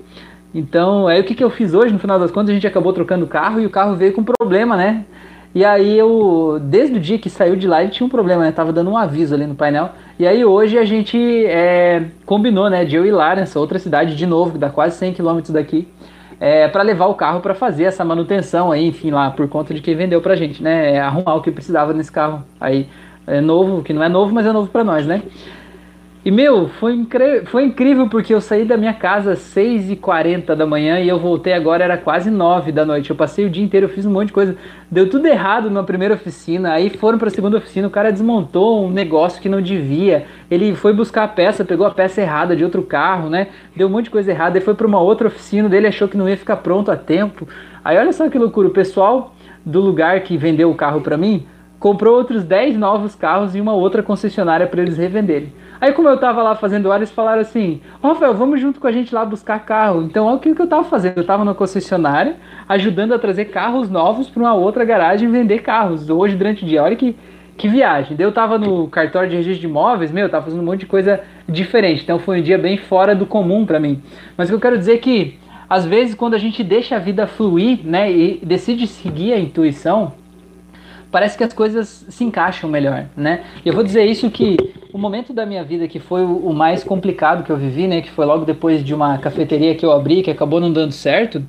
Então, 0.54 1.08
aí 1.08 1.20
o 1.20 1.24
que, 1.24 1.34
que 1.34 1.44
eu 1.44 1.50
fiz 1.50 1.74
hoje, 1.74 1.92
no 1.92 2.00
final 2.00 2.20
das 2.20 2.30
contas, 2.30 2.52
a 2.52 2.54
gente 2.54 2.68
acabou 2.68 2.94
trocando 2.94 3.26
o 3.26 3.28
carro 3.28 3.60
e 3.60 3.66
o 3.66 3.70
carro 3.70 3.96
veio 3.96 4.14
com 4.14 4.24
problema, 4.24 4.78
né? 4.78 5.04
E 5.56 5.64
aí 5.64 5.98
eu, 5.98 6.60
desde 6.62 6.98
o 6.98 7.00
dia 7.00 7.20
que 7.20 7.30
saiu 7.30 7.56
de 7.56 7.68
lá, 7.68 7.84
ele 7.84 7.92
tinha 7.92 8.06
um 8.06 8.10
problema, 8.10 8.44
né? 8.44 8.52
Tava 8.52 8.74
dando 8.74 8.90
um 8.90 8.98
aviso 8.98 9.36
ali 9.36 9.46
no 9.46 9.54
painel. 9.54 9.90
E 10.18 10.26
aí 10.26 10.44
hoje 10.44 10.78
a 10.78 10.86
gente 10.86 11.18
é, 11.46 12.06
combinou, 12.26 12.70
né, 12.70 12.86
de 12.86 12.96
eu 12.96 13.06
ir 13.06 13.12
lá 13.12 13.36
nessa 13.36 13.60
outra 13.60 13.78
cidade 13.78 14.16
de 14.16 14.26
novo, 14.26 14.54
que 14.54 14.58
dá 14.58 14.70
quase 14.70 14.98
100 14.98 15.14
km 15.14 15.40
daqui, 15.50 15.88
é, 16.40 16.68
para 16.68 16.82
levar 16.82 17.06
o 17.06 17.14
carro 17.14 17.40
para 17.40 17.54
fazer 17.54 17.84
essa 17.84 18.04
manutenção 18.04 18.72
aí, 18.72 18.88
enfim, 18.88 19.12
lá, 19.12 19.30
por 19.32 19.48
conta 19.48 19.74
de 19.74 19.82
quem 19.82 19.96
vendeu 19.96 20.22
pra 20.22 20.36
gente, 20.36 20.62
né? 20.62 20.94
É, 20.94 21.00
arrumar 21.00 21.36
o 21.36 21.42
que 21.42 21.52
precisava 21.52 21.94
nesse 21.94 22.12
carro 22.12 22.44
aí. 22.60 22.88
É 23.26 23.40
novo, 23.40 23.82
que 23.84 23.94
não 23.94 24.04
é 24.04 24.10
novo, 24.10 24.34
mas 24.34 24.46
é 24.46 24.52
novo 24.52 24.70
para 24.70 24.84
nós, 24.84 25.06
né? 25.06 25.22
E, 26.26 26.32
meu, 26.32 26.70
foi, 26.70 26.94
incri 26.94 27.46
foi 27.48 27.66
incrível 27.66 28.08
porque 28.08 28.34
eu 28.34 28.40
saí 28.40 28.64
da 28.64 28.78
minha 28.78 28.94
casa 28.94 29.34
às 29.34 29.40
6h40 29.40 30.56
da 30.56 30.66
manhã 30.66 31.02
e 31.02 31.10
eu 31.10 31.20
voltei 31.20 31.52
agora, 31.52 31.84
era 31.84 31.98
quase 31.98 32.32
9 32.32 32.72
da 32.72 32.86
noite. 32.86 33.10
Eu 33.10 33.16
passei 33.16 33.46
o 33.46 33.50
dia 33.50 33.62
inteiro, 33.62 33.88
eu 33.88 33.90
fiz 33.90 34.06
um 34.06 34.12
monte 34.12 34.28
de 34.28 34.34
coisa. 34.34 34.56
Deu 34.90 35.10
tudo 35.10 35.28
errado 35.28 35.70
na 35.70 35.84
primeira 35.84 36.14
oficina, 36.14 36.72
aí 36.72 36.90
foram 36.90 37.18
para 37.18 37.28
a 37.28 37.32
segunda 37.32 37.58
oficina, 37.58 37.90
o 37.90 37.92
cara 37.92 38.10
desmontou 38.10 38.86
um 38.86 38.90
negócio 38.90 39.42
que 39.42 39.50
não 39.50 39.62
devia. 39.62 40.26
Ele 40.50 40.74
foi 40.74 40.94
buscar 40.94 41.26
a 41.26 41.28
peça, 41.28 41.66
pegou 41.66 41.86
a 41.86 41.92
peça 41.92 42.22
errada 42.22 42.56
de 42.56 42.64
outro 42.64 42.84
carro, 42.84 43.30
né? 43.30 43.50
Deu 43.76 43.90
um 43.90 43.92
monte 43.92 44.06
de 44.06 44.12
coisa 44.12 44.32
errada, 44.32 44.58
aí 44.58 44.64
foi 44.64 44.76
para 44.76 44.88
uma 44.88 45.02
outra 45.02 45.28
oficina 45.28 45.68
dele, 45.68 45.88
achou 45.88 46.08
que 46.08 46.16
não 46.16 46.30
ia 46.30 46.38
ficar 46.38 46.56
pronto 46.56 46.90
a 46.90 46.96
tempo. 46.96 47.46
Aí 47.84 47.98
olha 47.98 48.14
só 48.14 48.30
que 48.30 48.40
loucura, 48.40 48.70
o 48.70 48.72
pessoal 48.72 49.36
do 49.66 49.82
lugar 49.82 50.22
que 50.22 50.38
vendeu 50.38 50.72
o 50.72 50.76
carro 50.76 51.02
para 51.02 51.18
mim 51.18 51.46
comprou 51.78 52.16
outros 52.16 52.46
10 52.46 52.78
novos 52.78 53.14
carros 53.14 53.58
em 53.58 53.60
uma 53.60 53.74
outra 53.74 54.02
concessionária 54.02 54.66
para 54.66 54.82
eles 54.82 54.98
revenderem. 54.98 55.52
Aí 55.84 55.92
como 55.92 56.08
eu 56.08 56.18
tava 56.18 56.42
lá 56.42 56.56
fazendo 56.56 56.86
hora, 56.86 57.00
eles 57.00 57.12
falaram 57.12 57.42
assim, 57.42 57.82
Rafael, 58.02 58.34
vamos 58.34 58.62
junto 58.62 58.80
com 58.80 58.88
a 58.88 58.92
gente 58.94 59.14
lá 59.14 59.26
buscar 59.26 59.60
carro. 59.66 60.04
Então 60.04 60.28
olha 60.28 60.38
o 60.38 60.40
que, 60.40 60.48
eu 60.48 60.66
tava 60.66 60.86
fazendo. 60.86 61.18
Eu 61.18 61.26
tava 61.26 61.44
na 61.44 61.54
concessionária, 61.54 62.38
ajudando 62.70 63.14
a 63.14 63.20
trazer 63.20 63.46
carros 63.50 63.90
novos 63.90 64.30
para 64.30 64.42
uma 64.42 64.54
outra 64.54 64.86
garagem 64.86 65.30
vender 65.30 65.60
carros 65.60 66.10
hoje 66.10 66.38
durante 66.38 66.64
o 66.64 66.66
dia. 66.66 66.82
Olha 66.82 66.96
que, 66.96 67.18
que 67.58 67.68
viagem. 67.68 68.16
Eu 68.18 68.32
tava 68.32 68.58
no 68.58 68.88
cartório 68.88 69.30
de 69.30 69.36
registro 69.36 69.60
de 69.60 69.68
imóveis, 69.68 70.10
meu, 70.10 70.24
eu 70.24 70.30
tava 70.30 70.46
fazendo 70.46 70.62
um 70.62 70.66
monte 70.66 70.80
de 70.80 70.86
coisa 70.86 71.20
diferente. 71.50 72.02
Então 72.02 72.18
foi 72.18 72.40
um 72.40 72.42
dia 72.42 72.58
bem 72.58 72.78
fora 72.78 73.14
do 73.14 73.26
comum 73.26 73.66
para 73.66 73.78
mim. 73.78 74.02
Mas 74.38 74.48
o 74.48 74.52
que 74.52 74.56
eu 74.56 74.62
quero 74.62 74.78
dizer 74.78 74.94
é 74.94 74.98
que 75.00 75.38
às 75.70 75.86
vezes 75.86 76.16
quando 76.16 76.34
a 76.34 76.40
gente 76.40 76.64
deixa 76.64 76.96
a 76.96 77.00
vida 77.00 77.28
fluir, 77.28 77.80
né, 77.84 78.10
e 78.10 78.40
decide 78.42 78.88
seguir 78.88 79.34
a 79.34 79.38
intuição, 79.38 80.14
parece 81.14 81.38
que 81.38 81.44
as 81.44 81.54
coisas 81.54 82.08
se 82.10 82.24
encaixam 82.24 82.68
melhor, 82.68 83.06
né? 83.16 83.44
Eu 83.64 83.72
vou 83.72 83.84
dizer 83.84 84.04
isso 84.04 84.32
que 84.32 84.58
o 84.92 84.98
momento 84.98 85.32
da 85.32 85.46
minha 85.46 85.64
vida 85.64 85.88
que 85.88 86.00
foi 86.00 86.24
o 86.24 86.52
mais 86.52 86.84
complicado 86.84 87.44
que 87.44 87.52
eu 87.52 87.56
vivi, 87.56 87.88
né, 87.88 88.02
que 88.02 88.10
foi 88.10 88.26
logo 88.26 88.46
depois 88.46 88.84
de 88.84 88.96
uma 88.96 89.20
cafeteria 89.20 89.76
que 89.76 89.86
eu 89.86 89.92
abri 89.92 90.24
que 90.24 90.32
acabou 90.32 90.60
não 90.60 90.74
dando 90.74 90.92
certo, 90.92 91.46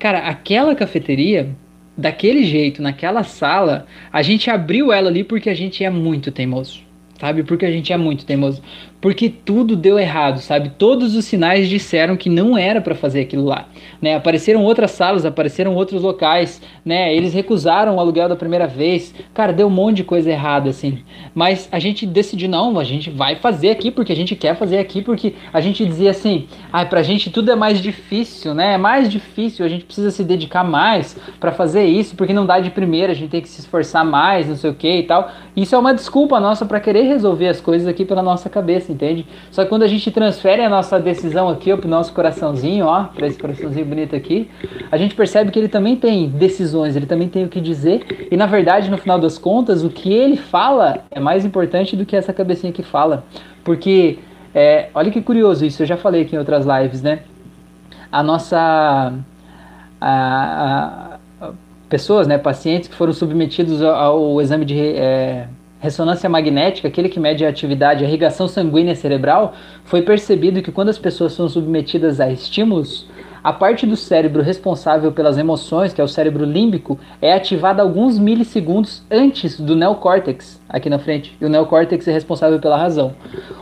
cara, 0.00 0.18
aquela 0.18 0.74
cafeteria 0.74 1.48
daquele 1.96 2.42
jeito, 2.42 2.82
naquela 2.82 3.22
sala, 3.22 3.86
a 4.12 4.20
gente 4.20 4.50
abriu 4.50 4.92
ela 4.92 5.08
ali 5.08 5.22
porque 5.22 5.48
a 5.48 5.54
gente 5.54 5.84
é 5.84 5.90
muito 5.90 6.32
teimoso 6.32 6.82
sabe? 7.20 7.42
Porque 7.42 7.64
a 7.64 7.70
gente 7.70 7.92
é 7.92 7.96
muito 7.96 8.26
teimoso. 8.26 8.60
Porque 9.04 9.28
tudo 9.28 9.76
deu 9.76 9.98
errado, 9.98 10.38
sabe? 10.38 10.70
Todos 10.78 11.14
os 11.14 11.26
sinais 11.26 11.68
disseram 11.68 12.16
que 12.16 12.30
não 12.30 12.56
era 12.56 12.80
para 12.80 12.94
fazer 12.94 13.20
aquilo 13.20 13.44
lá, 13.44 13.68
né? 14.00 14.14
Apareceram 14.14 14.64
outras 14.64 14.92
salas, 14.92 15.26
apareceram 15.26 15.74
outros 15.74 16.00
locais, 16.00 16.62
né? 16.82 17.14
Eles 17.14 17.34
recusaram 17.34 17.96
o 17.96 18.00
aluguel 18.00 18.30
da 18.30 18.34
primeira 18.34 18.66
vez. 18.66 19.14
Cara, 19.34 19.52
deu 19.52 19.66
um 19.66 19.70
monte 19.70 19.96
de 19.96 20.04
coisa 20.04 20.30
errada 20.30 20.70
assim. 20.70 21.00
Mas 21.34 21.68
a 21.70 21.78
gente 21.78 22.06
decidiu 22.06 22.48
não, 22.48 22.78
a 22.78 22.82
gente 22.82 23.10
vai 23.10 23.36
fazer 23.36 23.68
aqui 23.68 23.90
porque 23.90 24.10
a 24.10 24.16
gente 24.16 24.34
quer 24.34 24.56
fazer 24.56 24.78
aqui 24.78 25.02
porque 25.02 25.34
a 25.52 25.60
gente 25.60 25.84
dizia 25.84 26.10
assim: 26.10 26.46
"Ai, 26.72 26.84
ah, 26.84 26.86
pra 26.86 27.02
gente 27.02 27.28
tudo 27.28 27.50
é 27.50 27.54
mais 27.54 27.82
difícil, 27.82 28.54
né? 28.54 28.72
É 28.72 28.78
mais 28.78 29.10
difícil, 29.10 29.66
a 29.66 29.68
gente 29.68 29.84
precisa 29.84 30.10
se 30.10 30.24
dedicar 30.24 30.64
mais 30.64 31.14
para 31.38 31.52
fazer 31.52 31.84
isso, 31.84 32.16
porque 32.16 32.32
não 32.32 32.46
dá 32.46 32.58
de 32.58 32.70
primeira, 32.70 33.12
a 33.12 33.14
gente 33.14 33.28
tem 33.28 33.42
que 33.42 33.50
se 33.50 33.60
esforçar 33.60 34.02
mais, 34.02 34.48
não 34.48 34.56
sei 34.56 34.70
o 34.70 34.74
que 34.74 35.00
e 35.00 35.02
tal". 35.02 35.30
Isso 35.54 35.74
é 35.74 35.78
uma 35.78 35.92
desculpa 35.92 36.40
nossa 36.40 36.64
para 36.64 36.80
querer 36.80 37.02
resolver 37.02 37.48
as 37.48 37.60
coisas 37.60 37.86
aqui 37.86 38.06
pela 38.06 38.22
nossa 38.22 38.48
cabeça, 38.48 38.93
entende? 38.94 39.26
Só 39.50 39.62
que 39.64 39.68
quando 39.68 39.82
a 39.82 39.86
gente 39.86 40.10
transfere 40.10 40.62
a 40.62 40.68
nossa 40.68 40.98
decisão 40.98 41.48
aqui 41.48 41.72
ó, 41.72 41.76
pro 41.76 41.88
nosso 41.88 42.12
coraçãozinho, 42.12 42.86
ó, 42.86 43.04
para 43.04 43.26
esse 43.26 43.38
coraçãozinho 43.38 43.84
bonito 43.84 44.16
aqui, 44.16 44.48
a 44.90 44.96
gente 44.96 45.14
percebe 45.14 45.50
que 45.50 45.58
ele 45.58 45.68
também 45.68 45.96
tem 45.96 46.28
decisões, 46.28 46.96
ele 46.96 47.06
também 47.06 47.28
tem 47.28 47.44
o 47.44 47.48
que 47.48 47.60
dizer, 47.60 48.28
e 48.30 48.36
na 48.36 48.46
verdade, 48.46 48.90
no 48.90 48.96
final 48.96 49.18
das 49.18 49.36
contas, 49.38 49.84
o 49.84 49.90
que 49.90 50.12
ele 50.12 50.36
fala 50.36 51.04
é 51.10 51.20
mais 51.20 51.44
importante 51.44 51.96
do 51.96 52.06
que 52.06 52.16
essa 52.16 52.32
cabecinha 52.32 52.72
que 52.72 52.82
fala. 52.82 53.24
Porque, 53.62 54.18
é, 54.54 54.88
olha 54.94 55.10
que 55.10 55.20
curioso 55.20 55.64
isso, 55.64 55.82
eu 55.82 55.86
já 55.86 55.96
falei 55.96 56.22
aqui 56.22 56.36
em 56.36 56.38
outras 56.38 56.64
lives, 56.66 57.02
né? 57.02 57.20
A 58.10 58.22
nossa. 58.22 59.12
A, 60.00 61.18
a, 61.40 61.50
pessoas, 61.88 62.26
né, 62.26 62.38
pacientes 62.38 62.88
que 62.88 62.94
foram 62.94 63.12
submetidos 63.12 63.80
ao, 63.82 63.94
ao 63.94 64.42
exame 64.42 64.64
de 64.64 64.78
é, 64.80 65.46
ressonância 65.84 66.30
magnética, 66.30 66.88
aquele 66.88 67.10
que 67.10 67.20
mede 67.20 67.44
a 67.44 67.48
atividade, 67.50 68.02
a 68.02 68.08
irrigação 68.08 68.48
sanguínea 68.48 68.94
cerebral, 68.94 69.54
foi 69.84 70.00
percebido 70.00 70.62
que 70.62 70.72
quando 70.72 70.88
as 70.88 70.98
pessoas 70.98 71.34
são 71.34 71.46
submetidas 71.46 72.20
a 72.20 72.32
estímulos, 72.32 73.06
a 73.42 73.52
parte 73.52 73.86
do 73.86 73.94
cérebro 73.94 74.42
responsável 74.42 75.12
pelas 75.12 75.36
emoções, 75.36 75.92
que 75.92 76.00
é 76.00 76.04
o 76.04 76.08
cérebro 76.08 76.46
límbico, 76.46 76.98
é 77.20 77.34
ativada 77.34 77.82
alguns 77.82 78.18
milissegundos 78.18 79.02
antes 79.10 79.60
do 79.60 79.76
neocórtex, 79.76 80.58
aqui 80.66 80.88
na 80.88 80.98
frente. 80.98 81.36
E 81.38 81.44
o 81.44 81.50
neocórtex 81.50 82.08
é 82.08 82.12
responsável 82.12 82.58
pela 82.58 82.78
razão. 82.78 83.14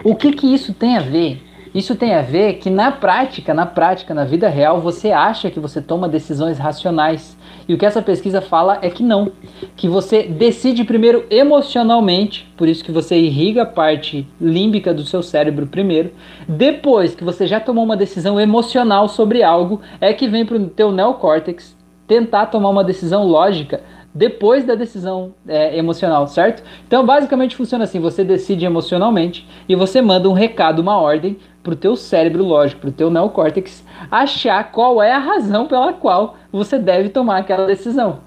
O 0.05 0.15
que, 0.15 0.31
que 0.31 0.47
isso 0.47 0.73
tem 0.73 0.97
a 0.97 1.01
ver? 1.01 1.43
Isso 1.75 1.97
tem 1.97 2.15
a 2.15 2.21
ver 2.21 2.55
que 2.55 2.69
na 2.69 2.93
prática, 2.93 3.55
na 3.55 3.65
prática, 3.65 4.13
na 4.13 4.25
vida 4.25 4.49
real, 4.49 4.81
você 4.81 5.11
acha 5.11 5.51
que 5.51 5.59
você 5.59 5.81
toma 5.81 6.09
decisões 6.09 6.59
racionais. 6.59 7.37
E 7.67 7.73
o 7.73 7.79
que 7.79 7.87
essa 7.87 8.03
pesquisa 8.03 8.43
fala 8.43 8.79
é 8.83 8.91
que 8.91 9.03
não. 9.03 9.33
Que 9.75 9.89
você 9.89 10.25
decide 10.25 10.85
primeiro 10.85 11.25
emocionalmente, 11.31 12.47
por 12.59 12.69
isso 12.69 12.85
que 12.85 12.93
você 12.93 13.17
irriga 13.17 13.63
a 13.63 13.67
parte 13.67 14.29
límbica 14.39 14.93
do 14.93 15.05
seu 15.05 15.23
cérebro 15.23 15.67
primeiro. 15.67 16.13
Depois 16.47 17.15
que 17.15 17.25
você 17.25 17.47
já 17.47 17.59
tomou 17.59 17.85
uma 17.85 17.97
decisão 17.97 18.39
emocional 18.39 19.09
sobre 19.09 19.43
algo, 19.43 19.81
é 19.99 20.13
que 20.13 20.29
vem 20.29 20.45
para 20.45 20.59
o 20.59 20.69
teu 20.69 20.93
neocórtex 20.93 21.75
tentar 22.07 22.47
tomar 22.47 22.69
uma 22.69 22.85
decisão 22.85 23.27
lógica 23.27 23.81
depois 24.15 24.65
da 24.65 24.75
decisão 24.75 25.35
é, 25.49 25.77
emocional, 25.77 26.27
certo? 26.27 26.63
Então, 26.87 27.05
basicamente 27.05 27.57
funciona 27.57 27.85
assim: 27.85 27.99
você 27.99 28.23
decide 28.23 28.65
emocionalmente 28.65 29.49
e 29.69 29.75
você 29.75 30.03
manda 30.03 30.29
um 30.29 30.35
recado, 30.35 30.81
uma 30.81 30.99
ordem 30.99 31.39
para 31.63 31.73
o 31.73 31.77
teu 31.77 31.97
cérebro 31.97 32.45
lógico, 32.45 32.81
para 32.81 32.91
o 32.91 32.93
teu 32.93 33.11
neocórtex, 33.11 33.85
achar 34.11 34.71
qual 34.73 35.03
é 35.03 35.13
a 35.13 35.19
razão 35.19 35.67
pela 35.67 35.93
qual 35.93 36.37
você 36.51 36.79
deve 36.79 37.09
tomar 37.09 37.39
aquela 37.39 37.67
decisão. 37.67 38.21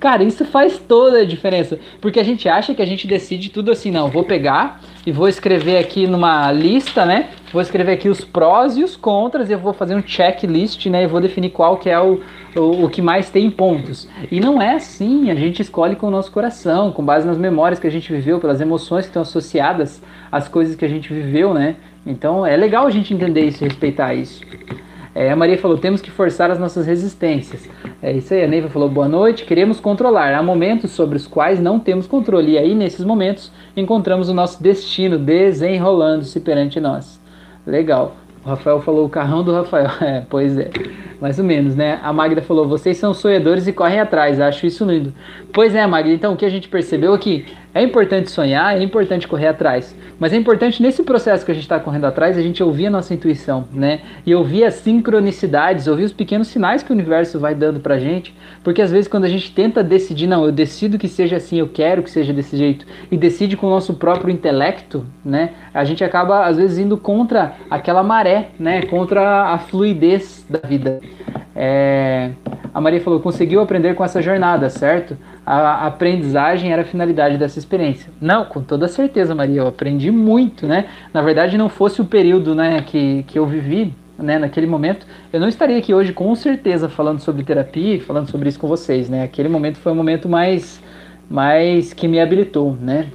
Cara, 0.00 0.24
isso 0.24 0.46
faz 0.46 0.78
toda 0.78 1.18
a 1.18 1.26
diferença, 1.26 1.78
porque 2.00 2.18
a 2.18 2.24
gente 2.24 2.48
acha 2.48 2.74
que 2.74 2.80
a 2.80 2.86
gente 2.86 3.06
decide 3.06 3.50
tudo 3.50 3.70
assim, 3.70 3.90
não, 3.90 4.08
vou 4.08 4.24
pegar 4.24 4.80
e 5.06 5.12
vou 5.12 5.28
escrever 5.28 5.76
aqui 5.76 6.06
numa 6.06 6.50
lista, 6.50 7.04
né? 7.04 7.28
Vou 7.52 7.60
escrever 7.60 7.92
aqui 7.92 8.08
os 8.08 8.24
prós 8.24 8.78
e 8.78 8.82
os 8.82 8.96
contras 8.96 9.50
e 9.50 9.52
eu 9.52 9.58
vou 9.58 9.74
fazer 9.74 9.94
um 9.94 10.02
checklist, 10.02 10.86
né? 10.86 11.04
E 11.04 11.06
vou 11.06 11.20
definir 11.20 11.50
qual 11.50 11.76
que 11.76 11.90
é 11.90 12.00
o, 12.00 12.18
o, 12.56 12.84
o 12.86 12.88
que 12.88 13.02
mais 13.02 13.28
tem 13.28 13.50
pontos. 13.50 14.08
E 14.32 14.40
não 14.40 14.62
é 14.62 14.76
assim, 14.76 15.30
a 15.30 15.34
gente 15.34 15.60
escolhe 15.60 15.94
com 15.94 16.06
o 16.06 16.10
nosso 16.10 16.32
coração, 16.32 16.92
com 16.92 17.04
base 17.04 17.26
nas 17.26 17.36
memórias 17.36 17.78
que 17.78 17.86
a 17.86 17.90
gente 17.90 18.10
viveu, 18.10 18.40
pelas 18.40 18.58
emoções 18.62 19.04
que 19.04 19.10
estão 19.10 19.20
associadas 19.20 20.02
às 20.32 20.48
coisas 20.48 20.76
que 20.76 20.84
a 20.84 20.88
gente 20.88 21.12
viveu, 21.12 21.52
né? 21.52 21.76
Então 22.06 22.46
é 22.46 22.56
legal 22.56 22.86
a 22.86 22.90
gente 22.90 23.12
entender 23.12 23.46
isso 23.46 23.62
e 23.62 23.68
respeitar 23.68 24.14
isso. 24.14 24.40
É, 25.14 25.30
a 25.30 25.36
Maria 25.36 25.58
falou: 25.58 25.76
temos 25.76 26.00
que 26.00 26.10
forçar 26.10 26.50
as 26.50 26.58
nossas 26.58 26.86
resistências. 26.86 27.68
É 28.00 28.12
isso 28.12 28.32
aí. 28.32 28.44
A 28.44 28.48
Neiva 28.48 28.68
falou: 28.68 28.88
boa 28.88 29.08
noite. 29.08 29.44
Queremos 29.44 29.80
controlar. 29.80 30.34
Há 30.34 30.42
momentos 30.42 30.92
sobre 30.92 31.16
os 31.16 31.26
quais 31.26 31.60
não 31.60 31.80
temos 31.80 32.06
controle. 32.06 32.52
E 32.52 32.58
aí, 32.58 32.74
nesses 32.74 33.04
momentos, 33.04 33.52
encontramos 33.76 34.28
o 34.28 34.34
nosso 34.34 34.62
destino 34.62 35.18
desenrolando-se 35.18 36.38
perante 36.40 36.78
nós. 36.80 37.20
Legal. 37.66 38.16
O 38.44 38.48
Rafael 38.48 38.80
falou 38.80 39.04
o 39.04 39.10
carrão 39.10 39.42
do 39.42 39.52
Rafael. 39.52 39.90
É, 40.00 40.22
pois 40.30 40.56
é. 40.56 40.70
Mais 41.20 41.38
ou 41.38 41.44
menos, 41.44 41.74
né? 41.74 41.98
A 42.02 42.12
Magda 42.12 42.40
falou: 42.40 42.68
vocês 42.68 42.96
são 42.96 43.12
sonhadores 43.12 43.66
e 43.66 43.72
correm 43.72 43.98
atrás. 43.98 44.40
Acho 44.40 44.64
isso 44.64 44.84
lindo. 44.84 45.12
Pois 45.52 45.74
é, 45.74 45.84
Magda. 45.86 46.12
Então, 46.12 46.34
o 46.34 46.36
que 46.36 46.46
a 46.46 46.50
gente 46.50 46.68
percebeu 46.68 47.12
aqui 47.12 47.46
é 47.72 47.82
importante 47.82 48.30
sonhar, 48.30 48.76
é 48.76 48.82
importante 48.82 49.28
correr 49.28 49.46
atrás. 49.46 49.94
Mas 50.18 50.32
é 50.32 50.36
importante 50.36 50.82
nesse 50.82 51.02
processo 51.02 51.44
que 51.44 51.50
a 51.50 51.54
gente 51.54 51.64
está 51.64 51.78
correndo 51.78 52.04
atrás, 52.04 52.36
a 52.36 52.42
gente 52.42 52.62
ouvir 52.62 52.88
a 52.88 52.90
nossa 52.90 53.14
intuição, 53.14 53.64
né? 53.72 54.00
E 54.26 54.34
ouvir 54.34 54.64
as 54.64 54.74
sincronicidades, 54.74 55.86
ouvir 55.86 56.04
os 56.04 56.12
pequenos 56.12 56.48
sinais 56.48 56.82
que 56.82 56.90
o 56.90 56.94
universo 56.94 57.38
vai 57.38 57.54
dando 57.54 57.80
pra 57.80 57.98
gente. 57.98 58.34
Porque 58.64 58.82
às 58.82 58.90
vezes 58.90 59.08
quando 59.08 59.24
a 59.24 59.28
gente 59.28 59.54
tenta 59.54 59.82
decidir, 59.82 60.26
não, 60.26 60.44
eu 60.44 60.52
decido 60.52 60.98
que 60.98 61.08
seja 61.08 61.36
assim, 61.36 61.58
eu 61.58 61.68
quero 61.68 62.02
que 62.02 62.10
seja 62.10 62.32
desse 62.32 62.56
jeito, 62.56 62.84
e 63.10 63.16
decide 63.16 63.56
com 63.56 63.66
o 63.66 63.70
nosso 63.70 63.94
próprio 63.94 64.32
intelecto, 64.32 65.06
né? 65.24 65.50
A 65.72 65.84
gente 65.84 66.02
acaba 66.02 66.46
às 66.46 66.56
vezes 66.56 66.78
indo 66.78 66.96
contra 66.96 67.54
aquela 67.70 68.02
maré, 68.02 68.48
né? 68.58 68.82
Contra 68.82 69.52
a 69.52 69.58
fluidez 69.58 70.44
da 70.50 70.58
vida. 70.58 71.00
É... 71.54 72.30
A 72.72 72.80
Maria 72.80 73.00
falou, 73.00 73.20
conseguiu 73.20 73.60
aprender 73.60 73.94
com 73.94 74.04
essa 74.04 74.22
jornada, 74.22 74.70
certo? 74.70 75.16
A 75.44 75.86
aprendizagem 75.86 76.72
era 76.72 76.82
a 76.82 76.84
finalidade 76.84 77.36
dessa 77.36 77.58
experiência. 77.58 78.12
Não, 78.20 78.44
com 78.44 78.62
toda 78.62 78.86
certeza, 78.88 79.34
Maria, 79.34 79.62
eu 79.62 79.66
aprendi 79.66 80.10
muito, 80.10 80.66
né? 80.66 80.86
Na 81.12 81.22
verdade, 81.22 81.58
não 81.58 81.68
fosse 81.68 82.00
o 82.00 82.04
período 82.04 82.54
né, 82.54 82.82
que, 82.82 83.24
que 83.24 83.38
eu 83.38 83.46
vivi 83.46 83.94
né, 84.22 84.38
naquele 84.38 84.66
momento, 84.66 85.06
eu 85.32 85.40
não 85.40 85.48
estaria 85.48 85.78
aqui 85.78 85.94
hoje 85.94 86.12
com 86.12 86.34
certeza 86.34 86.88
falando 86.88 87.20
sobre 87.20 87.42
terapia, 87.42 88.00
falando 88.00 88.28
sobre 88.28 88.48
isso 88.48 88.58
com 88.58 88.68
vocês, 88.68 89.08
né? 89.08 89.22
Aquele 89.24 89.48
momento 89.48 89.78
foi 89.78 89.92
o 89.92 89.94
momento 89.94 90.28
mais, 90.28 90.80
mais 91.28 91.92
que 91.92 92.06
me 92.06 92.20
habilitou, 92.20 92.76
né? 92.80 93.08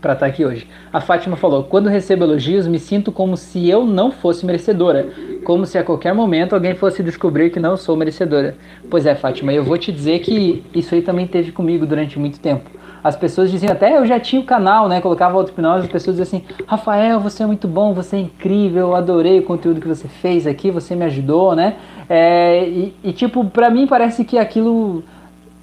Para 0.00 0.12
estar 0.12 0.26
tá 0.26 0.32
aqui 0.32 0.44
hoje. 0.44 0.66
A 0.92 1.00
Fátima 1.00 1.36
falou: 1.36 1.64
quando 1.64 1.88
recebo 1.88 2.24
elogios, 2.24 2.66
me 2.66 2.78
sinto 2.78 3.10
como 3.10 3.36
se 3.36 3.68
eu 3.68 3.84
não 3.84 4.10
fosse 4.10 4.44
merecedora, 4.44 5.08
como 5.44 5.66
se 5.66 5.78
a 5.78 5.84
qualquer 5.84 6.14
momento 6.14 6.54
alguém 6.54 6.74
fosse 6.74 7.02
descobrir 7.02 7.50
que 7.50 7.60
não 7.60 7.76
sou 7.76 7.96
merecedora. 7.96 8.56
Pois 8.90 9.06
é, 9.06 9.14
Fátima, 9.14 9.52
eu 9.52 9.64
vou 9.64 9.78
te 9.78 9.92
dizer 9.92 10.20
que 10.20 10.64
isso 10.74 10.94
aí 10.94 11.02
também 11.02 11.26
teve 11.26 11.52
comigo 11.52 11.86
durante 11.86 12.18
muito 12.18 12.40
tempo. 12.40 12.70
As 13.02 13.14
pessoas 13.14 13.52
diziam, 13.52 13.72
até 13.72 13.96
eu 13.96 14.04
já 14.04 14.18
tinha 14.18 14.42
o 14.42 14.44
canal, 14.44 14.88
né? 14.88 15.00
Colocava 15.00 15.36
auto-hipnose, 15.36 15.86
as 15.86 15.92
pessoas 15.92 16.16
diziam 16.16 16.40
assim: 16.40 16.54
Rafael, 16.66 17.20
você 17.20 17.44
é 17.44 17.46
muito 17.46 17.68
bom, 17.68 17.94
você 17.94 18.16
é 18.16 18.20
incrível, 18.20 18.88
eu 18.88 18.96
adorei 18.96 19.38
o 19.38 19.44
conteúdo 19.44 19.80
que 19.80 19.86
você 19.86 20.08
fez 20.08 20.44
aqui, 20.44 20.72
você 20.72 20.96
me 20.96 21.04
ajudou, 21.04 21.54
né? 21.54 21.76
É, 22.08 22.68
e, 22.68 22.94
e, 23.04 23.12
tipo, 23.12 23.44
pra 23.44 23.70
mim 23.70 23.86
parece 23.86 24.24
que 24.24 24.38
aquilo 24.38 25.04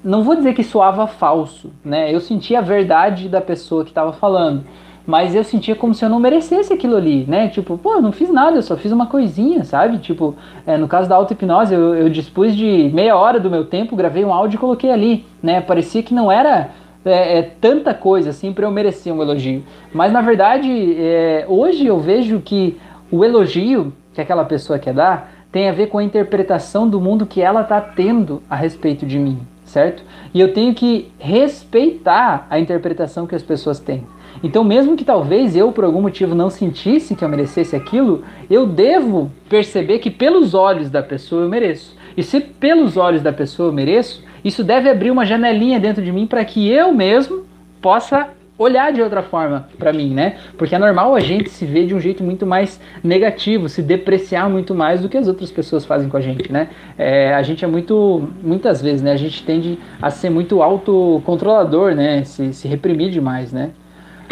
não 0.03 0.23
vou 0.23 0.35
dizer 0.35 0.53
que 0.53 0.63
soava 0.63 1.07
falso, 1.07 1.71
né? 1.83 2.13
Eu 2.13 2.19
sentia 2.19 2.59
a 2.59 2.61
verdade 2.61 3.29
da 3.29 3.39
pessoa 3.39 3.83
que 3.83 3.91
estava 3.91 4.11
falando, 4.11 4.65
mas 5.07 5.33
eu 5.33 5.43
sentia 5.43 5.75
como 5.75 5.93
se 5.93 6.03
eu 6.03 6.09
não 6.09 6.19
merecesse 6.19 6.73
aquilo 6.73 6.97
ali, 6.97 7.25
né? 7.25 7.47
Tipo, 7.47 7.77
pô, 7.77 7.93
eu 7.93 8.01
não 8.01 8.11
fiz 8.11 8.29
nada, 8.29 8.57
eu 8.57 8.61
só 8.61 8.75
fiz 8.75 8.91
uma 8.91 9.05
coisinha, 9.05 9.63
sabe? 9.63 9.99
Tipo, 9.99 10.35
é, 10.67 10.75
no 10.77 10.87
caso 10.87 11.07
da 11.07 11.15
auto-hipnose, 11.15 11.73
eu, 11.73 11.95
eu 11.95 12.09
dispus 12.09 12.55
de 12.55 12.89
meia 12.93 13.15
hora 13.15 13.39
do 13.39 13.49
meu 13.49 13.65
tempo, 13.65 13.95
gravei 13.95 14.25
um 14.25 14.33
áudio 14.33 14.57
e 14.57 14.59
coloquei 14.59 14.91
ali, 14.91 15.25
né? 15.41 15.61
Parecia 15.61 16.03
que 16.03 16.13
não 16.13 16.29
era 16.29 16.71
é, 17.05 17.39
é, 17.39 17.41
tanta 17.41 17.93
coisa 17.93 18.29
assim 18.29 18.51
para 18.51 18.65
eu 18.65 18.71
merecer 18.71 19.13
um 19.13 19.21
elogio. 19.21 19.63
Mas 19.93 20.11
na 20.11 20.21
verdade, 20.21 20.95
é, 20.99 21.45
hoje 21.47 21.85
eu 21.85 21.99
vejo 21.99 22.41
que 22.41 22.77
o 23.09 23.23
elogio 23.23 23.93
que 24.13 24.21
aquela 24.21 24.43
pessoa 24.43 24.77
quer 24.77 24.93
dar 24.93 25.31
tem 25.51 25.69
a 25.69 25.71
ver 25.71 25.87
com 25.87 25.97
a 25.97 26.03
interpretação 26.03 26.89
do 26.89 26.99
mundo 26.99 27.25
que 27.25 27.41
ela 27.41 27.61
está 27.61 27.79
tendo 27.79 28.41
a 28.49 28.55
respeito 28.55 29.05
de 29.05 29.17
mim 29.17 29.52
certo? 29.73 30.03
E 30.33 30.39
eu 30.39 30.53
tenho 30.53 30.73
que 30.73 31.11
respeitar 31.17 32.45
a 32.49 32.59
interpretação 32.59 33.25
que 33.25 33.35
as 33.35 33.41
pessoas 33.41 33.79
têm. 33.79 34.05
Então, 34.43 34.63
mesmo 34.63 34.95
que 34.95 35.03
talvez 35.03 35.55
eu, 35.55 35.71
por 35.71 35.83
algum 35.83 36.01
motivo, 36.01 36.35
não 36.35 36.49
sentisse 36.49 37.15
que 37.15 37.23
eu 37.23 37.29
merecesse 37.29 37.75
aquilo, 37.75 38.23
eu 38.49 38.67
devo 38.67 39.31
perceber 39.49 39.99
que 39.99 40.11
pelos 40.11 40.53
olhos 40.53 40.89
da 40.89 41.01
pessoa 41.01 41.43
eu 41.43 41.49
mereço. 41.49 41.95
E 42.15 42.21
se 42.21 42.39
pelos 42.39 42.97
olhos 42.97 43.21
da 43.21 43.33
pessoa 43.33 43.69
eu 43.69 43.73
mereço, 43.73 44.23
isso 44.45 44.63
deve 44.63 44.89
abrir 44.89 45.11
uma 45.11 45.25
janelinha 45.25 45.79
dentro 45.79 46.03
de 46.03 46.11
mim 46.11 46.27
para 46.27 46.45
que 46.45 46.69
eu 46.69 46.93
mesmo 46.93 47.43
possa 47.81 48.29
olhar 48.63 48.91
de 48.91 49.01
outra 49.01 49.21
forma 49.21 49.67
para 49.77 49.93
mim, 49.93 50.13
né? 50.13 50.37
Porque 50.57 50.75
é 50.75 50.79
normal 50.79 51.15
a 51.15 51.19
gente 51.19 51.49
se 51.49 51.65
ver 51.65 51.85
de 51.85 51.93
um 51.93 51.99
jeito 51.99 52.23
muito 52.23 52.45
mais 52.45 52.79
negativo, 53.03 53.69
se 53.69 53.81
depreciar 53.81 54.49
muito 54.49 54.73
mais 54.73 55.01
do 55.01 55.09
que 55.09 55.17
as 55.17 55.27
outras 55.27 55.51
pessoas 55.51 55.85
fazem 55.85 56.09
com 56.09 56.17
a 56.17 56.21
gente, 56.21 56.51
né? 56.51 56.69
É, 56.97 57.33
a 57.33 57.43
gente 57.43 57.63
é 57.63 57.67
muito, 57.67 58.27
muitas 58.41 58.81
vezes, 58.81 59.01
né? 59.01 59.11
A 59.11 59.17
gente 59.17 59.43
tende 59.43 59.77
a 60.01 60.09
ser 60.09 60.29
muito 60.29 60.61
autocontrolador, 60.61 61.93
né? 61.93 62.23
Se, 62.23 62.53
se 62.53 62.67
reprimir 62.67 63.09
demais, 63.09 63.51
né? 63.51 63.71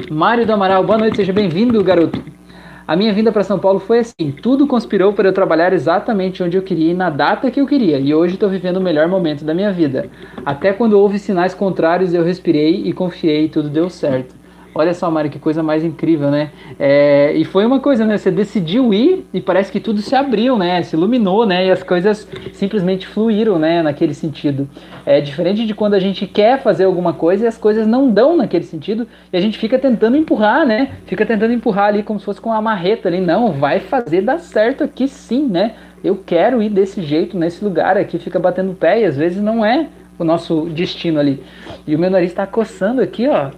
Mário 0.10 0.46
do 0.46 0.54
Amaral, 0.54 0.84
boa 0.84 0.98
noite, 0.98 1.18
seja 1.18 1.34
bem-vindo, 1.34 1.84
garoto. 1.84 2.41
A 2.88 2.96
minha 2.96 3.14
vinda 3.14 3.32
para 3.32 3.44
São 3.44 3.60
Paulo 3.60 3.80
foi 3.80 4.00
assim: 4.00 4.32
tudo 4.42 4.68
conspirou 4.68 5.14
para 5.14 5.28
eu 5.28 5.34
trabalhar 5.34 5.74
exatamente 5.74 6.44
onde 6.44 6.58
eu 6.58 6.62
queria 6.62 6.92
e 6.92 6.96
na 6.96 7.10
data 7.10 7.52
que 7.52 7.62
eu 7.62 7.68
queria, 7.68 8.00
e 8.00 8.14
hoje 8.14 8.34
estou 8.34 8.50
vivendo 8.50 8.78
o 8.78 8.82
melhor 8.82 9.08
momento 9.08 9.46
da 9.46 9.54
minha 9.54 9.72
vida. 9.72 10.10
Até 10.46 10.74
quando 10.74 11.00
houve 11.00 11.20
sinais 11.20 11.54
contrários, 11.54 12.14
eu 12.14 12.24
respirei 12.24 12.84
e 12.86 12.94
confiei 12.94 13.46
e 13.46 13.50
tudo 13.50 13.70
deu 13.70 13.90
certo. 13.90 14.41
Olha 14.74 14.94
só, 14.94 15.12
Mari, 15.12 15.30
que 15.30 15.38
coisa 15.38 15.62
mais 15.62 15.84
incrível, 15.84 16.32
né? 16.32 16.50
É, 16.80 17.34
e 17.34 17.44
foi 17.44 17.66
uma 17.66 17.82
coisa, 17.82 18.06
né? 18.06 18.18
Você 18.18 18.32
decidiu 18.32 18.94
ir 18.94 19.26
e 19.34 19.42
parece 19.42 19.70
que 19.70 19.82
tudo 19.82 20.02
se 20.02 20.16
abriu, 20.16 20.58
né? 20.58 20.82
Se 20.82 20.96
iluminou, 20.96 21.46
né? 21.46 21.68
E 21.68 21.72
as 21.72 21.84
coisas 21.84 22.26
simplesmente 22.54 23.06
fluíram, 23.06 23.60
né? 23.60 23.84
Naquele 23.84 24.14
sentido. 24.14 24.70
É 25.06 25.20
diferente 25.20 25.66
de 25.66 25.74
quando 25.74 25.96
a 25.96 26.00
gente 26.00 26.26
quer 26.26 26.62
fazer 26.62 26.86
alguma 26.86 27.12
coisa 27.12 27.44
e 27.44 27.48
as 27.48 27.58
coisas 27.58 27.86
não 27.86 28.10
dão 28.10 28.38
naquele 28.38 28.64
sentido 28.64 29.06
e 29.34 29.36
a 29.36 29.42
gente 29.42 29.58
fica 29.58 29.78
tentando 29.78 30.16
empurrar, 30.16 30.66
né? 30.66 30.92
Fica 31.06 31.26
tentando 31.26 31.52
empurrar 31.52 31.88
ali 31.88 32.02
como 32.02 32.18
se 32.18 32.26
fosse 32.26 32.40
com 32.40 32.50
uma 32.50 32.62
marreta 32.62 33.10
ali. 33.10 33.20
Não, 33.20 33.52
vai 33.52 33.82
fazer 33.82 34.22
dar 34.22 34.40
certo 34.40 34.86
aqui 34.86 35.06
sim, 35.06 35.48
né? 35.48 35.74
Eu 36.02 36.16
quero 36.26 36.64
ir 36.64 36.70
desse 36.70 37.02
jeito, 37.02 37.38
nesse 37.38 37.64
lugar 37.64 37.98
aqui, 37.98 38.18
fica 38.18 38.40
batendo 38.40 38.74
pé 38.74 39.02
e 39.02 39.06
às 39.06 39.18
vezes 39.18 39.44
não 39.44 39.66
é 39.66 39.90
o 40.18 40.24
nosso 40.24 40.70
destino 40.70 41.20
ali. 41.20 41.44
E 41.86 41.94
o 41.94 42.00
meu 42.00 42.10
nariz 42.10 42.32
está 42.32 42.48
coçando 42.48 43.02
aqui, 43.02 43.28
ó 43.28 43.52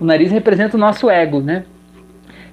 o 0.00 0.04
nariz 0.04 0.30
representa 0.30 0.76
o 0.76 0.80
nosso 0.80 1.08
ego, 1.10 1.40
né? 1.40 1.64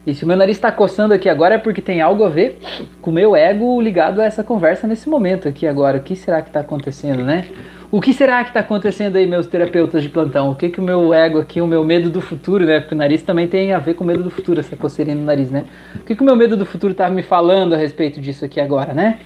E 0.06 0.16
se 0.16 0.24
o 0.24 0.28
meu 0.28 0.36
nariz 0.36 0.58
está 0.58 0.72
coçando 0.72 1.14
aqui 1.14 1.30
agora 1.30 1.56
é 1.56 1.58
porque 1.60 1.82
tem 1.82 2.02
algo 2.02 2.24
a 2.24 2.30
ver 2.30 2.60
com 3.02 3.12
o 3.12 3.14
meu 3.14 3.36
ego 3.36 3.80
ligado 3.80 4.20
a 4.20 4.26
essa 4.26 4.44
conversa 4.44 4.88
nesse 4.88 5.08
momento 5.08 5.48
aqui 5.48 5.68
agora. 5.68 6.00
O 6.00 6.02
que 6.02 6.16
será 6.16 6.42
que 6.42 6.50
está 6.50 6.62
acontecendo, 6.62 7.24
né? 7.24 7.46
O 7.92 8.00
que 8.00 8.14
será 8.14 8.42
que 8.42 8.50
está 8.50 8.62
acontecendo 8.62 9.18
aí, 9.18 9.28
meus 9.28 9.48
terapeutas 9.48 10.02
de 10.02 10.08
plantão? 10.08 10.50
O 10.50 10.56
que 10.56 10.70
que 10.70 10.80
o 10.80 10.84
meu 10.84 11.14
ego 11.14 11.40
aqui, 11.40 11.60
o 11.60 11.68
meu 11.68 11.84
medo 11.84 12.10
do 12.10 12.22
futuro, 12.22 12.66
né? 12.66 12.80
Porque 12.80 12.96
o 12.96 12.98
nariz 12.98 13.22
também 13.22 13.48
tem 13.48 13.74
a 13.74 13.80
ver 13.80 13.96
com 13.96 14.04
o 14.04 14.08
medo 14.08 14.24
do 14.24 14.32
futuro, 14.32 14.60
essa 14.60 14.78
coceirinha 14.78 15.16
no 15.16 15.24
nariz, 15.24 15.52
né? 15.52 15.66
O 15.96 16.00
que 16.00 16.16
que 16.16 16.22
o 16.22 16.26
meu 16.26 16.36
medo 16.36 16.56
do 16.56 16.66
futuro 16.66 16.94
está 16.94 17.10
me 17.10 17.22
falando 17.22 17.76
a 17.76 17.78
respeito 17.78 18.22
disso 18.22 18.46
aqui 18.46 18.62
agora, 18.62 18.94
né? 18.94 19.20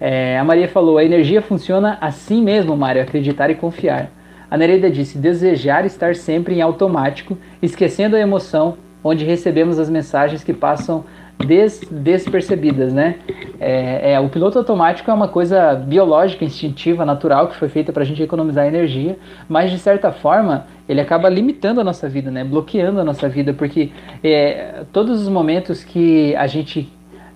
É, 0.00 0.38
a 0.38 0.42
Maria 0.42 0.66
falou, 0.68 0.96
a 0.96 1.04
energia 1.04 1.42
funciona 1.42 1.98
assim 2.00 2.42
mesmo, 2.42 2.74
Mário, 2.74 3.02
acreditar 3.02 3.50
e 3.50 3.54
confiar. 3.54 4.10
A 4.50 4.56
Nereida 4.56 4.90
disse, 4.90 5.18
desejar 5.18 5.84
estar 5.84 6.14
sempre 6.14 6.54
em 6.54 6.62
automático, 6.62 7.36
esquecendo 7.60 8.16
a 8.16 8.20
emoção, 8.20 8.76
onde 9.02 9.24
recebemos 9.24 9.78
as 9.78 9.90
mensagens 9.90 10.42
que 10.42 10.52
passam 10.52 11.04
des, 11.46 11.80
despercebidas, 11.90 12.92
né? 12.92 13.16
É, 13.60 14.12
é, 14.12 14.20
o 14.20 14.28
piloto 14.28 14.58
automático 14.58 15.10
é 15.10 15.14
uma 15.14 15.28
coisa 15.28 15.74
biológica, 15.74 16.44
instintiva, 16.44 17.04
natural, 17.04 17.48
que 17.48 17.56
foi 17.56 17.68
feita 17.68 17.92
para 17.92 18.02
a 18.02 18.06
gente 18.06 18.22
economizar 18.22 18.66
energia, 18.66 19.18
mas 19.48 19.70
de 19.70 19.78
certa 19.78 20.10
forma 20.10 20.66
ele 20.88 21.00
acaba 21.00 21.28
limitando 21.28 21.80
a 21.80 21.84
nossa 21.84 22.08
vida, 22.08 22.30
né? 22.30 22.42
Bloqueando 22.42 23.00
a 23.00 23.04
nossa 23.04 23.28
vida, 23.28 23.52
porque 23.52 23.90
é, 24.22 24.84
todos 24.92 25.22
os 25.22 25.28
momentos 25.28 25.84
que 25.84 26.34
a 26.36 26.46
gente 26.46 26.90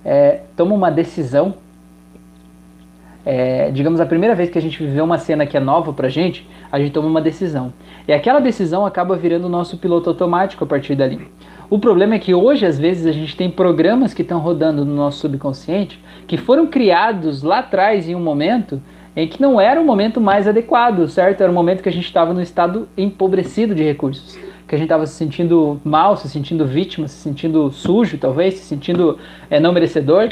é, 0.04 0.40
toma 0.56 0.74
uma 0.74 0.90
decisão, 0.90 1.54
é, 3.24 3.70
digamos 3.70 4.00
a 4.00 4.06
primeira 4.06 4.34
vez 4.34 4.50
que 4.50 4.58
a 4.58 4.62
gente 4.62 4.82
viveu 4.82 5.04
uma 5.04 5.18
cena 5.18 5.46
que 5.46 5.56
é 5.56 5.60
nova 5.60 5.92
pra 5.92 6.08
gente, 6.08 6.48
a 6.72 6.78
gente 6.78 6.92
toma 6.92 7.06
uma 7.06 7.20
decisão. 7.20 7.70
E 8.08 8.12
aquela 8.14 8.40
decisão 8.40 8.86
acaba 8.86 9.14
virando 9.14 9.44
o 9.44 9.50
nosso 9.50 9.76
piloto 9.76 10.08
automático 10.08 10.64
a 10.64 10.66
partir 10.66 10.94
dali. 10.94 11.28
O 11.68 11.78
problema 11.78 12.14
é 12.14 12.18
que 12.18 12.34
hoje, 12.34 12.64
às 12.64 12.78
vezes, 12.78 13.06
a 13.06 13.12
gente 13.12 13.36
tem 13.36 13.50
programas 13.50 14.14
que 14.14 14.22
estão 14.22 14.38
rodando 14.38 14.84
no 14.84 14.94
nosso 14.94 15.18
subconsciente 15.18 16.02
que 16.26 16.38
foram 16.38 16.66
criados 16.66 17.42
lá 17.42 17.58
atrás 17.58 18.08
em 18.08 18.14
um 18.14 18.20
momento 18.20 18.80
em 19.14 19.28
que 19.28 19.40
não 19.40 19.60
era 19.60 19.78
o 19.78 19.84
momento 19.84 20.20
mais 20.20 20.48
adequado, 20.48 21.06
certo? 21.08 21.42
Era 21.42 21.52
o 21.52 21.54
momento 21.54 21.82
que 21.82 21.88
a 21.88 21.92
gente 21.92 22.06
estava 22.06 22.32
no 22.32 22.40
estado 22.40 22.88
empobrecido 22.96 23.74
de 23.74 23.82
recursos, 23.82 24.38
que 24.66 24.74
a 24.74 24.78
gente 24.78 24.86
estava 24.86 25.06
se 25.06 25.14
sentindo 25.14 25.78
mal, 25.84 26.16
se 26.16 26.30
sentindo 26.30 26.66
vítima, 26.66 27.06
se 27.06 27.16
sentindo 27.16 27.70
sujo, 27.70 28.16
talvez, 28.16 28.54
se 28.54 28.64
sentindo 28.64 29.18
é, 29.50 29.60
não 29.60 29.72
merecedor. 29.72 30.30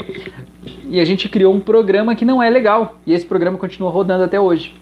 E 0.89 0.99
a 0.99 1.05
gente 1.05 1.29
criou 1.29 1.53
um 1.53 1.59
programa 1.59 2.15
que 2.15 2.25
não 2.25 2.41
é 2.41 2.49
legal. 2.49 2.95
E 3.05 3.13
esse 3.13 3.25
programa 3.25 3.57
continua 3.59 3.91
rodando 3.91 4.23
até 4.23 4.39
hoje. 4.39 4.80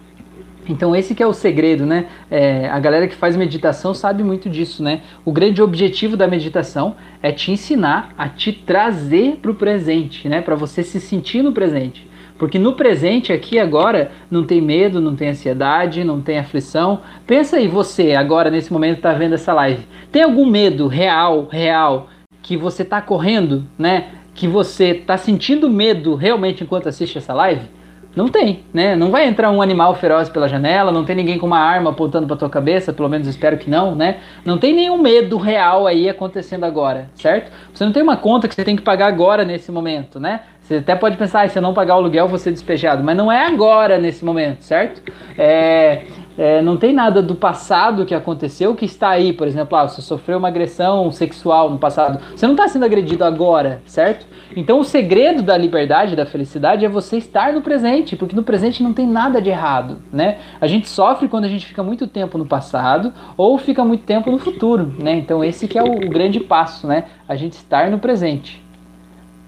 Então 0.69 0.95
esse 0.95 1.15
que 1.15 1.23
é 1.23 1.25
o 1.25 1.33
segredo, 1.33 1.83
né? 1.83 2.05
É, 2.29 2.69
a 2.69 2.79
galera 2.79 3.07
que 3.07 3.15
faz 3.15 3.35
meditação 3.35 3.91
sabe 3.91 4.23
muito 4.23 4.47
disso, 4.47 4.83
né? 4.83 5.01
O 5.25 5.31
grande 5.31 5.63
objetivo 5.63 6.15
da 6.15 6.27
meditação 6.27 6.95
é 7.23 7.31
te 7.31 7.51
ensinar 7.51 8.13
a 8.15 8.29
te 8.29 8.53
trazer 8.53 9.37
para 9.41 9.49
o 9.49 9.55
presente, 9.55 10.29
né? 10.29 10.41
Para 10.41 10.55
você 10.55 10.83
se 10.83 11.01
sentir 11.01 11.41
no 11.41 11.51
presente. 11.51 12.07
Porque 12.37 12.59
no 12.59 12.73
presente, 12.73 13.33
aqui 13.33 13.59
agora, 13.59 14.11
não 14.31 14.45
tem 14.45 14.61
medo, 14.61 15.01
não 15.01 15.15
tem 15.15 15.29
ansiedade, 15.29 16.05
não 16.05 16.21
tem 16.21 16.37
aflição. 16.37 17.01
Pensa 17.27 17.57
aí, 17.57 17.67
você 17.67 18.13
agora, 18.13 18.49
nesse 18.49 18.71
momento, 18.71 18.97
está 18.97 19.11
vendo 19.11 19.33
essa 19.33 19.51
live. 19.51 19.85
Tem 20.11 20.21
algum 20.21 20.45
medo 20.45 20.87
real, 20.87 21.49
real, 21.51 22.07
que 22.41 22.55
você 22.55 22.83
está 22.83 23.01
correndo, 23.01 23.65
né? 23.77 24.09
Que 24.33 24.47
você 24.47 24.91
está 24.91 25.17
sentindo 25.17 25.69
medo 25.69 26.15
realmente 26.15 26.63
enquanto 26.63 26.87
assiste 26.87 27.17
essa 27.17 27.33
live? 27.33 27.78
Não 28.19 28.27
tem, 28.27 28.65
né? 28.73 28.97
Não 28.97 29.11
vai 29.11 29.25
entrar 29.25 29.49
um 29.49 29.61
animal 29.61 29.95
feroz 29.95 30.27
pela 30.27 30.49
janela, 30.49 30.91
não 30.91 31.05
tem 31.05 31.15
ninguém 31.15 31.39
com 31.39 31.45
uma 31.45 31.57
arma 31.57 31.91
apontando 31.91 32.27
para 32.27 32.35
tua 32.35 32.49
cabeça, 32.49 32.91
pelo 32.91 33.07
menos 33.07 33.25
espero 33.29 33.57
que 33.57 33.69
não, 33.69 33.95
né? 33.95 34.17
Não 34.43 34.57
tem 34.57 34.73
nenhum 34.73 34.97
medo 34.97 35.37
real 35.37 35.87
aí 35.87 36.09
acontecendo 36.09 36.65
agora, 36.65 37.09
certo? 37.15 37.49
Você 37.73 37.85
não 37.85 37.93
tem 37.93 38.03
uma 38.03 38.17
conta 38.17 38.49
que 38.49 38.53
você 38.53 38.65
tem 38.65 38.75
que 38.75 38.81
pagar 38.81 39.07
agora 39.07 39.45
nesse 39.45 39.71
momento, 39.71 40.19
né? 40.19 40.41
Você 40.59 40.75
até 40.75 40.97
pode 40.97 41.15
pensar, 41.15 41.45
ah, 41.45 41.47
se 41.47 41.57
eu 41.57 41.61
não 41.61 41.73
pagar 41.73 41.95
o 41.95 41.99
aluguel, 41.99 42.27
vou 42.27 42.37
ser 42.37 42.51
despejado, 42.51 43.01
mas 43.01 43.15
não 43.15 43.31
é 43.31 43.45
agora 43.45 43.97
nesse 43.97 44.25
momento, 44.25 44.63
certo? 44.63 45.01
É, 45.37 46.01
é, 46.39 46.61
não 46.61 46.77
tem 46.77 46.93
nada 46.93 47.21
do 47.21 47.35
passado 47.35 48.05
que 48.05 48.15
aconteceu 48.15 48.73
que 48.73 48.85
está 48.85 49.09
aí, 49.09 49.33
por 49.33 49.45
exemplo, 49.45 49.77
ah, 49.77 49.85
você 49.85 50.01
sofreu 50.01 50.37
uma 50.37 50.47
agressão 50.47 51.11
sexual 51.11 51.69
no 51.69 51.77
passado. 51.77 52.17
Você 52.33 52.47
não 52.47 52.53
está 52.53 52.65
sendo 52.69 52.85
agredido 52.85 53.25
agora, 53.25 53.81
certo? 53.85 54.25
Então 54.55 54.79
o 54.79 54.85
segredo 54.85 55.43
da 55.43 55.57
liberdade, 55.57 56.15
da 56.15 56.25
felicidade, 56.25 56.85
é 56.85 56.87
você 56.87 57.17
estar 57.17 57.51
no 57.51 57.61
presente, 57.61 58.15
porque 58.15 58.33
no 58.33 58.41
presente 58.41 58.81
não 58.81 58.93
tem 58.93 59.05
nada 59.05 59.41
de 59.41 59.49
errado, 59.49 59.97
né? 60.13 60.37
A 60.61 60.65
gente 60.65 60.87
sofre 60.87 61.27
quando 61.27 61.43
a 61.43 61.49
gente 61.49 61.65
fica 61.65 61.83
muito 61.83 62.07
tempo 62.07 62.37
no 62.37 62.45
passado 62.45 63.13
ou 63.35 63.57
fica 63.57 63.83
muito 63.83 64.05
tempo 64.05 64.31
no 64.31 64.39
futuro, 64.39 64.95
né? 64.97 65.17
Então 65.17 65.43
esse 65.43 65.67
que 65.67 65.77
é 65.77 65.83
o, 65.83 65.91
o 65.91 66.09
grande 66.09 66.39
passo, 66.39 66.87
né? 66.87 67.03
A 67.27 67.35
gente 67.35 67.55
estar 67.55 67.91
no 67.91 67.99
presente. 67.99 68.63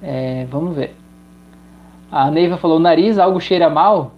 É, 0.03 0.45
vamos 0.51 0.75
ver. 0.75 0.93
A 2.11 2.29
Neiva 2.29 2.57
falou: 2.57 2.81
nariz, 2.81 3.17
algo 3.17 3.39
cheira 3.39 3.69
mal. 3.69 4.15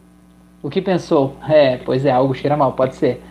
O 0.63 0.69
que 0.69 0.81
pensou? 0.81 1.35
É, 1.47 1.75
pois 1.75 2.05
é, 2.05 2.11
algo 2.11 2.33
cheira 2.33 2.55
mal, 2.55 2.71
pode 2.71 2.95
ser. 2.95 3.21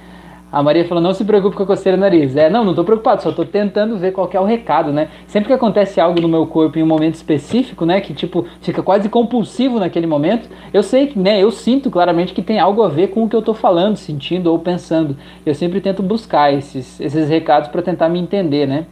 A 0.53 0.63
Maria 0.63 0.85
falou: 0.85 1.03
não 1.03 1.15
se 1.15 1.25
preocupe 1.25 1.57
com 1.57 1.63
a 1.63 1.67
coceira 1.67 1.97
no 1.97 2.03
nariz. 2.03 2.37
É, 2.37 2.51
não, 2.51 2.63
não 2.63 2.73
estou 2.73 2.85
preocupado, 2.85 3.23
só 3.23 3.31
estou 3.31 3.47
tentando 3.47 3.97
ver 3.97 4.13
qual 4.13 4.29
é 4.31 4.39
o 4.39 4.45
recado, 4.45 4.93
né? 4.93 5.09
Sempre 5.27 5.47
que 5.47 5.55
acontece 5.55 5.99
algo 5.99 6.21
no 6.21 6.29
meu 6.29 6.47
corpo 6.47 6.79
em 6.79 6.83
um 6.83 6.87
momento 6.87 7.15
específico, 7.15 7.87
né, 7.87 8.03
que 8.03 8.13
tipo 8.13 8.45
fica 8.61 8.83
quase 8.83 9.09
compulsivo 9.09 9.81
naquele 9.81 10.07
momento, 10.07 10.51
eu 10.75 10.83
sei 10.83 11.07
que, 11.07 11.19
né, 11.19 11.43
eu 11.43 11.51
sinto 11.51 11.91
claramente 11.91 12.35
que 12.35 12.43
tem 12.43 12.59
algo 12.59 12.83
a 12.83 12.89
ver 12.89 13.09
com 13.09 13.25
o 13.25 13.29
que 13.31 13.35
eu 13.35 13.41
estou 13.41 13.55
falando, 13.55 13.97
sentindo 13.97 14.53
ou 14.53 14.59
pensando. 14.59 15.17
Eu 15.47 15.55
sempre 15.55 15.81
tento 15.81 16.03
buscar 16.03 16.53
esses, 16.53 17.01
esses 17.01 17.31
recados 17.31 17.71
para 17.71 17.81
tentar 17.81 18.11
me 18.11 18.21
entender, 18.21 18.69
né? 18.69 18.85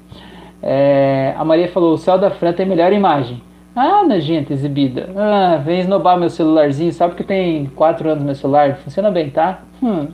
É, 0.63 1.35
a 1.37 1.45
Maria 1.45 1.69
falou: 1.69 1.93
o 1.93 1.99
céu 1.99 2.17
da 2.17 2.31
Fran 2.31 2.55
tem 2.55 2.65
melhor 2.65 2.91
imagem. 2.91 3.43
Ah, 3.75 4.03
gente 4.19 4.53
exibida. 4.53 5.09
Ah, 5.17 5.57
vem 5.65 5.81
esnobar 5.81 6.19
meu 6.19 6.29
celularzinho, 6.29 6.93
só 6.93 7.07
porque 7.07 7.23
tem 7.23 7.67
4 7.67 8.11
anos 8.11 8.25
meu 8.25 8.35
celular. 8.35 8.77
Funciona 8.77 9.11
bem, 9.11 9.31
tá? 9.31 9.61
Hum. 9.83 10.09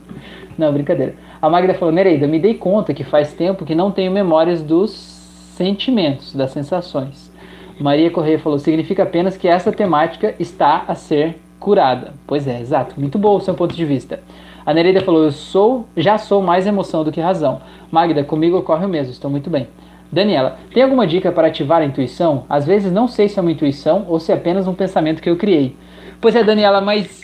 Não, 0.57 0.71
brincadeira. 0.71 1.15
A 1.41 1.49
Magda 1.49 1.73
falou, 1.73 1.93
Nereida, 1.93 2.27
me 2.27 2.39
dei 2.39 2.53
conta 2.53 2.93
que 2.93 3.03
faz 3.03 3.33
tempo 3.33 3.65
que 3.65 3.75
não 3.75 3.91
tenho 3.91 4.11
memórias 4.11 4.61
dos 4.61 4.91
sentimentos, 4.91 6.33
das 6.33 6.51
sensações. 6.51 7.31
Maria 7.79 8.09
Correia 8.09 8.39
falou, 8.39 8.57
significa 8.57 9.03
apenas 9.03 9.37
que 9.37 9.47
essa 9.47 9.71
temática 9.71 10.33
está 10.39 10.83
a 10.87 10.95
ser 10.95 11.37
curada. 11.59 12.13
Pois 12.25 12.47
é, 12.47 12.59
exato. 12.59 12.99
Muito 12.99 13.17
bom 13.17 13.35
o 13.35 13.41
seu 13.41 13.53
ponto 13.53 13.75
de 13.75 13.85
vista. 13.85 14.19
A 14.65 14.73
Nereida 14.73 15.01
falou, 15.01 15.23
eu 15.23 15.31
sou, 15.31 15.87
já 15.95 16.17
sou 16.17 16.41
mais 16.41 16.67
emoção 16.67 17.03
do 17.03 17.11
que 17.11 17.21
razão. 17.21 17.61
Magda, 17.91 18.23
comigo 18.23 18.57
ocorre 18.57 18.85
o 18.85 18.89
mesmo, 18.89 19.11
estou 19.11 19.29
muito 19.31 19.49
bem. 19.49 19.67
Daniela, 20.11 20.57
tem 20.73 20.83
alguma 20.83 21.05
dica 21.05 21.31
para 21.31 21.47
ativar 21.47 21.81
a 21.81 21.85
intuição? 21.85 22.45
Às 22.49 22.65
vezes 22.65 22.91
não 22.91 23.07
sei 23.07 23.27
se 23.27 23.37
é 23.37 23.41
uma 23.41 23.51
intuição 23.51 24.05
ou 24.07 24.19
se 24.19 24.31
é 24.31 24.35
apenas 24.35 24.67
um 24.67 24.73
pensamento 24.73 25.21
que 25.21 25.29
eu 25.29 25.37
criei. 25.37 25.75
Pois 26.21 26.35
é, 26.35 26.43
Daniela, 26.43 26.81
mas 26.81 27.21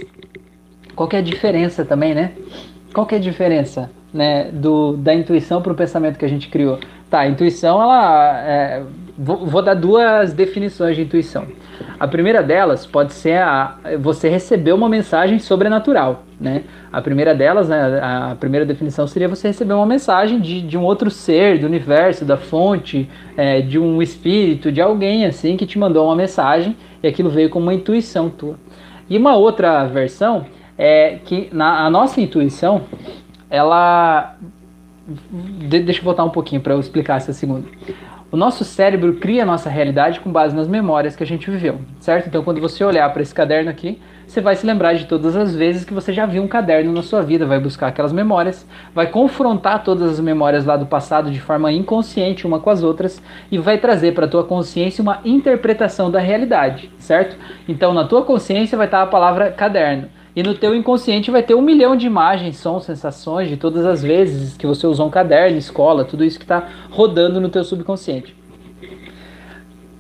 qual 0.96 1.10
é 1.14 1.18
a 1.18 1.22
diferença 1.22 1.86
também, 1.86 2.14
né? 2.14 2.34
Qual 2.94 3.08
é 3.12 3.16
a 3.16 3.20
diferença, 3.20 3.90
né, 4.14 4.52
do, 4.52 4.96
da 4.98 5.14
intuição 5.14 5.62
para 5.62 5.74
o 5.74 5.76
pensamento 5.76 6.20
que 6.20 6.26
a 6.26 6.30
gente 6.30 6.50
criou? 6.50 6.80
Tá, 7.10 7.22
a 7.22 7.28
intuição, 7.28 7.82
ela 7.82 8.40
é, 8.42 8.84
vou, 9.18 9.46
vou, 9.46 9.62
dar 9.62 9.74
duas 9.74 10.34
definições 10.34 10.96
de 10.96 11.04
intuição. 11.04 11.46
A 12.00 12.08
primeira 12.08 12.42
delas 12.42 12.86
pode 12.86 13.14
ser 13.14 13.38
a, 13.38 13.78
você 14.00 14.30
receber 14.30 14.74
uma 14.74 14.90
mensagem 14.90 15.40
sobrenatural, 15.40 16.24
né? 16.40 16.64
A 16.92 17.02
primeira 17.02 17.34
delas, 17.34 17.70
né, 17.70 18.00
a 18.02 18.36
primeira 18.40 18.66
definição 18.66 19.08
seria 19.08 19.28
você 19.28 19.48
receber 19.48 19.74
uma 19.74 19.86
mensagem 19.86 20.40
de, 20.40 20.62
de 20.62 20.78
um 20.78 20.84
outro 20.84 21.10
ser, 21.10 21.60
do 21.60 21.66
universo, 21.66 22.26
da 22.26 22.38
fonte, 22.38 23.10
é, 23.38 23.62
de 23.62 23.80
um 23.80 24.02
espírito, 24.02 24.72
de 24.72 24.82
alguém 24.82 25.26
assim 25.26 25.58
que 25.58 25.66
te 25.66 25.78
mandou 25.78 26.06
uma 26.06 26.16
mensagem 26.16 26.76
e 27.02 27.08
aquilo 27.08 27.30
veio 27.30 27.50
como 27.50 27.66
uma 27.66 27.74
intuição 27.74 28.30
tua. 28.30 28.56
E 29.10 29.18
uma 29.18 29.36
outra 29.36 29.86
versão 29.86 30.46
é 30.78 31.20
que 31.24 31.50
na, 31.52 31.86
a 31.86 31.90
nossa 31.90 32.20
intuição, 32.20 32.84
ela. 33.50 34.36
De, 35.08 35.82
deixa 35.82 36.00
eu 36.00 36.04
voltar 36.06 36.24
um 36.24 36.30
pouquinho 36.30 36.62
para 36.62 36.74
eu 36.74 36.80
explicar 36.80 37.18
essa 37.18 37.34
segunda. 37.34 37.68
O 38.34 38.36
nosso 38.36 38.64
cérebro 38.64 39.14
cria 39.18 39.44
a 39.44 39.46
nossa 39.46 39.70
realidade 39.70 40.20
com 40.20 40.32
base 40.32 40.56
nas 40.56 40.68
memórias 40.68 41.16
que 41.16 41.22
a 41.22 41.26
gente 41.26 41.52
viveu, 41.52 41.82
certo? 42.00 42.26
Então, 42.28 42.44
quando 42.44 42.60
você 42.60 42.84
olhar 42.84 43.08
para 43.14 43.22
esse 43.22 43.32
caderno 43.32 43.70
aqui, 43.70 44.02
você 44.26 44.42
vai 44.42 44.56
se 44.56 44.66
lembrar 44.66 44.96
de 44.96 45.06
todas 45.06 45.36
as 45.36 45.56
vezes 45.56 45.86
que 45.86 45.94
você 45.94 46.12
já 46.12 46.26
viu 46.26 46.42
um 46.42 46.48
caderno 46.48 46.92
na 46.92 47.04
sua 47.04 47.22
vida, 47.22 47.46
vai 47.46 47.60
buscar 47.60 47.90
aquelas 47.90 48.12
memórias, 48.12 48.68
vai 48.92 49.06
confrontar 49.06 49.84
todas 49.84 50.14
as 50.14 50.20
memórias 50.20 50.66
lá 50.66 50.76
do 50.76 50.88
passado 50.88 51.30
de 51.30 51.40
forma 51.40 51.72
inconsciente 51.72 52.48
uma 52.48 52.60
com 52.60 52.72
as 52.72 52.82
outras 52.82 53.22
e 53.52 53.60
vai 53.60 53.78
trazer 53.78 54.16
para 54.16 54.26
a 54.26 54.28
tua 54.28 54.44
consciência 54.44 55.04
uma 55.04 55.20
interpretação 55.24 56.10
da 56.10 56.18
realidade, 56.18 56.90
certo? 56.98 57.38
Então, 57.70 57.94
na 57.94 58.06
tua 58.06 58.24
consciência 58.24 58.76
vai 58.76 58.88
estar 58.88 59.04
a 59.04 59.06
palavra 59.06 59.52
caderno. 59.52 60.10
E 60.36 60.42
no 60.42 60.56
teu 60.56 60.76
inconsciente 60.76 61.30
vai 61.30 61.44
ter 61.44 61.54
um 61.54 61.62
milhão 61.62 61.96
de 61.96 62.08
imagens, 62.08 62.58
sons, 62.58 62.86
sensações 62.86 63.50
de 63.50 63.58
todas 63.58 63.86
as 63.86 64.02
vezes 64.02 64.58
que 64.58 64.66
você 64.66 64.88
usou 64.88 65.08
um 65.08 65.12
caderno, 65.12 65.58
escola, 65.58 66.04
tudo 66.04 66.24
isso 66.24 66.40
que 66.40 66.46
está 66.46 66.70
rodando 66.90 67.40
no 67.40 67.50
teu 67.50 67.64
subconsciente. 67.64 68.36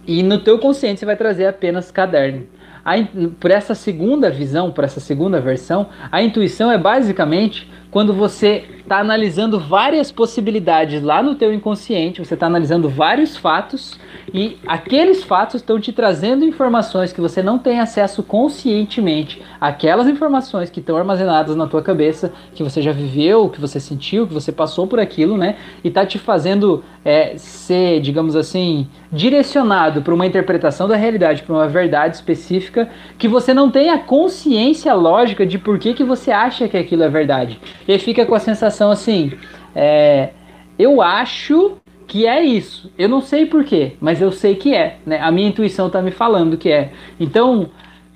E 0.08 0.24
no 0.24 0.40
teu 0.40 0.58
consciente 0.58 1.00
você 1.00 1.06
vai 1.06 1.16
trazer 1.16 1.46
apenas 1.46 1.92
caderno. 1.92 2.48
A, 2.84 2.96
por 3.40 3.52
essa 3.52 3.76
segunda 3.76 4.30
visão, 4.30 4.72
por 4.72 4.84
essa 4.84 5.00
segunda 5.00 5.40
versão, 5.40 5.88
a 6.12 6.22
intuição 6.22 6.72
é 6.72 6.78
basicamente 6.78 7.72
quando 7.94 8.12
você 8.12 8.66
está 8.80 8.98
analisando 8.98 9.60
várias 9.60 10.12
possibilidades 10.12 11.02
lá 11.02 11.22
no 11.22 11.36
teu 11.36 11.54
inconsciente, 11.54 12.26
você 12.26 12.34
está 12.34 12.48
analisando 12.48 12.90
vários 12.90 13.38
fatos 13.38 13.98
e 14.34 14.58
aqueles 14.66 15.24
fatos 15.24 15.56
estão 15.56 15.80
te 15.80 15.94
trazendo 15.94 16.44
informações 16.44 17.14
que 17.14 17.22
você 17.22 17.44
não 17.44 17.60
tem 17.60 17.80
acesso 17.80 18.24
conscientemente, 18.24 19.42
aquelas 19.62 20.08
informações 20.08 20.72
que 20.72 20.80
estão 20.80 20.98
armazenadas 20.98 21.56
na 21.56 21.68
tua 21.68 21.84
cabeça, 21.84 22.34
que 22.56 22.64
você 22.64 22.82
já 22.82 22.92
viveu, 22.92 23.48
que 23.48 23.62
você 23.62 23.80
sentiu, 23.80 24.26
que 24.26 24.34
você 24.34 24.52
passou 24.52 24.88
por 24.88 25.00
aquilo, 25.00 25.38
né? 25.38 25.56
E 25.84 25.92
tá 25.92 26.04
te 26.04 26.18
fazendo 26.18 26.84
é, 27.06 27.38
ser, 27.38 28.00
digamos 28.02 28.36
assim, 28.36 28.88
direcionado 29.12 30.02
para 30.02 30.14
uma 30.14 30.26
interpretação 30.26 30.88
da 30.88 30.96
realidade, 30.96 31.44
para 31.44 31.54
uma 31.54 31.68
verdade 31.68 32.16
específica, 32.16 32.90
que 33.18 33.28
você 33.28 33.54
não 33.54 33.70
tem 33.70 33.90
a 33.90 34.00
consciência 34.00 34.94
lógica 34.94 35.46
de 35.46 35.58
por 35.58 35.78
que, 35.78 35.94
que 35.94 36.04
você 36.04 36.32
acha 36.32 36.68
que 36.68 36.78
aquilo 36.78 37.04
é 37.04 37.10
verdade. 37.10 37.60
E 37.88 37.98
fica 38.00 38.26
com 38.26 38.36
a 38.36 38.40
sensação 38.40 38.92
assim, 38.92 39.34
é, 39.76 40.30
eu 40.78 41.02
acho 41.02 41.78
que 42.08 42.26
é 42.26 42.44
isso. 42.44 42.92
Eu 42.98 43.10
não 43.10 43.22
sei 43.22 43.46
porquê, 43.46 43.94
mas 44.00 44.22
eu 44.22 44.32
sei 44.32 44.56
que 44.56 44.74
é. 44.74 44.98
Né? 45.06 45.20
A 45.20 45.32
minha 45.32 45.50
intuição 45.50 45.88
está 45.88 46.02
me 46.02 46.12
falando 46.12 46.58
que 46.58 46.70
é. 46.72 46.92
Então, 47.20 47.70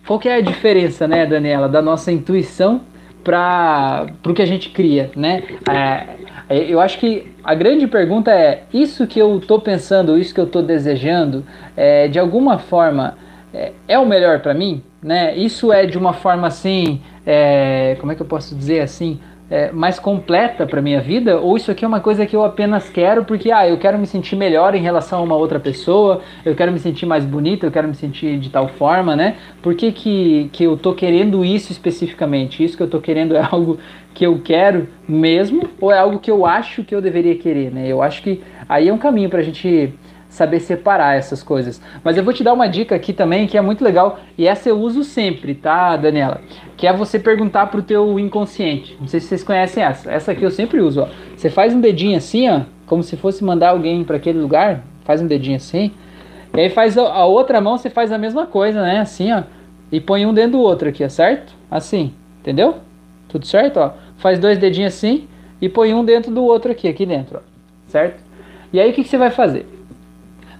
qual 0.05 0.19
que 0.19 0.29
é 0.29 0.35
a 0.35 0.41
diferença, 0.41 1.07
né, 1.07 1.25
Daniela, 1.25 1.67
da 1.67 1.81
nossa 1.81 2.11
intuição 2.11 2.81
para 3.23 4.07
o 4.25 4.33
que 4.33 4.41
a 4.41 4.45
gente 4.45 4.69
cria, 4.69 5.11
né? 5.15 5.43
É, 5.69 6.71
eu 6.71 6.79
acho 6.79 6.97
que 6.97 7.27
a 7.43 7.53
grande 7.53 7.85
pergunta 7.85 8.31
é: 8.31 8.63
isso 8.73 9.05
que 9.05 9.19
eu 9.19 9.37
estou 9.37 9.59
pensando, 9.59 10.17
isso 10.17 10.33
que 10.33 10.39
eu 10.39 10.45
estou 10.45 10.63
desejando, 10.63 11.43
é, 11.75 12.07
de 12.07 12.17
alguma 12.17 12.57
forma 12.57 13.17
é, 13.53 13.73
é 13.87 13.99
o 13.99 14.05
melhor 14.05 14.39
para 14.39 14.53
mim? 14.53 14.81
Né? 15.01 15.35
Isso 15.35 15.73
é 15.73 15.85
de 15.85 15.97
uma 15.97 16.13
forma 16.13 16.47
assim, 16.47 17.01
é, 17.25 17.97
como 17.99 18.11
é 18.11 18.15
que 18.15 18.21
eu 18.21 18.25
posso 18.25 18.55
dizer 18.55 18.81
assim? 18.81 19.19
É, 19.49 19.71
mais 19.71 19.97
completa 19.97 20.65
para 20.65 20.81
minha 20.81 20.99
vida 20.99 21.39
ou 21.39 21.55
isso 21.55 21.71
aqui 21.71 21.85
é 21.85 21.87
uma 21.87 22.01
coisa 22.01 22.25
que 22.25 22.35
eu 22.35 22.43
apenas 22.43 22.89
quero 22.89 23.23
porque 23.23 23.51
ah, 23.51 23.67
eu 23.67 23.77
quero 23.77 23.97
me 23.97 24.05
sentir 24.05 24.35
melhor 24.35 24.75
em 24.75 24.81
relação 24.81 25.19
a 25.19 25.21
uma 25.21 25.35
outra 25.35 25.59
pessoa, 25.59 26.21
eu 26.43 26.55
quero 26.55 26.71
me 26.71 26.79
sentir 26.79 27.05
mais 27.05 27.25
bonita, 27.25 27.65
eu 27.65 27.71
quero 27.71 27.87
me 27.87 27.95
sentir 27.95 28.37
de 28.39 28.49
tal 28.49 28.67
forma, 28.67 29.15
né? 29.15 29.37
Por 29.61 29.75
que, 29.75 29.91
que, 29.91 30.49
que 30.51 30.63
eu 30.63 30.77
tô 30.77 30.93
querendo 30.93 31.45
isso 31.45 31.71
especificamente? 31.71 32.63
Isso 32.63 32.75
que 32.75 32.83
eu 32.83 32.89
tô 32.89 32.99
querendo 32.99 33.35
é 33.35 33.41
algo 33.49 33.79
que 34.13 34.25
eu 34.25 34.39
quero 34.43 34.87
mesmo 35.07 35.69
ou 35.79 35.91
é 35.91 35.97
algo 35.97 36.19
que 36.19 36.29
eu 36.29 36.45
acho 36.45 36.83
que 36.83 36.93
eu 36.93 37.01
deveria 37.01 37.35
querer, 37.35 37.71
né? 37.71 37.87
Eu 37.87 38.01
acho 38.01 38.21
que 38.21 38.41
aí 38.67 38.89
é 38.89 38.93
um 38.93 38.97
caminho 38.97 39.29
para 39.29 39.39
a 39.39 39.43
gente 39.43 39.93
saber 40.37 40.59
separar 40.59 41.17
essas 41.17 41.41
coisas. 41.41 41.81
Mas 42.03 42.15
eu 42.15 42.23
vou 42.23 42.31
te 42.31 42.43
dar 42.43 42.53
uma 42.53 42.67
dica 42.67 42.95
aqui 42.95 43.11
também 43.11 43.47
que 43.47 43.57
é 43.57 43.61
muito 43.61 43.83
legal 43.83 44.19
e 44.37 44.47
essa 44.47 44.69
eu 44.69 44.79
uso 44.79 45.03
sempre, 45.03 45.55
tá, 45.55 45.97
Daniela? 45.97 46.41
Que 46.77 46.85
é 46.85 46.93
você 46.93 47.17
perguntar 47.17 47.67
pro 47.67 47.81
teu 47.81 48.19
inconsciente. 48.19 48.95
Não 48.99 49.07
sei 49.07 49.19
se 49.19 49.27
vocês 49.27 49.43
conhecem 49.43 49.83
essa. 49.83 50.11
Essa 50.11 50.31
aqui 50.33 50.43
eu 50.43 50.51
sempre 50.51 50.79
uso, 50.79 51.01
ó. 51.01 51.07
Você 51.35 51.49
faz 51.49 51.73
um 51.73 51.81
dedinho 51.81 52.15
assim, 52.15 52.47
ó, 52.49 52.61
como 52.85 53.01
se 53.01 53.17
fosse 53.17 53.43
mandar 53.43 53.69
alguém 53.69 54.03
para 54.03 54.17
aquele 54.17 54.39
lugar, 54.39 54.83
faz 55.03 55.21
um 55.21 55.27
dedinho 55.27 55.57
assim. 55.57 55.91
E 56.55 56.59
aí 56.59 56.69
faz 56.69 56.97
a 56.97 57.25
outra 57.25 57.59
mão, 57.59 57.77
você 57.77 57.89
faz 57.89 58.11
a 58.11 58.17
mesma 58.17 58.45
coisa, 58.45 58.81
né? 58.81 58.99
Assim, 58.99 59.31
ó. 59.33 59.41
E 59.91 59.99
põe 59.99 60.25
um 60.25 60.33
dentro 60.33 60.51
do 60.51 60.59
outro 60.59 60.87
aqui, 60.87 61.07
certo? 61.09 61.53
Assim, 61.69 62.13
entendeu? 62.41 62.75
Tudo 63.27 63.47
certo, 63.47 63.77
ó. 63.77 63.93
Faz 64.17 64.37
dois 64.37 64.59
dedinhos 64.59 64.93
assim 64.93 65.27
e 65.59 65.67
põe 65.67 65.95
um 65.95 66.05
dentro 66.05 66.31
do 66.31 66.43
outro 66.43 66.71
aqui, 66.71 66.87
aqui 66.87 67.07
dentro, 67.07 67.37
ó. 67.37 67.41
Certo? 67.87 68.21
E 68.71 68.79
aí 68.79 68.91
o 68.91 68.93
que, 68.93 69.03
que 69.03 69.09
você 69.09 69.17
vai 69.17 69.31
fazer? 69.31 69.76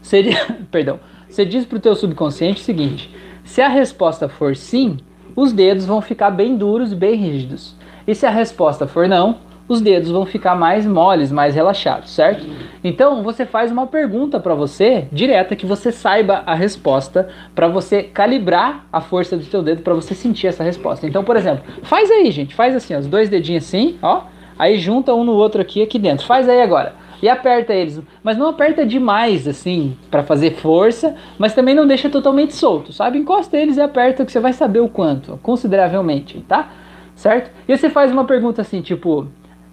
Você, 0.08 0.24
perdão, 0.72 1.01
você 1.28 1.45
diz 1.45 1.66
para 1.66 1.78
o 1.78 1.82
teu 1.82 1.93
subconsciente 1.93 2.62
o 2.62 2.64
seguinte: 2.64 3.14
se 3.43 3.62
a 3.62 3.68
resposta 3.68 4.30
for 4.30 4.55
sim, 4.55 4.97
os 5.36 5.51
dedos 5.51 5.86
vão 5.86 6.01
ficar 6.01 6.32
bem 6.32 6.55
duros 6.55 6.93
e 6.93 6.95
bem 6.95 7.16
rígidos. 7.16 7.76
E 8.08 8.16
se 8.16 8.26
a 8.26 8.30
resposta 8.30 8.88
for 8.88 9.05
não, 9.05 9.39
os 9.68 9.82
dedos 9.82 10.10
vão 10.10 10.26
ficar 10.26 10.55
mais 10.55 10.86
moles, 10.86 11.30
mais 11.30 11.53
relaxados, 11.55 12.12
certo? 12.12 12.47
Então 12.82 13.22
você 13.22 13.45
faz 13.45 13.70
uma 13.70 13.86
pergunta 13.86 14.39
para 14.39 14.55
você 14.55 15.10
direta 15.12 15.58
que 15.58 15.66
você 15.66 15.91
saiba 15.91 16.41
a 16.45 16.55
resposta 16.55 17.28
para 17.53 17.68
você 17.68 18.01
calibrar 18.01 18.86
a 18.93 19.01
força 19.01 19.36
do 19.36 19.43
seu 19.43 19.62
dedo 19.62 19.82
para 19.82 19.93
você 19.93 20.16
sentir 20.16 20.47
essa 20.47 20.64
resposta. 20.64 21.05
Então, 21.05 21.22
por 21.22 21.36
exemplo, 21.36 21.66
faz 21.84 22.10
aí, 22.10 22.32
gente, 22.32 22.55
faz 22.55 22.74
assim, 22.74 22.95
os 22.95 23.08
dois 23.08 23.28
dedinhos 23.28 23.66
assim, 23.66 23.97
ó, 24.01 24.22
aí 24.58 24.80
junta 24.80 25.14
um 25.14 25.26
no 25.26 25.34
outro 25.34 25.62
aqui 25.62 25.84
aqui 25.84 25.99
dentro. 25.99 26.26
Faz 26.26 26.47
aí 26.47 26.62
agora 26.62 27.07
e 27.22 27.30
aperta 27.30 27.74
eles. 27.74 28.01
Mas 28.24 28.38
não 28.38 28.47
aperta 28.47 28.86
demais, 28.86 29.47
assim, 29.47 29.97
para 30.09 30.24
fazer 30.24 30.55
força, 30.55 31.15
mas 31.38 31.53
também 31.53 31.76
não 31.76 31.88
deixa 31.88 32.09
totalmente 32.09 32.53
solto, 32.55 32.91
sabe? 32.93 33.18
Encosta 33.18 33.57
eles 33.57 33.78
e 33.78 33.82
aperta 33.82 34.26
que 34.26 34.32
você 34.32 34.39
vai 34.39 34.53
saber 34.53 34.80
o 34.80 34.89
quanto, 34.89 35.38
consideravelmente, 35.41 36.39
tá? 36.47 36.70
Certo? 37.15 37.51
E 37.68 37.76
você 37.76 37.89
faz 37.89 38.11
uma 38.11 38.26
pergunta 38.26 38.61
assim, 38.61 38.82
tipo, 38.82 39.28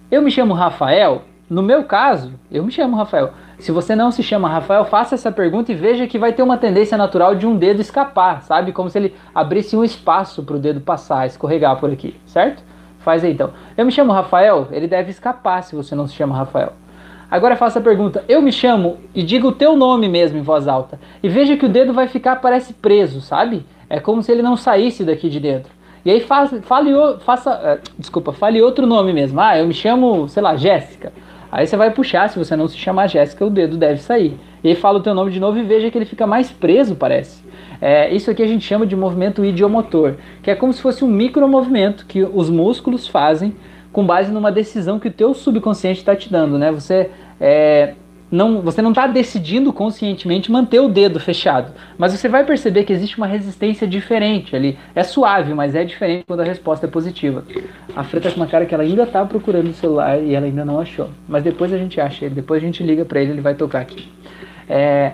eu 0.09 0.21
me 0.21 0.31
chamo 0.31 0.53
Rafael? 0.53 1.23
No 1.47 1.61
meu 1.61 1.83
caso, 1.83 2.33
eu 2.51 2.63
me 2.63 2.71
chamo 2.71 2.97
Rafael. 2.97 3.31
Se 3.59 3.71
você 3.71 3.95
não 3.95 4.09
se 4.09 4.23
chama 4.23 4.49
Rafael, 4.49 4.83
faça 4.85 5.13
essa 5.13 5.31
pergunta 5.31 5.71
e 5.71 5.75
veja 5.75 6.07
que 6.07 6.17
vai 6.17 6.33
ter 6.33 6.41
uma 6.41 6.57
tendência 6.57 6.97
natural 6.97 7.35
de 7.35 7.45
um 7.45 7.55
dedo 7.55 7.81
escapar, 7.81 8.41
sabe? 8.41 8.71
Como 8.71 8.89
se 8.89 8.97
ele 8.97 9.15
abrisse 9.33 9.77
um 9.77 9.83
espaço 9.83 10.43
para 10.43 10.55
o 10.55 10.59
dedo 10.59 10.81
passar, 10.81 11.27
escorregar 11.27 11.79
por 11.79 11.91
aqui, 11.91 12.15
certo? 12.25 12.63
Faz 12.99 13.23
aí 13.23 13.31
então. 13.31 13.53
Eu 13.77 13.85
me 13.85 13.91
chamo 13.91 14.11
Rafael, 14.11 14.67
ele 14.71 14.87
deve 14.87 15.11
escapar 15.11 15.61
se 15.61 15.75
você 15.75 15.93
não 15.93 16.07
se 16.07 16.15
chama 16.15 16.35
Rafael. 16.35 16.73
Agora 17.29 17.55
faça 17.55 17.79
a 17.79 17.81
pergunta: 17.81 18.23
eu 18.27 18.41
me 18.41 18.51
chamo 18.51 18.97
e 19.13 19.23
diga 19.23 19.47
o 19.47 19.51
teu 19.51 19.75
nome 19.75 20.07
mesmo 20.07 20.37
em 20.37 20.41
voz 20.41 20.67
alta. 20.67 20.99
E 21.21 21.29
veja 21.29 21.57
que 21.57 21.65
o 21.65 21.69
dedo 21.69 21.93
vai 21.93 22.07
ficar, 22.07 22.37
parece 22.37 22.73
preso, 22.73 23.21
sabe? 23.21 23.65
É 23.89 23.99
como 23.99 24.21
se 24.21 24.31
ele 24.31 24.41
não 24.41 24.55
saísse 24.55 25.03
daqui 25.03 25.29
de 25.29 25.39
dentro. 25.39 25.71
E 26.03 26.11
aí 26.11 26.19
faça, 26.19 26.61
fale, 26.61 26.91
faça, 27.21 27.51
uh, 27.51 27.91
desculpa, 27.97 28.31
fale 28.31 28.61
outro 28.61 28.85
nome 28.85 29.11
mesmo. 29.11 29.39
Ah, 29.39 29.57
eu 29.57 29.65
me 29.65 29.73
chamo, 29.73 30.27
sei 30.29 30.43
lá, 30.43 30.55
Jéssica. 30.55 31.11
Aí 31.51 31.65
você 31.65 31.75
vai 31.77 31.89
puxar, 31.89 32.29
se 32.29 32.37
você 32.37 32.55
não 32.55 32.67
se 32.67 32.77
chamar 32.77 33.07
Jéssica, 33.07 33.45
o 33.45 33.49
dedo 33.49 33.77
deve 33.77 34.01
sair. 34.01 34.37
E 34.63 34.69
aí 34.69 34.75
fala 34.75 34.99
o 34.99 35.01
teu 35.01 35.15
nome 35.15 35.31
de 35.31 35.39
novo 35.39 35.57
e 35.57 35.63
veja 35.63 35.89
que 35.89 35.97
ele 35.97 36.05
fica 36.05 36.27
mais 36.27 36.51
preso, 36.51 36.95
parece. 36.95 37.43
É, 37.81 38.13
isso 38.13 38.29
aqui 38.29 38.43
a 38.43 38.47
gente 38.47 38.65
chama 38.65 38.85
de 38.85 38.95
movimento 38.95 39.43
idiomotor, 39.43 40.15
que 40.43 40.51
é 40.51 40.55
como 40.55 40.73
se 40.73 40.81
fosse 40.81 41.03
um 41.03 41.07
micromovimento 41.07 42.05
que 42.05 42.23
os 42.23 42.49
músculos 42.49 43.07
fazem 43.07 43.55
com 43.95 44.05
base 44.05 44.29
numa 44.29 44.51
decisão 44.51 44.99
que 44.99 45.07
o 45.07 45.11
teu 45.11 45.33
subconsciente 45.33 45.99
está 45.99 46.13
te 46.13 46.29
dando, 46.29 46.57
né? 46.57 46.69
Você 46.69 47.09
é, 47.39 47.93
não, 48.29 48.59
você 48.61 48.81
não 48.81 48.89
está 48.89 49.07
decidindo 49.07 49.71
conscientemente 49.71 50.51
manter 50.51 50.81
o 50.81 50.89
dedo 50.89 51.17
fechado, 51.17 51.71
mas 51.97 52.11
você 52.11 52.27
vai 52.27 52.43
perceber 52.43 52.83
que 52.83 52.91
existe 52.91 53.17
uma 53.17 53.25
resistência 53.25 53.87
diferente 53.87 54.53
ali. 54.53 54.77
É 54.93 55.01
suave, 55.01 55.53
mas 55.53 55.75
é 55.75 55.85
diferente 55.85 56.25
quando 56.27 56.41
a 56.41 56.43
resposta 56.43 56.85
é 56.85 56.89
positiva. 56.89 57.45
A 57.95 58.03
Fran 58.03 58.19
tá 58.19 58.29
com 58.29 58.35
uma 58.35 58.47
cara 58.47 58.65
que 58.65 58.73
ela 58.73 58.83
ainda 58.83 59.03
está 59.03 59.23
procurando 59.23 59.69
o 59.69 59.73
celular 59.73 60.21
e 60.21 60.35
ela 60.35 60.45
ainda 60.45 60.65
não 60.65 60.77
achou. 60.77 61.09
Mas 61.25 61.41
depois 61.45 61.71
a 61.71 61.77
gente 61.77 62.01
acha 62.01 62.25
ele, 62.25 62.35
depois 62.35 62.61
a 62.61 62.65
gente 62.65 62.83
liga 62.83 63.05
para 63.05 63.21
ele, 63.21 63.31
ele 63.31 63.41
vai 63.41 63.55
tocar 63.55 63.79
aqui. 63.79 64.09
É, 64.67 65.13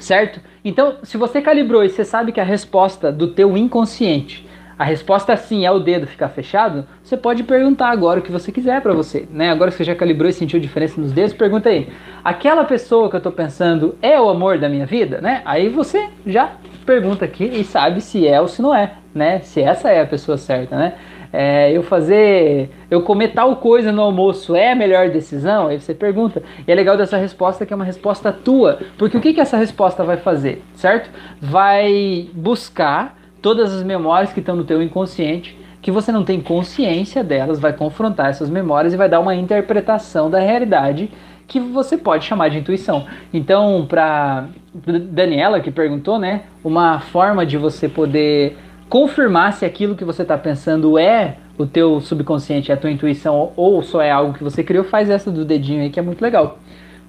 certo? 0.00 0.40
Então, 0.64 0.96
se 1.04 1.16
você 1.16 1.40
calibrou 1.40 1.84
e 1.84 1.90
você 1.90 2.04
sabe 2.04 2.32
que 2.32 2.40
a 2.40 2.44
resposta 2.44 3.12
do 3.12 3.28
teu 3.28 3.56
inconsciente 3.56 4.47
a 4.78 4.84
resposta 4.84 5.36
sim 5.36 5.66
é 5.66 5.70
o 5.70 5.80
dedo 5.80 6.06
ficar 6.06 6.28
fechado, 6.28 6.86
você 7.02 7.16
pode 7.16 7.42
perguntar 7.42 7.88
agora 7.88 8.20
o 8.20 8.22
que 8.22 8.30
você 8.30 8.52
quiser 8.52 8.80
para 8.80 8.94
você, 8.94 9.26
né? 9.28 9.50
Agora 9.50 9.72
que 9.72 9.76
você 9.76 9.82
já 9.82 9.94
calibrou 9.94 10.30
e 10.30 10.32
sentiu 10.32 10.60
diferença 10.60 11.00
nos 11.00 11.10
dedos, 11.10 11.32
pergunta 11.32 11.68
aí: 11.68 11.88
aquela 12.22 12.64
pessoa 12.64 13.10
que 13.10 13.16
eu 13.16 13.18
estou 13.18 13.32
pensando 13.32 13.96
é 14.00 14.20
o 14.20 14.28
amor 14.28 14.58
da 14.58 14.68
minha 14.68 14.86
vida, 14.86 15.20
né? 15.20 15.42
Aí 15.44 15.68
você 15.68 16.08
já 16.24 16.52
pergunta 16.86 17.24
aqui 17.24 17.44
e 17.44 17.64
sabe 17.64 18.00
se 18.00 18.26
é 18.26 18.40
ou 18.40 18.46
se 18.46 18.62
não 18.62 18.72
é, 18.72 18.94
né? 19.12 19.40
Se 19.40 19.60
essa 19.60 19.90
é 19.90 20.00
a 20.00 20.06
pessoa 20.06 20.38
certa, 20.38 20.76
né? 20.76 20.94
É, 21.32 21.70
eu 21.72 21.82
fazer, 21.82 22.70
eu 22.90 23.02
comer 23.02 23.34
tal 23.34 23.56
coisa 23.56 23.92
no 23.92 24.00
almoço 24.00 24.54
é 24.54 24.72
a 24.72 24.76
melhor 24.76 25.10
decisão? 25.10 25.66
Aí 25.66 25.78
você 25.78 25.92
pergunta. 25.92 26.42
E 26.66 26.72
é 26.72 26.74
legal 26.74 26.96
dessa 26.96 27.18
resposta 27.18 27.66
que 27.66 27.72
é 27.72 27.76
uma 27.76 27.84
resposta 27.84 28.32
tua, 28.32 28.78
porque 28.96 29.16
o 29.16 29.20
que, 29.20 29.34
que 29.34 29.40
essa 29.40 29.56
resposta 29.56 30.04
vai 30.04 30.16
fazer, 30.16 30.62
certo? 30.74 31.10
Vai 31.42 32.30
buscar 32.32 33.17
todas 33.40 33.72
as 33.74 33.82
memórias 33.82 34.32
que 34.32 34.40
estão 34.40 34.56
no 34.56 34.64
teu 34.64 34.82
inconsciente, 34.82 35.58
que 35.80 35.90
você 35.90 36.10
não 36.10 36.24
tem 36.24 36.40
consciência 36.40 37.22
delas, 37.22 37.58
vai 37.58 37.72
confrontar 37.72 38.30
essas 38.30 38.50
memórias 38.50 38.92
e 38.92 38.96
vai 38.96 39.08
dar 39.08 39.20
uma 39.20 39.34
interpretação 39.34 40.30
da 40.30 40.40
realidade 40.40 41.10
que 41.46 41.58
você 41.58 41.96
pode 41.96 42.24
chamar 42.24 42.50
de 42.50 42.58
intuição. 42.58 43.06
Então, 43.32 43.86
para 43.88 44.48
Daniela 44.74 45.60
que 45.60 45.70
perguntou, 45.70 46.18
né, 46.18 46.42
uma 46.62 47.00
forma 47.00 47.46
de 47.46 47.56
você 47.56 47.88
poder 47.88 48.56
confirmar 48.88 49.54
se 49.54 49.64
aquilo 49.64 49.94
que 49.94 50.04
você 50.04 50.22
está 50.22 50.36
pensando 50.36 50.98
é 50.98 51.36
o 51.56 51.66
teu 51.66 52.00
subconsciente, 52.00 52.70
é 52.70 52.74
a 52.74 52.76
tua 52.76 52.90
intuição 52.90 53.52
ou 53.56 53.82
só 53.82 54.00
é 54.02 54.10
algo 54.10 54.34
que 54.34 54.44
você 54.44 54.62
criou, 54.62 54.84
faz 54.84 55.10
essa 55.10 55.30
do 55.30 55.44
dedinho 55.44 55.82
aí 55.82 55.90
que 55.90 55.98
é 55.98 56.02
muito 56.02 56.22
legal. 56.22 56.58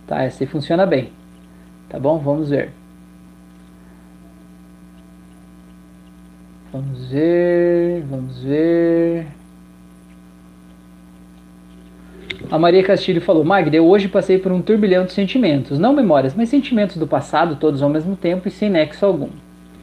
Tá, 0.08 0.24
essa 0.24 0.44
aí 0.44 0.48
funciona 0.48 0.86
bem. 0.86 1.12
Tá 1.88 2.00
bom? 2.00 2.18
Vamos 2.18 2.50
ver. 2.50 2.79
Vamos 6.72 7.10
ver, 7.10 8.04
vamos 8.08 8.44
ver. 8.44 9.26
A 12.52 12.60
Maria 12.60 12.84
Castilho 12.84 13.22
falou: 13.22 13.44
Magda, 13.44 13.76
eu 13.76 13.88
hoje 13.88 14.08
passei 14.08 14.38
por 14.38 14.52
um 14.52 14.62
turbilhão 14.62 15.04
de 15.04 15.14
sentimentos, 15.14 15.80
não 15.80 15.94
memórias, 15.94 16.36
mas 16.36 16.50
sentimentos 16.50 16.98
do 16.98 17.08
passado, 17.08 17.56
todos 17.56 17.82
ao 17.82 17.90
mesmo 17.90 18.16
tempo 18.16 18.48
e 18.48 18.52
sem 18.52 18.70
nexo 18.70 19.04
algum. 19.04 19.30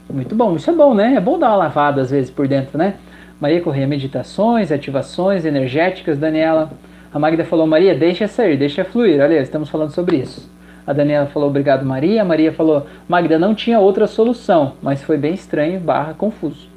Muito 0.08 0.36
bom, 0.36 0.54
isso 0.54 0.70
é 0.70 0.72
bom, 0.72 0.94
né? 0.94 1.14
É 1.16 1.20
bom 1.20 1.36
dar 1.36 1.48
uma 1.48 1.56
lavada 1.56 2.00
às 2.00 2.12
vezes 2.12 2.30
por 2.30 2.46
dentro, 2.46 2.78
né? 2.78 2.94
Maria 3.40 3.60
Correia, 3.60 3.88
meditações, 3.88 4.70
ativações 4.70 5.44
energéticas, 5.44 6.16
Daniela. 6.16 6.70
A 7.12 7.18
Magda 7.18 7.44
falou, 7.44 7.66
Maria, 7.66 7.94
deixa 7.96 8.28
sair, 8.28 8.56
deixa 8.56 8.84
fluir. 8.84 9.20
Olha, 9.20 9.40
estamos 9.40 9.68
falando 9.68 9.90
sobre 9.90 10.18
isso. 10.18 10.48
A 10.86 10.92
Daniela 10.92 11.26
falou, 11.26 11.48
obrigado, 11.48 11.84
Maria. 11.84 12.22
A 12.22 12.24
Maria 12.24 12.52
falou, 12.52 12.86
Magda, 13.08 13.38
não 13.38 13.54
tinha 13.56 13.80
outra 13.80 14.06
solução, 14.06 14.74
mas 14.80 15.02
foi 15.02 15.16
bem 15.16 15.34
estranho, 15.34 15.80
barra, 15.80 16.14
confuso. 16.14 16.75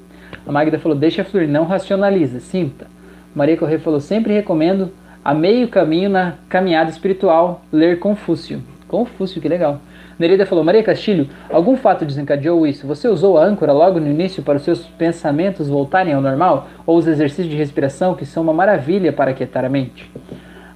A 0.49 0.51
Magda 0.51 0.79
falou, 0.79 0.97
deixa 0.97 1.23
fluir, 1.23 1.47
não 1.47 1.63
racionaliza, 1.63 2.39
sinta. 2.39 2.87
Maria 3.35 3.55
Correia 3.55 3.79
falou, 3.79 3.99
sempre 3.99 4.33
recomendo 4.33 4.91
a 5.23 5.31
meio 5.31 5.67
caminho 5.67 6.09
na 6.09 6.37
caminhada 6.49 6.89
espiritual, 6.89 7.61
ler 7.71 7.99
Confúcio. 7.99 8.59
Confúcio, 8.87 9.39
que 9.39 9.47
legal. 9.47 9.79
Nereida 10.17 10.47
falou, 10.47 10.63
Maria 10.63 10.81
Castilho, 10.81 11.29
algum 11.51 11.77
fato 11.77 12.03
desencadeou 12.03 12.65
isso? 12.65 12.87
Você 12.87 13.07
usou 13.07 13.37
a 13.37 13.43
âncora 13.43 13.71
logo 13.71 13.99
no 13.99 14.07
início 14.07 14.41
para 14.41 14.57
os 14.57 14.63
seus 14.63 14.87
pensamentos 14.87 15.69
voltarem 15.69 16.15
ao 16.15 16.21
normal? 16.21 16.67
Ou 16.83 16.97
os 16.97 17.05
exercícios 17.05 17.47
de 17.47 17.55
respiração, 17.55 18.15
que 18.15 18.25
são 18.25 18.41
uma 18.41 18.51
maravilha 18.51 19.13
para 19.13 19.29
aquietar 19.29 19.63
a 19.63 19.69
mente? 19.69 20.09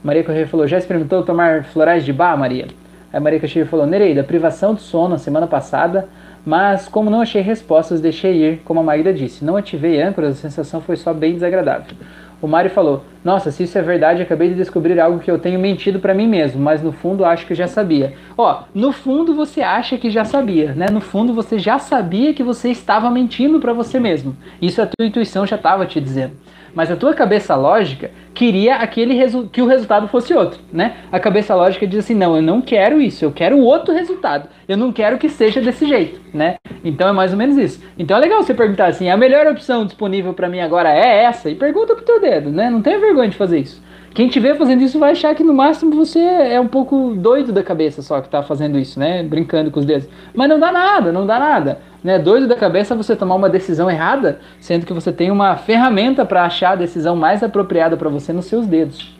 Maria 0.03 0.24
Correia 0.24 0.45
falou, 0.45 0.67
já 0.67 0.78
experimentou 0.78 1.24
tomar 1.24 1.63
florais 1.63 2.05
de 2.05 2.13
bar, 2.13 2.38
Maria? 2.38 2.67
A 3.11 3.19
Maria 3.19 3.39
Castilho 3.39 3.65
falou, 3.65 3.88
Nereida, 3.88 4.24
privação 4.24 4.76
de 4.76 4.82
sono 4.82 5.09
na 5.09 5.17
semana 5.17 5.47
passada, 5.47 6.07
mas 6.45 6.87
como 6.87 7.09
não 7.09 7.21
achei 7.21 7.41
respostas, 7.41 8.01
deixei 8.01 8.35
ir, 8.35 8.61
como 8.65 8.79
a 8.79 8.83
Magda 8.83 9.13
disse. 9.13 9.45
Não 9.45 9.55
ativei 9.55 10.01
âncoras, 10.01 10.31
a 10.31 10.41
sensação 10.41 10.81
foi 10.81 10.95
só 10.95 11.13
bem 11.13 11.33
desagradável. 11.33 11.95
O 12.41 12.47
Mário 12.47 12.69
falou: 12.69 13.05
Nossa, 13.23 13.51
se 13.51 13.63
isso 13.63 13.77
é 13.77 13.81
verdade, 13.81 14.21
acabei 14.21 14.49
de 14.49 14.55
descobrir 14.55 14.99
algo 14.99 15.19
que 15.19 15.31
eu 15.31 15.39
tenho 15.39 15.57
mentido 15.57 15.99
para 15.99 16.13
mim 16.13 16.27
mesmo, 16.27 16.61
mas 16.61 16.83
no 16.83 16.91
fundo 16.91 17.23
acho 17.23 17.47
que 17.47 17.55
já 17.55 17.67
sabia. 17.67 18.15
Ó, 18.37 18.63
no 18.75 18.91
fundo 18.91 19.33
você 19.33 19.61
acha 19.61 19.97
que 19.97 20.09
já 20.09 20.25
sabia, 20.25 20.73
né? 20.73 20.87
No 20.91 20.99
fundo 20.99 21.33
você 21.33 21.57
já 21.57 21.79
sabia 21.79 22.33
que 22.33 22.43
você 22.43 22.69
estava 22.69 23.09
mentindo 23.09 23.61
para 23.61 23.71
você 23.71 23.97
mesmo. 23.97 24.35
Isso 24.61 24.81
a 24.81 24.85
tua 24.85 25.07
intuição 25.07 25.45
já 25.47 25.55
estava 25.55 25.85
te 25.85 26.01
dizendo 26.01 26.33
mas 26.74 26.91
a 26.91 26.95
tua 26.95 27.13
cabeça 27.13 27.55
lógica 27.55 28.11
queria 28.34 28.78
aquele 28.78 29.15
que 29.51 29.61
o 29.61 29.67
resultado 29.67 30.07
fosse 30.07 30.34
outro, 30.34 30.59
né? 30.71 30.97
A 31.11 31.19
cabeça 31.19 31.55
lógica 31.55 31.86
diz 31.86 31.99
assim: 31.99 32.15
"Não, 32.15 32.36
eu 32.36 32.41
não 32.41 32.61
quero 32.61 32.99
isso, 33.01 33.24
eu 33.24 33.32
quero 33.32 33.59
outro 33.59 33.93
resultado. 33.93 34.49
Eu 34.67 34.78
não 34.78 34.91
quero 34.91 35.17
que 35.17 35.30
seja 35.30 35.61
desse 35.61 35.86
jeito", 35.86 36.19
né? 36.34 36.55
Então 36.84 37.07
é 37.07 37.11
mais 37.11 37.32
ou 37.32 37.38
menos 37.38 37.57
isso. 37.57 37.84
Então 37.97 38.17
é 38.17 38.19
legal 38.19 38.41
você 38.41 38.53
perguntar 38.53 38.88
assim: 38.88 39.09
"A 39.09 39.17
melhor 39.17 39.47
opção 39.47 39.86
disponível 39.86 40.34
para 40.34 40.49
mim 40.49 40.59
agora 40.59 40.89
é 40.89 41.24
essa?" 41.24 41.49
E 41.49 41.55
pergunta 41.55 41.95
pro 41.95 42.05
teu 42.05 42.19
dedo, 42.19 42.49
né? 42.49 42.69
Não 42.69 42.82
tenha 42.82 42.99
vergonha 42.99 43.30
de 43.30 43.38
fazer 43.38 43.59
isso. 43.59 43.82
Quem 44.13 44.28
te 44.28 44.39
vê 44.39 44.53
fazendo 44.53 44.84
isso 44.84 44.99
vai 44.99 45.11
achar 45.11 45.34
que 45.34 45.43
no 45.43 45.55
máximo 45.55 45.95
você 45.95 46.19
é 46.19 46.61
um 46.61 46.67
pouco 46.67 47.15
doido 47.15 47.51
da 47.51 47.63
cabeça 47.63 48.03
só 48.03 48.21
que 48.21 48.30
tá 48.30 48.43
fazendo 48.43 48.78
isso, 48.78 48.99
né? 48.99 49.24
Brincando 49.24 49.71
com 49.71 49.80
os 49.80 49.86
dedos. 49.88 50.07
Mas 50.36 50.47
não 50.47 50.59
dá 50.59 50.71
nada, 50.71 51.11
não 51.11 51.26
dá 51.26 51.39
nada. 51.39 51.80
Né? 52.04 52.20
Doido 52.20 52.47
da 52.47 52.56
cabeça 52.56 52.95
você 52.95 53.16
tomar 53.16 53.36
uma 53.36 53.49
decisão 53.49 53.89
errada, 53.89 54.39
sendo 54.60 54.86
que 54.86 54.93
você 54.93 55.12
tem 55.12 55.32
uma 55.32 55.56
ferramenta 55.56 56.26
para 56.26 56.43
achar 56.43 56.72
a 56.72 56.76
decisão 56.76 57.16
mais 57.16 57.41
apropriada 57.41 57.95
para 57.95 58.10
você 58.10 58.34
nos 58.34 58.45
seus 58.45 58.68
dedos. 58.68 59.16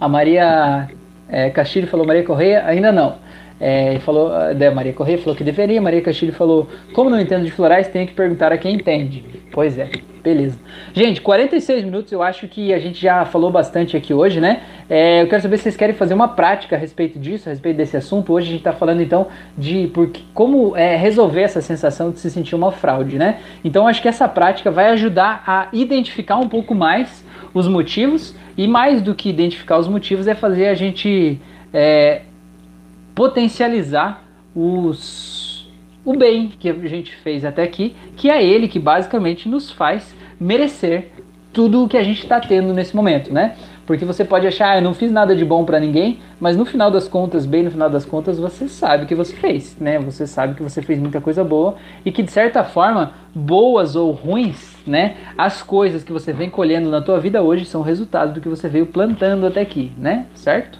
A 0.00 0.08
Maria 0.08 0.88
é, 1.28 1.50
Castilho 1.50 1.86
falou, 1.86 2.06
Maria 2.06 2.24
Correia, 2.24 2.64
ainda 2.66 2.90
não. 2.90 3.16
É, 3.60 3.98
falou, 4.00 4.30
da 4.54 4.70
Maria 4.70 4.92
Correia 4.92 5.18
falou 5.18 5.34
que 5.34 5.42
deveria, 5.42 5.80
Maria 5.80 6.00
Castilho 6.00 6.32
falou, 6.32 6.68
como 6.92 7.10
não 7.10 7.20
entendo 7.20 7.44
de 7.44 7.50
florais, 7.50 7.88
tenho 7.88 8.06
que 8.06 8.14
perguntar 8.14 8.52
a 8.52 8.58
quem 8.58 8.74
entende. 8.74 9.24
Pois 9.50 9.76
é, 9.76 9.90
beleza. 10.22 10.58
Gente, 10.92 11.20
46 11.20 11.84
minutos, 11.84 12.12
eu 12.12 12.22
acho 12.22 12.46
que 12.46 12.72
a 12.72 12.78
gente 12.78 13.00
já 13.00 13.24
falou 13.24 13.50
bastante 13.50 13.96
aqui 13.96 14.14
hoje, 14.14 14.40
né? 14.40 14.62
É, 14.88 15.22
eu 15.22 15.26
quero 15.26 15.42
saber 15.42 15.56
se 15.56 15.64
vocês 15.64 15.76
querem 15.76 15.94
fazer 15.94 16.14
uma 16.14 16.28
prática 16.28 16.76
a 16.76 16.78
respeito 16.78 17.18
disso, 17.18 17.48
a 17.48 17.52
respeito 17.52 17.76
desse 17.76 17.96
assunto. 17.96 18.32
Hoje 18.32 18.46
a 18.46 18.50
gente 18.50 18.60
está 18.60 18.72
falando 18.72 19.02
então 19.02 19.26
de 19.56 19.90
porque, 19.92 20.22
como 20.32 20.76
é, 20.76 20.96
resolver 20.96 21.42
essa 21.42 21.60
sensação 21.60 22.10
de 22.10 22.20
se 22.20 22.30
sentir 22.30 22.54
uma 22.54 22.70
fraude, 22.70 23.18
né? 23.18 23.40
Então 23.64 23.88
acho 23.88 24.00
que 24.00 24.08
essa 24.08 24.28
prática 24.28 24.70
vai 24.70 24.90
ajudar 24.90 25.42
a 25.46 25.68
identificar 25.72 26.36
um 26.36 26.48
pouco 26.48 26.74
mais 26.74 27.24
os 27.52 27.66
motivos 27.66 28.34
e 28.56 28.68
mais 28.68 29.02
do 29.02 29.14
que 29.14 29.28
identificar 29.28 29.78
os 29.78 29.88
motivos 29.88 30.28
é 30.28 30.34
fazer 30.34 30.68
a 30.68 30.74
gente 30.74 31.40
é, 31.72 32.22
potencializar 33.18 34.22
os, 34.54 35.68
o 36.04 36.16
bem 36.16 36.52
que 36.56 36.70
a 36.70 36.72
gente 36.86 37.16
fez 37.16 37.44
até 37.44 37.64
aqui, 37.64 37.96
que 38.16 38.30
é 38.30 38.40
ele 38.40 38.68
que 38.68 38.78
basicamente 38.78 39.48
nos 39.48 39.72
faz 39.72 40.14
merecer 40.38 41.10
tudo 41.52 41.82
o 41.82 41.88
que 41.88 41.96
a 41.96 42.04
gente 42.04 42.22
está 42.22 42.38
tendo 42.38 42.72
nesse 42.72 42.94
momento, 42.94 43.34
né? 43.34 43.56
Porque 43.84 44.04
você 44.04 44.24
pode 44.24 44.46
achar, 44.46 44.70
ah, 44.70 44.76
eu 44.76 44.82
não 44.82 44.94
fiz 44.94 45.10
nada 45.10 45.34
de 45.34 45.44
bom 45.44 45.64
para 45.64 45.80
ninguém, 45.80 46.20
mas 46.38 46.56
no 46.56 46.64
final 46.64 46.92
das 46.92 47.08
contas, 47.08 47.44
bem 47.44 47.64
no 47.64 47.72
final 47.72 47.90
das 47.90 48.04
contas, 48.04 48.38
você 48.38 48.68
sabe 48.68 49.02
o 49.02 49.06
que 49.08 49.16
você 49.16 49.34
fez, 49.34 49.76
né? 49.80 49.98
Você 49.98 50.24
sabe 50.24 50.54
que 50.54 50.62
você 50.62 50.80
fez 50.80 51.00
muita 51.00 51.20
coisa 51.20 51.42
boa 51.42 51.74
e 52.04 52.12
que 52.12 52.22
de 52.22 52.30
certa 52.30 52.62
forma, 52.62 53.14
boas 53.34 53.96
ou 53.96 54.12
ruins, 54.12 54.76
né? 54.86 55.16
As 55.36 55.60
coisas 55.60 56.04
que 56.04 56.12
você 56.12 56.32
vem 56.32 56.48
colhendo 56.48 56.88
na 56.88 57.00
tua 57.00 57.18
vida 57.18 57.42
hoje 57.42 57.64
são 57.64 57.82
resultado 57.82 58.34
do 58.34 58.40
que 58.40 58.48
você 58.48 58.68
veio 58.68 58.86
plantando 58.86 59.44
até 59.44 59.60
aqui, 59.60 59.90
né? 59.98 60.26
Certo? 60.36 60.78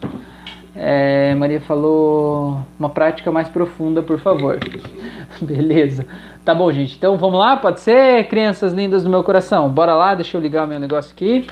É, 0.81 1.35
Maria 1.35 1.61
falou 1.61 2.61
uma 2.79 2.89
prática 2.89 3.33
mais 3.33 3.49
profunda, 3.49 4.01
por 4.01 4.21
favor. 4.21 4.59
Beleza. 5.43 6.07
Tá 6.45 6.55
bom, 6.55 6.71
gente. 6.71 6.95
Então 6.97 7.19
vamos 7.19 7.41
lá? 7.41 7.57
Pode 7.57 7.81
ser, 7.81 8.29
crianças 8.29 8.73
lindas 8.73 9.03
do 9.03 9.11
meu 9.11 9.25
coração? 9.25 9.69
Bora 9.69 9.95
lá, 9.95 10.15
deixa 10.15 10.37
eu 10.37 10.41
ligar 10.41 10.65
o 10.65 10.69
meu 10.69 10.79
negócio 10.79 11.13
aqui. 11.13 11.47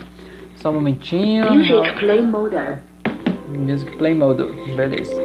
Só 0.54 0.70
um 0.70 0.74
momentinho. 0.74 1.52
Music 1.52 1.98
Play 1.98 2.22
Mode. 2.22 2.56
Music 3.48 3.96
Play 3.96 4.14
Mode. 4.14 4.44
Beleza. 4.76 5.20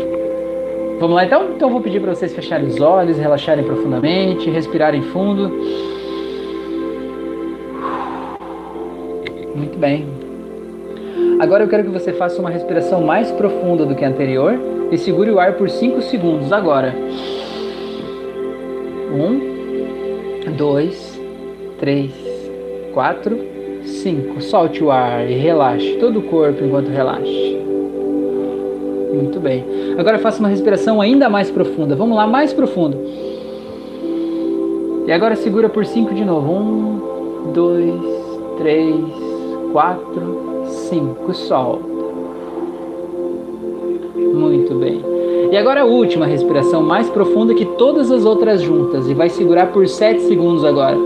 Vamos 0.99 1.15
lá 1.15 1.25
então? 1.25 1.51
Então 1.55 1.67
eu 1.67 1.71
vou 1.71 1.81
pedir 1.81 2.01
para 2.01 2.15
vocês 2.15 2.33
fecharem 2.33 2.67
os 2.67 2.81
olhos, 2.81 3.17
relaxarem 3.17 3.63
profundamente, 3.63 4.49
respirarem 4.49 5.03
fundo. 5.03 5.49
Muito 9.55 9.77
bem. 9.77 10.20
Agora 11.41 11.63
eu 11.63 11.67
quero 11.67 11.83
que 11.83 11.89
você 11.89 12.13
faça 12.13 12.39
uma 12.39 12.51
respiração 12.51 13.01
mais 13.01 13.31
profunda 13.31 13.83
do 13.83 13.95
que 13.95 14.05
a 14.05 14.09
anterior 14.09 14.59
e 14.91 14.97
segure 14.97 15.31
o 15.31 15.39
ar 15.39 15.53
por 15.53 15.71
5 15.71 15.99
segundos 16.03 16.53
agora. 16.53 16.93
1, 19.11 20.51
2, 20.55 21.19
3, 21.79 22.11
4, 22.93 23.39
5. 23.83 24.39
Solte 24.39 24.83
o 24.83 24.91
ar 24.91 25.27
e 25.27 25.33
relaxe 25.33 25.97
todo 25.99 26.19
o 26.19 26.21
corpo 26.21 26.63
enquanto 26.63 26.89
relaxe. 26.89 27.57
Muito 29.11 29.39
bem. 29.39 29.65
Agora 29.97 30.19
faça 30.19 30.37
uma 30.37 30.47
respiração 30.47 31.01
ainda 31.01 31.27
mais 31.27 31.49
profunda. 31.49 31.95
Vamos 31.95 32.15
lá, 32.15 32.27
mais 32.27 32.53
profundo. 32.53 32.99
E 35.07 35.11
agora 35.11 35.35
segura 35.35 35.67
por 35.69 35.87
5 35.87 36.13
de 36.13 36.23
novo. 36.23 36.53
1, 36.53 37.51
2, 37.51 38.01
3, 38.59 38.95
4, 39.71 40.40
cinco, 40.91 41.33
solta. 41.33 41.85
Muito 44.33 44.75
bem. 44.75 45.01
E 45.49 45.55
agora 45.55 45.81
a 45.81 45.85
última 45.85 46.25
respiração 46.25 46.83
mais 46.83 47.09
profunda 47.09 47.53
que 47.53 47.65
todas 47.65 48.11
as 48.11 48.25
outras 48.25 48.61
juntas. 48.61 49.09
E 49.09 49.13
vai 49.13 49.29
segurar 49.29 49.67
por 49.67 49.87
7 49.87 50.21
segundos 50.23 50.65
agora. 50.65 50.97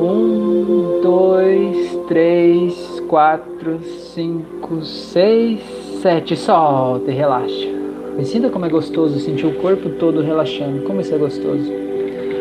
Um, 0.00 1.00
dois, 1.00 1.96
três, 2.08 3.00
quatro, 3.06 3.78
cinco, 4.14 4.82
seis, 4.82 5.60
sete. 6.02 6.36
Solta 6.36 7.10
e 7.10 7.14
relaxa. 7.14 7.68
E 8.18 8.24
sinta 8.24 8.50
como 8.50 8.66
é 8.66 8.68
gostoso 8.68 9.20
sentir 9.20 9.46
o 9.46 9.54
corpo 9.54 9.90
todo 9.90 10.22
relaxando. 10.22 10.82
Como 10.82 11.00
isso 11.00 11.14
é 11.14 11.18
gostoso. 11.18 11.70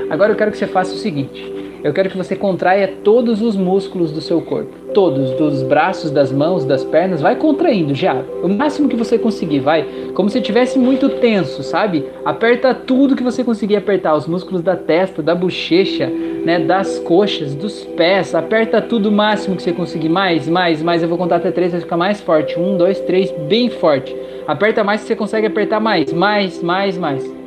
Agora 0.10 0.32
eu 0.32 0.36
quero 0.36 0.52
que 0.52 0.58
você 0.58 0.66
faça 0.66 0.96
o 0.96 0.98
seguinte. 0.98 1.59
Eu 1.84 1.94
quero 1.94 2.10
que 2.10 2.18
você 2.18 2.36
contraia 2.36 2.88
todos 3.04 3.42
os 3.42 3.56
músculos 3.56 4.12
do 4.12 4.20
seu 4.20 4.42
corpo. 4.42 4.70
Todos, 4.94 5.32
dos 5.32 5.64
braços, 5.64 6.12
das 6.12 6.32
mãos, 6.32 6.66
das 6.66 6.84
pernas, 6.84 7.22
vai 7.22 7.36
contraindo 7.36 7.96
já. 7.96 8.22
O 8.44 8.50
máximo 8.50 8.90
que 8.90 8.96
você 8.96 9.18
conseguir, 9.18 9.60
vai. 9.60 9.86
Como 10.14 10.30
se 10.30 10.40
estivesse 10.40 10.78
muito 10.78 11.08
tenso, 11.10 11.64
sabe? 11.64 12.06
Aperta 12.26 12.74
tudo 12.74 13.16
que 13.16 13.24
você 13.24 13.44
conseguir 13.44 13.78
apertar. 13.78 14.16
Os 14.16 14.28
músculos 14.28 14.62
da 14.62 14.76
testa, 14.76 15.22
da 15.22 15.34
bochecha, 15.34 16.08
né? 16.08 16.60
Das 16.60 17.00
coxas, 17.00 17.56
dos 17.56 17.86
pés. 17.86 18.36
Aperta 18.36 18.82
tudo 18.82 19.10
o 19.10 19.12
máximo 19.12 19.56
que 19.56 19.64
você 19.64 19.72
conseguir. 19.72 20.10
Mais, 20.10 20.50
mais, 20.50 20.82
mais. 20.82 21.02
Eu 21.02 21.08
vou 21.08 21.18
contar 21.18 21.38
até 21.38 21.52
três, 21.52 21.72
vai 21.72 21.82
ficar 21.82 21.98
mais 21.98 22.20
forte. 22.20 22.60
Um, 22.60 22.76
dois, 22.76 23.00
três, 23.00 23.32
bem 23.48 23.70
forte. 23.70 24.16
Aperta 24.46 24.84
mais 24.84 25.02
que 25.02 25.08
você 25.08 25.16
consegue 25.16 25.48
apertar 25.48 25.80
mais. 25.80 26.12
Mais, 26.12 26.62
mais, 26.62 26.98
mais. 26.98 27.39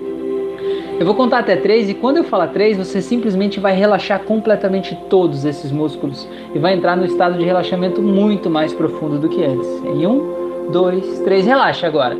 Eu 1.03 1.07
vou 1.07 1.17
contar 1.17 1.41
até 1.41 1.57
três 1.57 1.91
e 1.91 1.95
quando 1.95 2.19
eu 2.19 2.23
falar 2.23 2.47
três, 2.47 2.77
você 2.77 3.03
simplesmente 3.03 3.59
vai 3.59 3.75
relaxar 3.75 4.21
completamente 4.21 4.97
todos 5.11 5.45
esses 5.45 5.73
músculos 5.73 6.29
e 6.55 6.61
vai 6.61 6.75
entrar 6.75 6.97
no 6.97 7.05
estado 7.05 7.37
de 7.37 7.45
relaxamento 7.45 8.01
muito 8.01 8.49
mais 8.49 8.73
profundo 8.73 9.19
do 9.19 9.29
que 9.29 9.43
antes. 9.43 9.67
Em 9.85 10.07
um, 10.07 10.71
dois, 10.71 11.19
três, 11.25 11.45
relaxa 11.45 11.89
agora. 11.89 12.17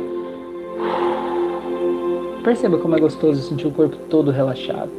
Perceba 2.43 2.77
como 2.77 2.97
é 2.97 2.99
gostoso 2.99 3.41
sentir 3.43 3.67
o 3.67 3.71
corpo 3.71 3.95
todo 4.09 4.31
relaxado, 4.31 4.91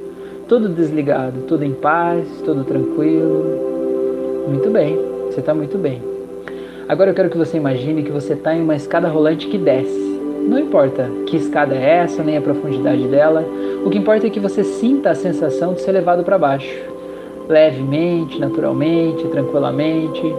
todo 0.48 0.66
desligado, 0.70 1.42
todo 1.42 1.62
em 1.62 1.74
paz, 1.74 2.26
todo 2.42 2.64
tranquilo. 2.64 4.46
Muito 4.48 4.70
bem, 4.70 4.98
você 5.26 5.40
está 5.40 5.52
muito 5.52 5.76
bem. 5.76 6.00
Agora 6.88 7.10
eu 7.10 7.14
quero 7.14 7.28
que 7.28 7.36
você 7.36 7.58
imagine 7.58 8.02
que 8.02 8.10
você 8.10 8.32
está 8.32 8.54
em 8.54 8.62
uma 8.62 8.76
escada 8.76 9.08
rolante 9.08 9.46
que 9.46 9.58
desce. 9.58 10.13
Não 10.46 10.58
importa 10.58 11.10
que 11.26 11.36
escada 11.36 11.74
é 11.74 11.98
essa, 11.98 12.22
nem 12.22 12.36
a 12.36 12.40
profundidade 12.42 13.08
dela, 13.08 13.44
o 13.84 13.90
que 13.90 13.98
importa 13.98 14.26
é 14.26 14.30
que 14.30 14.38
você 14.38 14.62
sinta 14.62 15.10
a 15.10 15.14
sensação 15.14 15.72
de 15.72 15.80
ser 15.80 15.92
levado 15.92 16.22
para 16.22 16.38
baixo. 16.38 16.92
levemente, 17.48 18.38
naturalmente, 18.38 19.26
tranquilamente. 19.28 20.34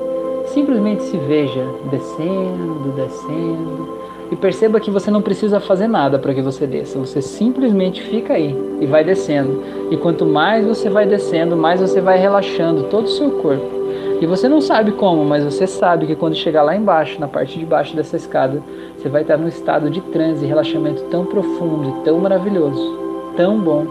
Simplesmente 0.48 1.04
se 1.04 1.18
veja 1.18 1.64
descendo, 1.90 2.94
descendo. 2.96 3.90
E 4.32 4.36
perceba 4.36 4.80
que 4.80 4.90
você 4.90 5.12
não 5.12 5.22
precisa 5.22 5.60
fazer 5.60 5.88
nada 5.88 6.18
para 6.18 6.34
que 6.34 6.42
você 6.42 6.66
desça. 6.66 6.98
Você 6.98 7.22
simplesmente 7.22 8.02
fica 8.02 8.34
aí 8.34 8.56
e 8.80 8.86
vai 8.88 9.04
descendo. 9.04 9.62
E 9.92 9.98
quanto 9.98 10.26
mais 10.26 10.66
você 10.66 10.90
vai 10.90 11.06
descendo, 11.06 11.56
mais 11.56 11.80
você 11.80 12.02
vai 12.02 12.18
relaxando 12.18 12.84
todo 12.84 13.06
o 13.06 13.10
seu 13.10 13.32
corpo. 13.32 13.76
E 14.22 14.26
você 14.26 14.48
não 14.48 14.62
sabe 14.62 14.94
como, 14.94 15.26
mas 15.26 15.44
você 15.44 15.68
sabe 15.68 16.08
que 16.08 16.16
quando 16.16 16.36
chegar 16.36 16.64
lá 16.64 16.76
embaixo, 16.76 17.20
na 17.20 17.28
parte 17.28 17.60
de 17.60 17.66
baixo 17.66 17.96
dessa 17.96 18.16
escada, 18.16 18.64
você 18.98 19.10
vai 19.10 19.24
estar 19.24 19.38
num 19.38 19.48
estado 19.48 19.90
de 19.90 20.00
transe 20.02 20.46
e 20.46 20.48
relaxamento 20.48 21.04
tão 21.12 21.26
profundo 21.26 21.90
e 21.90 22.04
tão 22.04 22.18
maravilhoso, 22.20 22.98
tão 23.36 23.60
bom, 23.60 23.86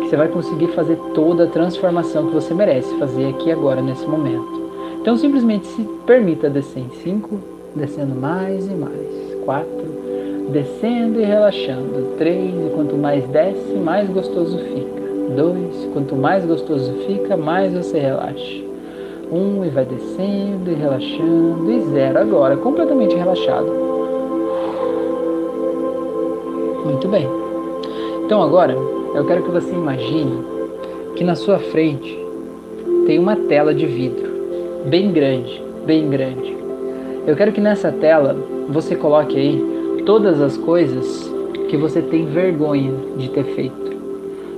que 0.00 0.08
você 0.08 0.16
vai 0.16 0.28
conseguir 0.28 0.68
fazer 0.68 0.96
toda 1.14 1.44
a 1.44 1.48
transformação 1.48 2.26
que 2.26 2.34
você 2.34 2.54
merece 2.54 2.94
fazer 2.98 3.28
aqui 3.28 3.52
agora, 3.52 3.82
nesse 3.82 4.06
momento. 4.06 4.66
Então 5.00 5.16
simplesmente 5.16 5.66
se 5.66 5.82
permita 6.06 6.48
descer 6.48 6.80
em 6.80 6.90
5, 6.90 7.38
descendo 7.74 8.14
mais 8.14 8.66
e 8.66 8.74
mais. 8.74 9.36
4, 9.44 9.68
descendo 10.50 11.20
e 11.20 11.24
relaxando. 11.24 12.16
3, 12.16 12.54
e 12.54 12.70
quanto 12.74 12.96
mais 12.96 13.24
desce, 13.28 13.74
mais 13.74 14.08
gostoso 14.08 14.58
fica. 14.58 15.02
2, 15.36 15.90
quanto 15.92 16.16
mais 16.16 16.44
gostoso 16.46 16.92
fica, 17.06 17.36
mais 17.36 17.72
você 17.74 17.98
relaxa. 17.98 18.64
1 19.30 19.36
um, 19.36 19.64
e 19.64 19.68
vai 19.70 19.84
descendo 19.84 20.70
e 20.70 20.74
relaxando. 20.74 21.70
E 21.70 21.80
0 21.80 22.18
agora, 22.18 22.56
completamente 22.56 23.14
relaxado. 23.14 23.66
Muito 26.84 27.08
bem. 27.08 27.28
Então 28.24 28.42
agora 28.42 28.72
eu 29.14 29.24
quero 29.26 29.42
que 29.42 29.50
você 29.50 29.72
imagine 29.72 30.44
que 31.14 31.24
na 31.24 31.34
sua 31.34 31.58
frente 31.58 32.18
tem 33.06 33.18
uma 33.18 33.36
tela 33.36 33.74
de 33.74 33.86
vidro 33.86 34.28
bem 34.86 35.10
grande, 35.12 35.62
bem 35.84 36.08
grande. 36.08 36.56
Eu 37.26 37.34
quero 37.34 37.52
que 37.52 37.60
nessa 37.60 37.90
tela 37.90 38.36
você 38.68 38.94
coloque 38.94 39.36
aí 39.36 40.02
todas 40.04 40.40
as 40.40 40.56
coisas 40.56 41.32
que 41.68 41.76
você 41.76 42.00
tem 42.00 42.26
vergonha 42.26 42.92
de 43.16 43.28
ter 43.30 43.44
feito. 43.44 43.96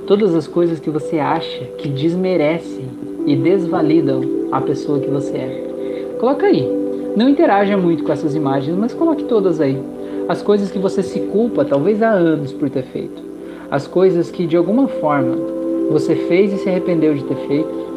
Todas 0.06 0.34
as 0.34 0.46
coisas 0.46 0.78
que 0.78 0.90
você 0.90 1.18
acha 1.18 1.64
que 1.78 1.88
desmerecem 1.88 2.86
e 3.32 3.36
desvalidam 3.36 4.22
a 4.50 4.60
pessoa 4.60 4.98
que 4.98 5.08
você 5.08 5.36
é. 5.36 6.16
Coloca 6.18 6.46
aí. 6.46 6.68
Não 7.16 7.28
interaja 7.28 7.76
muito 7.76 8.04
com 8.04 8.12
essas 8.12 8.34
imagens, 8.34 8.76
mas 8.76 8.94
coloque 8.94 9.24
todas 9.24 9.60
aí. 9.60 9.80
As 10.28 10.42
coisas 10.42 10.70
que 10.70 10.78
você 10.78 11.02
se 11.02 11.20
culpa, 11.20 11.64
talvez 11.64 12.02
há 12.02 12.10
anos, 12.10 12.52
por 12.52 12.68
ter 12.70 12.84
feito. 12.84 13.22
As 13.70 13.86
coisas 13.86 14.30
que 14.30 14.46
de 14.46 14.56
alguma 14.56 14.88
forma 14.88 15.36
você 15.90 16.14
fez 16.14 16.52
e 16.52 16.58
se 16.58 16.68
arrependeu 16.68 17.14
de 17.14 17.24
ter 17.24 17.36
feito 17.46 17.88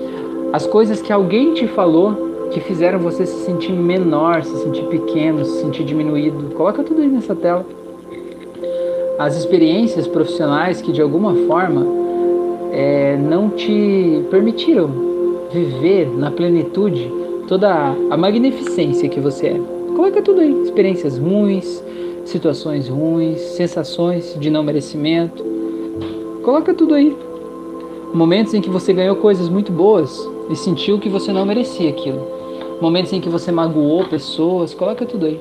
as 0.54 0.68
coisas 0.68 1.02
que 1.02 1.14
alguém 1.14 1.54
te 1.54 1.66
falou 1.66 2.50
que 2.52 2.60
fizeram 2.60 3.00
você 3.00 3.26
se 3.26 3.46
sentir 3.46 3.72
menor, 3.72 4.44
se 4.44 4.54
sentir 4.58 4.84
pequeno, 4.88 5.46
se 5.46 5.62
sentir 5.62 5.86
diminuído. 5.86 6.54
Coloca 6.56 6.84
tudo 6.84 7.02
aí 7.02 7.08
nessa 7.08 7.34
tela. 7.34 7.66
As 9.18 9.38
experiências 9.38 10.08
profissionais 10.08 10.82
que 10.82 10.92
de 10.92 11.02
alguma 11.02 11.34
forma 11.48 11.88
é, 12.74 13.16
não 13.16 13.50
te 13.50 14.26
permitiram 14.30 15.11
viver 15.54 16.08
na 16.10 16.32
plenitude 16.32 17.12
toda 17.48 17.96
a 18.10 18.18
magnificência 18.18 19.10
que 19.10 19.20
você 19.20 19.48
é. 19.48 19.62
Coloca 19.96 20.22
tudo 20.22 20.42
aí. 20.42 20.62
Experiências 20.64 21.18
ruins, 21.18 21.84
situações 22.26 22.88
ruins, 22.88 23.40
sensações 23.40 24.36
de 24.40 24.50
não 24.50 24.64
merecimento. 24.64 25.44
Coloca 26.44 26.74
tudo 26.74 26.94
aí. 26.96 27.16
Momentos 28.14 28.54
em 28.54 28.62
que 28.62 28.70
você 28.70 28.94
ganhou 28.94 29.16
coisas 29.18 29.50
muito 29.50 29.72
boas 29.72 30.28
e 30.50 30.56
sentiu 30.56 31.00
que 31.00 31.10
você 31.10 31.32
não 31.32 31.46
merecia 31.46 31.90
aquilo. 31.90 32.26
Momentos 32.82 33.14
em 33.14 33.22
que 33.22 33.30
você 33.30 33.52
magoou 33.52 34.06
pessoas, 34.06 34.74
coloca 34.74 35.06
tudo 35.06 35.26
aí. 35.26 35.40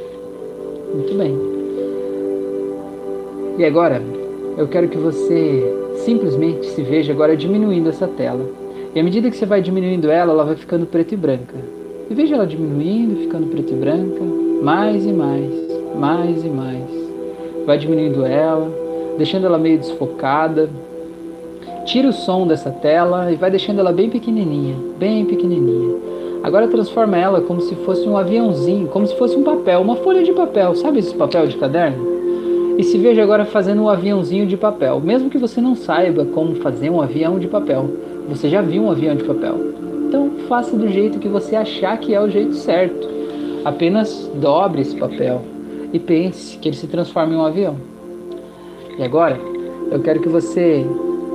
Muito 0.95 1.15
bem. 1.15 1.37
E 3.59 3.65
agora, 3.65 4.03
eu 4.57 4.69
quero 4.69 4.89
que 4.89 4.99
você 4.99 5.75
simplesmente 6.05 6.67
se 6.67 6.83
veja 6.83 7.13
agora 7.13 7.37
diminuindo 7.37 7.89
essa 7.89 8.07
tela. 8.07 8.60
E 8.95 9.01
à 9.01 9.03
medida 9.03 9.31
que 9.31 9.37
você 9.37 9.47
vai 9.47 9.63
diminuindo 9.63 10.11
ela, 10.11 10.33
ela 10.33 10.45
vai 10.45 10.57
ficando 10.57 10.87
preta 10.87 11.15
e 11.15 11.17
branca. 11.17 11.57
E 12.09 12.15
veja 12.15 12.35
ela 12.35 12.47
diminuindo, 12.47 13.21
ficando 13.21 13.47
preta 13.47 13.73
e 13.73 13.77
branca, 13.77 14.21
mais 14.63 15.07
e 15.07 15.13
mais, 15.13 15.53
mais 15.95 16.45
e 16.45 16.49
mais. 16.49 16.91
Vai 17.65 17.79
diminuindo 17.79 18.25
ela, 18.25 18.69
deixando 19.17 19.47
ela 19.47 19.59
meio 19.59 19.79
desfocada, 19.79 20.69
Tira 21.85 22.09
o 22.09 22.13
som 22.13 22.47
dessa 22.47 22.71
tela 22.71 23.33
e 23.33 23.37
vai 23.37 23.51
deixando 23.51 23.81
ela 23.81 23.93
bem 23.93 24.11
pequenininha, 24.11 24.77
bem 24.99 25.25
pequenininha. 25.25 25.97
Agora 26.43 26.69
transforma 26.69 27.17
ela 27.17 27.41
como 27.41 27.61
se 27.61 27.75
fosse 27.77 28.09
um 28.09 28.17
aviãozinho, 28.17 28.87
como 28.89 29.07
se 29.07 29.17
fosse 29.17 29.37
um 29.37 29.43
papel, 29.43 29.81
uma 29.81 29.97
folha 29.97 30.23
de 30.23 30.33
papel. 30.33 30.75
Sabe 30.77 31.01
esse 31.01 31.15
papel 31.15 31.47
de 31.47 31.57
caderno? 31.57 32.10
E 32.81 32.83
se 32.83 32.97
veja 32.97 33.23
agora 33.23 33.45
fazendo 33.45 33.83
um 33.83 33.91
aviãozinho 33.91 34.47
de 34.47 34.57
papel. 34.57 34.99
Mesmo 35.01 35.29
que 35.29 35.37
você 35.37 35.61
não 35.61 35.75
saiba 35.75 36.25
como 36.25 36.55
fazer 36.55 36.89
um 36.89 36.99
avião 36.99 37.39
de 37.39 37.47
papel, 37.47 37.91
você 38.27 38.49
já 38.49 38.63
viu 38.63 38.85
um 38.85 38.91
avião 38.91 39.15
de 39.15 39.23
papel. 39.23 39.55
Então 40.09 40.31
faça 40.49 40.75
do 40.75 40.89
jeito 40.89 41.19
que 41.19 41.29
você 41.29 41.55
achar 41.55 41.99
que 41.99 42.15
é 42.15 42.21
o 42.21 42.31
jeito 42.31 42.55
certo. 42.55 43.07
Apenas 43.67 44.31
dobre 44.35 44.81
esse 44.81 44.97
papel 44.97 45.43
e 45.93 45.99
pense 45.99 46.57
que 46.57 46.71
ele 46.71 46.77
se 46.77 46.87
transforma 46.87 47.35
em 47.35 47.37
um 47.37 47.45
avião. 47.45 47.77
E 48.99 49.03
agora, 49.03 49.39
eu 49.93 50.01
quero 50.01 50.21
que 50.21 50.29
você 50.31 50.83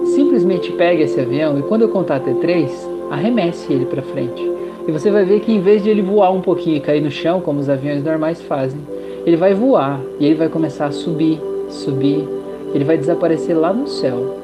Simplesmente 0.05 0.71
pegue 0.73 1.01
esse 1.01 1.19
avião 1.19 1.57
e 1.57 1.63
quando 1.63 1.81
eu 1.81 1.89
contar 1.89 2.17
até 2.17 2.31
três, 2.35 2.71
arremesse 3.09 3.73
ele 3.73 3.85
para 3.85 4.03
frente. 4.03 4.41
E 4.87 4.91
você 4.91 5.09
vai 5.09 5.25
ver 5.25 5.39
que 5.39 5.51
em 5.51 5.59
vez 5.59 5.83
de 5.83 5.89
ele 5.89 6.01
voar 6.01 6.31
um 6.31 6.41
pouquinho 6.41 6.77
e 6.77 6.79
cair 6.79 7.01
no 7.01 7.09
chão, 7.09 7.41
como 7.41 7.59
os 7.59 7.69
aviões 7.69 8.03
normais 8.03 8.39
fazem, 8.41 8.79
ele 9.25 9.35
vai 9.35 9.53
voar 9.53 9.99
e 10.19 10.25
ele 10.25 10.35
vai 10.35 10.49
começar 10.49 10.85
a 10.85 10.91
subir, 10.91 11.41
subir, 11.69 12.27
ele 12.73 12.83
vai 12.83 12.97
desaparecer 12.97 13.57
lá 13.57 13.73
no 13.73 13.87
céu. 13.87 14.37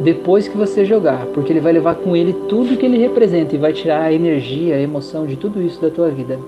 Depois 0.00 0.48
que 0.48 0.56
você 0.56 0.84
jogar, 0.84 1.26
porque 1.26 1.52
ele 1.52 1.60
vai 1.60 1.72
levar 1.72 1.94
com 1.94 2.16
ele 2.16 2.32
tudo 2.48 2.76
que 2.76 2.84
ele 2.84 2.98
representa 2.98 3.54
e 3.54 3.58
vai 3.58 3.72
tirar 3.72 4.02
a 4.02 4.12
energia, 4.12 4.74
a 4.74 4.80
emoção 4.80 5.26
de 5.26 5.36
tudo 5.36 5.62
isso 5.62 5.80
da 5.80 5.90
tua 5.90 6.08
vida. 6.08 6.38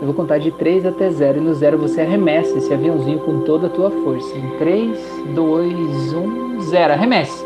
Eu 0.00 0.06
vou 0.06 0.14
contar 0.14 0.38
de 0.38 0.52
3 0.52 0.86
até 0.86 1.10
0 1.10 1.38
e 1.38 1.40
no 1.40 1.54
0 1.54 1.76
você 1.76 2.00
arremessa 2.00 2.56
esse 2.56 2.72
aviãozinho 2.72 3.18
com 3.18 3.40
toda 3.40 3.66
a 3.66 3.70
tua 3.70 3.90
força. 3.90 4.38
Em 4.38 4.58
3, 4.58 4.96
2, 5.34 6.14
1, 6.14 6.60
0. 6.60 6.92
Arremesse! 6.92 7.44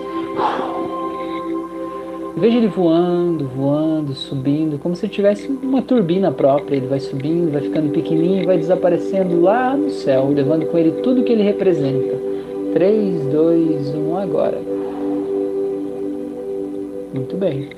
Veja 2.37 2.57
ele 2.57 2.69
voando, 2.69 3.47
voando, 3.47 4.15
subindo, 4.15 4.79
como 4.79 4.97
se 4.97 5.07
tivesse 5.07 5.49
uma 5.63 5.83
turbina 5.83 6.33
própria. 6.33 6.77
Ele 6.77 6.87
vai 6.87 6.99
subindo, 6.99 7.53
vai 7.53 7.61
ficando 7.61 7.91
pequenininho, 7.91 8.47
vai 8.47 8.57
desaparecendo 8.57 9.41
lá 9.41 9.77
no 9.77 9.91
céu, 9.91 10.29
levando 10.29 10.67
com 10.67 10.79
ele 10.79 11.03
tudo 11.03 11.23
que 11.23 11.33
ele 11.33 11.43
representa. 11.43 12.17
3, 12.73 13.27
2, 13.27 13.95
1, 13.95 14.17
agora. 14.17 14.59
Muito 17.13 17.37
bem. 17.37 17.69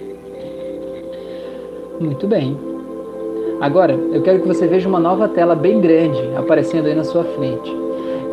Muito 2.01 2.27
bem. 2.29 2.57
Agora, 3.61 3.93
eu 3.93 4.23
quero 4.23 4.41
que 4.41 4.49
você 4.49 4.67
veja 4.67 4.89
uma 4.89 5.01
nova 5.01 5.29
tela 5.29 5.55
bem 5.55 5.81
grande 5.81 6.21
aparecendo 6.37 6.87
aí 6.87 6.95
na 6.95 7.05
sua 7.05 7.25
frente. 7.25 7.84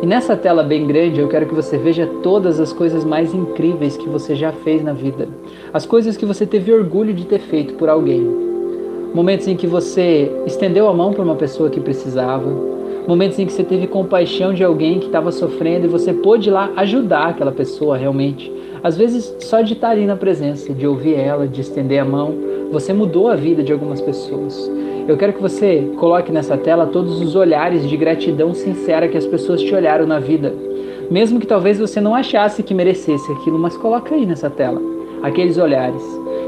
E 0.02 0.06
nessa 0.06 0.36
tela 0.36 0.64
bem 0.64 0.84
grande 0.84 1.20
eu 1.20 1.28
quero 1.28 1.46
que 1.46 1.54
você 1.54 1.78
veja 1.78 2.08
todas 2.24 2.58
as 2.58 2.72
coisas 2.72 3.04
mais 3.04 3.32
incríveis 3.32 3.96
que 3.96 4.08
você 4.08 4.34
já 4.34 4.50
fez 4.50 4.82
na 4.82 4.92
vida. 4.92 5.28
As 5.72 5.86
coisas 5.86 6.16
que 6.16 6.26
você 6.26 6.44
teve 6.44 6.72
orgulho 6.72 7.14
de 7.14 7.24
ter 7.24 7.38
feito 7.38 7.74
por 7.74 7.88
alguém. 7.88 8.20
Momentos 9.14 9.46
em 9.46 9.56
que 9.56 9.64
você 9.64 10.28
estendeu 10.44 10.88
a 10.88 10.92
mão 10.92 11.12
para 11.12 11.22
uma 11.22 11.36
pessoa 11.36 11.70
que 11.70 11.78
precisava. 11.78 12.50
Momentos 13.06 13.38
em 13.38 13.46
que 13.46 13.52
você 13.52 13.62
teve 13.62 13.86
compaixão 13.86 14.52
de 14.52 14.64
alguém 14.64 14.98
que 14.98 15.06
estava 15.06 15.30
sofrendo 15.30 15.86
e 15.86 15.88
você 15.88 16.12
pôde 16.12 16.48
ir 16.48 16.52
lá 16.52 16.72
ajudar 16.74 17.28
aquela 17.28 17.52
pessoa 17.52 17.96
realmente. 17.96 18.52
Às 18.82 18.96
vezes, 18.96 19.32
só 19.38 19.60
de 19.60 19.74
estar 19.74 19.90
ali 19.90 20.04
na 20.04 20.16
presença, 20.16 20.74
de 20.74 20.84
ouvir 20.84 21.14
ela, 21.14 21.46
de 21.46 21.60
estender 21.60 22.00
a 22.00 22.04
mão, 22.04 22.34
você 22.72 22.92
mudou 22.92 23.28
a 23.28 23.36
vida 23.36 23.62
de 23.62 23.72
algumas 23.72 24.00
pessoas. 24.00 24.68
Eu 25.08 25.16
quero 25.16 25.32
que 25.32 25.42
você 25.42 25.90
coloque 25.98 26.30
nessa 26.30 26.56
tela 26.56 26.86
todos 26.86 27.20
os 27.20 27.34
olhares 27.34 27.88
de 27.88 27.96
gratidão 27.96 28.54
sincera 28.54 29.08
que 29.08 29.18
as 29.18 29.26
pessoas 29.26 29.60
te 29.60 29.74
olharam 29.74 30.06
na 30.06 30.20
vida. 30.20 30.54
Mesmo 31.10 31.40
que 31.40 31.46
talvez 31.46 31.78
você 31.78 32.00
não 32.00 32.14
achasse 32.14 32.62
que 32.62 32.72
merecesse 32.72 33.30
aquilo, 33.32 33.58
mas 33.58 33.76
coloca 33.76 34.14
aí 34.14 34.24
nessa 34.24 34.48
tela 34.48 34.80
aqueles 35.20 35.58
olhares. 35.58 36.02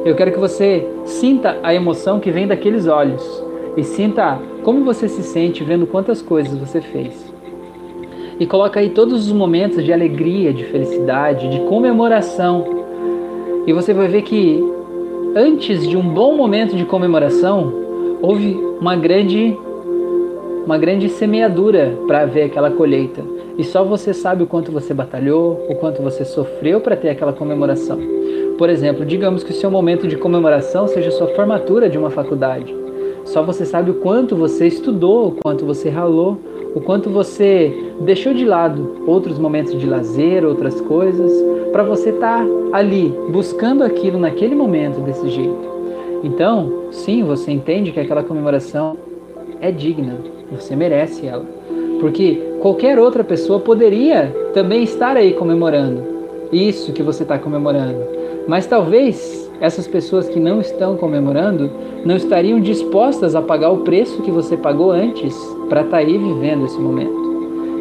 Eu 0.05 0.15
quero 0.15 0.33
que 0.33 0.39
você 0.39 0.87
sinta 1.05 1.59
a 1.63 1.75
emoção 1.75 2.21
que 2.21 2.31
vem 2.31 2.47
daqueles 2.47 2.87
olhos 2.87 3.45
e 3.77 3.83
sinta 3.83 4.39
como 4.63 4.85
você 4.85 5.09
se 5.09 5.23
sente 5.23 5.65
vendo 5.65 5.87
quantas 5.87 6.23
coisas 6.23 6.57
você 6.57 6.81
fez. 6.81 7.35
E 8.39 8.47
coloca 8.47 8.79
aí 8.79 8.91
todos 8.91 9.27
os 9.27 9.33
momentos 9.33 9.85
de 9.85 9.93
alegria, 9.93 10.53
de 10.53 10.65
felicidade, 10.65 11.49
de 11.49 11.61
comemoração. 11.67 12.85
E 13.67 13.73
você 13.73 13.93
vai 13.93 14.07
ver 14.09 14.23
que 14.23 14.63
antes 15.35 15.87
de 15.89 15.97
um 15.97 16.09
bom 16.09 16.37
momento 16.37 16.77
de 16.77 16.85
comemoração, 16.85 17.84
houve 18.25 18.59
uma 18.81 18.97
grande 18.97 19.55
uma 20.65 20.79
grande 20.79 21.11
semeadura 21.11 21.95
para 22.07 22.25
ver 22.25 22.45
aquela 22.45 22.71
colheita. 22.71 23.23
E 23.59 23.63
só 23.63 23.85
você 23.85 24.15
sabe 24.15 24.43
o 24.43 24.47
quanto 24.47 24.73
você 24.73 24.95
batalhou, 24.95 25.67
o 25.69 25.75
quanto 25.75 26.01
você 26.01 26.25
sofreu 26.25 26.81
para 26.81 26.97
ter 26.97 27.11
aquela 27.11 27.35
comemoração. 27.35 27.99
Por 28.57 28.71
exemplo, 28.71 29.05
digamos 29.05 29.45
que 29.45 29.51
o 29.51 29.55
seu 29.55 29.71
momento 29.71 30.09
de 30.09 30.17
comemoração 30.17 30.89
seja 30.89 31.11
sua 31.11 31.29
formatura 31.29 31.87
de 31.91 31.99
uma 31.99 32.09
faculdade. 32.09 32.75
Só 33.27 33.43
você 33.43 33.67
sabe 33.67 33.91
o 33.91 33.95
quanto 33.97 34.35
você 34.35 34.67
estudou, 34.69 35.29
o 35.29 35.33
quanto 35.33 35.67
você 35.67 35.91
ralou, 35.91 36.39
o 36.75 36.81
quanto 36.81 37.11
você 37.11 37.93
deixou 38.01 38.33
de 38.33 38.47
lado 38.47 39.03
outros 39.07 39.39
momentos 39.39 39.79
de 39.79 39.87
lazer, 39.87 40.47
outras 40.47 40.81
coisas, 40.81 41.31
para 41.73 41.83
você 41.83 42.09
estar 42.09 42.39
tá 42.39 42.47
ali 42.73 43.15
buscando 43.29 43.85
aquilo 43.85 44.19
naquele 44.19 44.55
momento 44.55 45.01
desse 45.01 45.29
jeito. 45.29 45.74
Então, 46.25 46.87
sim, 46.91 47.23
você 47.23 47.53
entende 47.53 47.93
que 47.93 48.01
aquela 48.01 48.23
comemoração 48.23 48.97
é 49.61 49.71
digna, 49.71 50.17
você 50.51 50.75
merece 50.75 51.27
ela. 51.27 51.45
Porque 52.01 52.43
qualquer 52.61 52.99
outra 52.99 53.23
pessoa 53.23 53.61
poderia 53.61 54.35
também 54.55 54.83
estar 54.83 55.19
aí 55.19 55.35
comemorando 55.35 56.03
isso 56.51 56.93
que 56.93 57.03
você 57.03 57.25
está 57.25 57.39
comemorando. 57.39 58.07
Mas 58.49 58.67
talvez 58.67 59.51
essas 59.61 59.87
pessoas 59.87 60.29
que 60.29 60.41
não 60.41 60.61
estão 60.61 60.97
comemorando 60.97 61.71
não 62.05 62.17
estariam 62.17 62.61
dispostas 62.61 63.35
a 63.35 63.43
pagar 63.43 63.71
o 63.71 63.79
preço 63.79 64.23
que 64.23 64.31
você 64.31 64.57
pagou 64.57 64.91
antes 64.91 65.35
para 65.69 65.83
estar 65.83 65.91
tá 65.91 65.97
aí 65.99 66.19
vivendo 66.19 66.65
esse 66.65 66.79
momento. 66.79 67.25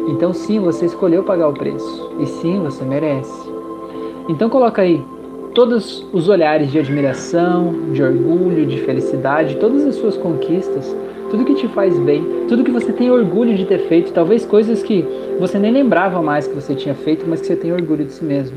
Então 0.08 0.34
sim, 0.34 0.60
você 0.60 0.86
escolheu 0.86 1.22
pagar 1.22 1.48
o 1.48 1.54
preço 1.54 2.10
e 2.18 2.26
sim, 2.26 2.60
você 2.62 2.84
merece. 2.84 3.50
Então 4.28 4.48
coloca 4.50 4.82
aí 4.82 5.02
todos 5.54 6.04
os 6.12 6.28
olhares 6.28 6.70
de 6.72 6.78
admiração, 6.80 7.92
de 7.92 8.02
orgulho, 8.02 8.66
de 8.66 8.80
felicidade, 8.80 9.56
todas 9.56 9.86
as 9.86 9.94
suas 9.94 10.16
conquistas, 10.16 10.94
tudo 11.30 11.44
que 11.44 11.54
te 11.54 11.68
faz 11.68 11.96
bem, 12.00 12.24
tudo 12.48 12.64
que 12.64 12.72
você 12.72 12.92
tem 12.92 13.10
orgulho 13.10 13.54
de 13.54 13.64
ter 13.64 13.78
feito, 13.88 14.12
talvez 14.12 14.44
coisas 14.44 14.82
que 14.82 15.04
você 15.38 15.58
nem 15.58 15.72
lembrava 15.72 16.20
mais 16.20 16.48
que 16.48 16.54
você 16.54 16.74
tinha 16.74 16.94
feito, 16.94 17.24
mas 17.26 17.40
que 17.40 17.46
você 17.46 17.56
tem 17.56 17.72
orgulho 17.72 18.04
de 18.04 18.12
si 18.12 18.24
mesmo. 18.24 18.56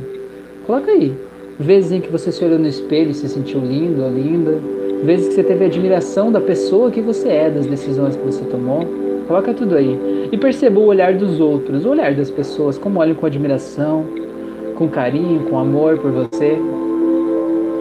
Coloca 0.65 0.91
aí. 0.91 1.13
Vezes 1.59 1.91
em 1.91 2.01
que 2.01 2.11
você 2.11 2.31
se 2.31 2.43
olhou 2.43 2.59
no 2.59 2.67
espelho 2.67 3.11
e 3.11 3.13
se 3.13 3.29
sentiu 3.29 3.59
lindo 3.59 4.03
ou 4.03 4.11
linda, 4.11 4.59
vezes 5.03 5.29
que 5.29 5.33
você 5.35 5.43
teve 5.43 5.65
admiração 5.65 6.31
da 6.31 6.41
pessoa 6.41 6.91
que 6.91 7.01
você 7.01 7.29
é, 7.29 7.49
das 7.49 7.65
decisões 7.65 8.15
que 8.15 8.23
você 8.23 8.43
tomou. 8.45 8.85
Coloca 9.27 9.53
tudo 9.53 9.75
aí. 9.75 10.29
E 10.31 10.37
perceba 10.37 10.79
o 10.79 10.85
olhar 10.85 11.13
dos 11.13 11.39
outros, 11.39 11.85
o 11.85 11.89
olhar 11.89 12.13
das 12.13 12.29
pessoas, 12.29 12.77
como 12.77 12.99
olham 12.99 13.15
com 13.15 13.25
admiração, 13.25 14.05
com 14.75 14.87
carinho, 14.87 15.45
com 15.49 15.57
amor 15.57 15.97
por 15.97 16.11
você. 16.11 16.57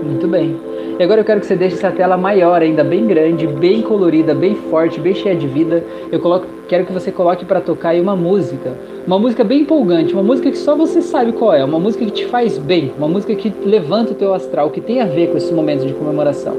Muito 0.03 0.27
bem. 0.29 0.57
E 0.99 1.03
agora 1.03 1.21
eu 1.21 1.25
quero 1.25 1.41
que 1.41 1.47
você 1.47 1.55
deixe 1.55 1.77
essa 1.77 1.91
tela 1.91 2.17
maior 2.17 2.63
ainda, 2.63 2.83
bem 2.83 3.07
grande, 3.07 3.47
bem 3.47 3.83
colorida, 3.83 4.35
bem 4.35 4.55
forte, 4.55 4.99
bem 4.99 5.15
cheia 5.15 5.37
de 5.37 5.47
vida. 5.47 5.85
Eu 6.11 6.19
coloco, 6.21 6.47
quero 6.67 6.87
que 6.87 6.93
você 6.93 7.13
coloque 7.13 7.45
para 7.45 7.61
tocar 7.61 7.91
aí 7.91 8.01
uma 8.01 8.17
música. 8.17 8.73
Uma 9.07 9.19
música 9.19 9.45
bem 9.45 9.61
empolgante, 9.61 10.15
uma 10.15 10.23
música 10.23 10.51
que 10.51 10.57
só 10.57 10.75
você 10.75 11.03
sabe 11.03 11.33
qual 11.33 11.53
é, 11.53 11.63
uma 11.63 11.79
música 11.79 12.05
que 12.05 12.11
te 12.11 12.27
faz 12.27 12.57
bem, 12.57 12.93
uma 12.97 13.07
música 13.07 13.35
que 13.35 13.53
levanta 13.65 14.13
o 14.13 14.15
teu 14.15 14.33
astral, 14.33 14.71
que 14.71 14.81
tem 14.81 15.01
a 15.03 15.05
ver 15.07 15.31
com 15.31 15.37
esse 15.37 15.53
momento 15.53 15.87
de 15.87 15.93
comemoração. 15.93 16.57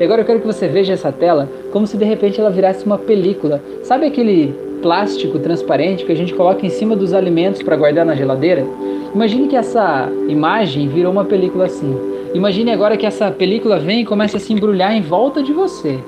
E 0.00 0.04
agora 0.04 0.22
eu 0.22 0.24
quero 0.24 0.40
que 0.40 0.46
você 0.46 0.66
veja 0.66 0.94
essa 0.94 1.12
tela 1.12 1.46
como 1.70 1.86
se 1.86 1.98
de 1.98 2.04
repente 2.06 2.40
ela 2.40 2.50
virasse 2.50 2.86
uma 2.86 2.96
película. 2.96 3.62
Sabe 3.82 4.06
aquele 4.06 4.54
plástico 4.80 5.38
transparente 5.38 6.06
que 6.06 6.12
a 6.12 6.16
gente 6.16 6.32
coloca 6.32 6.64
em 6.64 6.70
cima 6.70 6.96
dos 6.96 7.12
alimentos 7.12 7.62
para 7.62 7.76
guardar 7.76 8.06
na 8.06 8.14
geladeira? 8.14 8.64
Imagine 9.14 9.48
que 9.48 9.56
essa 9.56 10.10
imagem 10.26 10.88
virou 10.88 11.12
uma 11.12 11.26
película 11.26 11.66
assim. 11.66 11.94
Imagine 12.32 12.70
agora 12.70 12.96
que 12.96 13.04
essa 13.04 13.28
película 13.28 13.80
vem 13.80 14.02
e 14.02 14.04
começa 14.04 14.36
a 14.36 14.40
se 14.40 14.52
embrulhar 14.52 14.92
em 14.94 15.02
volta 15.02 15.42
de 15.42 15.52
você. 15.52 15.98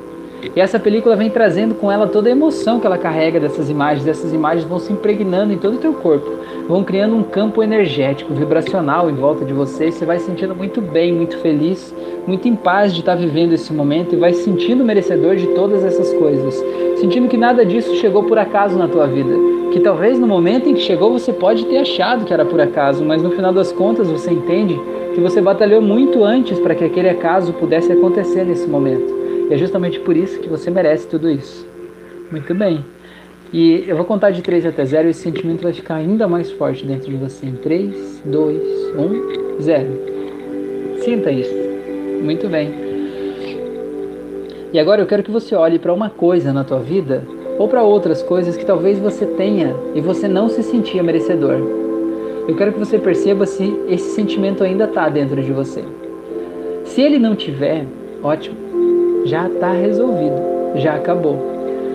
E 0.54 0.60
essa 0.60 0.78
película 0.78 1.16
vem 1.16 1.28
trazendo 1.28 1.74
com 1.74 1.90
ela 1.90 2.06
toda 2.06 2.28
a 2.28 2.32
emoção 2.32 2.78
que 2.78 2.86
ela 2.86 2.96
carrega 2.96 3.40
dessas 3.40 3.68
imagens. 3.68 4.06
Essas 4.06 4.32
imagens 4.32 4.64
vão 4.64 4.78
se 4.78 4.92
impregnando 4.92 5.52
em 5.52 5.58
todo 5.58 5.74
o 5.74 5.78
teu 5.78 5.92
corpo, 5.92 6.30
vão 6.68 6.84
criando 6.84 7.16
um 7.16 7.24
campo 7.24 7.60
energético, 7.60 8.34
vibracional 8.34 9.10
em 9.10 9.14
volta 9.14 9.44
de 9.44 9.52
você. 9.52 9.88
E 9.88 9.92
você 9.92 10.06
vai 10.06 10.20
se 10.20 10.26
sentindo 10.26 10.54
muito 10.54 10.80
bem, 10.80 11.12
muito 11.12 11.38
feliz, 11.38 11.92
muito 12.24 12.46
em 12.46 12.54
paz 12.54 12.94
de 12.94 13.00
estar 13.00 13.16
vivendo 13.16 13.52
esse 13.52 13.72
momento 13.72 14.14
e 14.14 14.18
vai 14.18 14.32
se 14.32 14.44
sentindo 14.44 14.84
merecedor 14.84 15.34
de 15.34 15.48
todas 15.48 15.84
essas 15.84 16.12
coisas, 16.14 16.54
sentindo 17.00 17.26
que 17.26 17.36
nada 17.36 17.66
disso 17.66 17.96
chegou 17.96 18.22
por 18.22 18.38
acaso 18.38 18.78
na 18.78 18.86
tua 18.86 19.08
vida. 19.08 19.34
Que 19.72 19.80
talvez 19.80 20.20
no 20.20 20.26
momento 20.28 20.68
em 20.68 20.74
que 20.74 20.82
chegou 20.82 21.12
você 21.12 21.32
pode 21.32 21.64
ter 21.66 21.78
achado 21.78 22.24
que 22.24 22.32
era 22.32 22.44
por 22.44 22.60
acaso, 22.60 23.04
mas 23.04 23.22
no 23.22 23.30
final 23.30 23.52
das 23.52 23.72
contas 23.72 24.08
você 24.08 24.30
entende 24.30 24.78
que 25.14 25.20
você 25.20 25.40
batalhou 25.40 25.80
muito 25.80 26.24
antes 26.24 26.58
para 26.58 26.74
que 26.74 26.84
aquele 26.84 27.08
acaso 27.08 27.52
pudesse 27.52 27.92
acontecer 27.92 28.44
nesse 28.44 28.66
momento. 28.66 29.12
E 29.50 29.54
é 29.54 29.56
justamente 29.56 30.00
por 30.00 30.16
isso 30.16 30.40
que 30.40 30.48
você 30.48 30.70
merece 30.70 31.06
tudo 31.06 31.30
isso. 31.30 31.66
Muito 32.30 32.54
bem. 32.54 32.84
E 33.52 33.84
eu 33.86 33.96
vou 33.96 34.06
contar 34.06 34.30
de 34.30 34.40
3 34.40 34.64
até 34.64 34.84
0 34.84 35.08
e 35.08 35.10
esse 35.10 35.20
sentimento 35.20 35.62
vai 35.62 35.72
ficar 35.74 35.96
ainda 35.96 36.26
mais 36.26 36.50
forte 36.50 36.86
dentro 36.86 37.10
de 37.10 37.16
você. 37.16 37.46
Em 37.46 37.56
3, 37.56 38.22
2, 38.24 38.62
1, 38.96 39.60
0. 39.60 39.86
Sinta 41.04 41.30
isso. 41.30 41.54
Muito 42.22 42.48
bem. 42.48 42.72
E 44.72 44.78
agora 44.78 45.02
eu 45.02 45.06
quero 45.06 45.22
que 45.22 45.30
você 45.30 45.54
olhe 45.54 45.78
para 45.78 45.92
uma 45.92 46.08
coisa 46.08 46.50
na 46.50 46.64
tua 46.64 46.80
vida 46.80 47.26
ou 47.58 47.68
para 47.68 47.82
outras 47.82 48.22
coisas 48.22 48.56
que 48.56 48.64
talvez 48.64 48.98
você 48.98 49.26
tenha 49.26 49.76
e 49.94 50.00
você 50.00 50.26
não 50.26 50.48
se 50.48 50.62
sentia 50.62 51.02
merecedor. 51.02 51.82
Eu 52.49 52.57
quero 52.57 52.72
que 52.72 52.78
você 52.78 52.99
perceba 52.99 53.47
se 53.47 53.74
esse 53.88 54.14
sentimento 54.14 54.64
ainda 54.64 54.84
está 54.84 55.09
dentro 55.09 55.40
de 55.43 55.53
você. 55.53 55.84
Se 56.84 57.01
ele 57.01 57.18
não 57.18 57.36
tiver, 57.36 57.86
ótimo 58.22 58.62
já 59.24 59.49
está 59.49 59.72
resolvido, 59.72 60.36
já 60.76 60.95
acabou. 60.95 61.38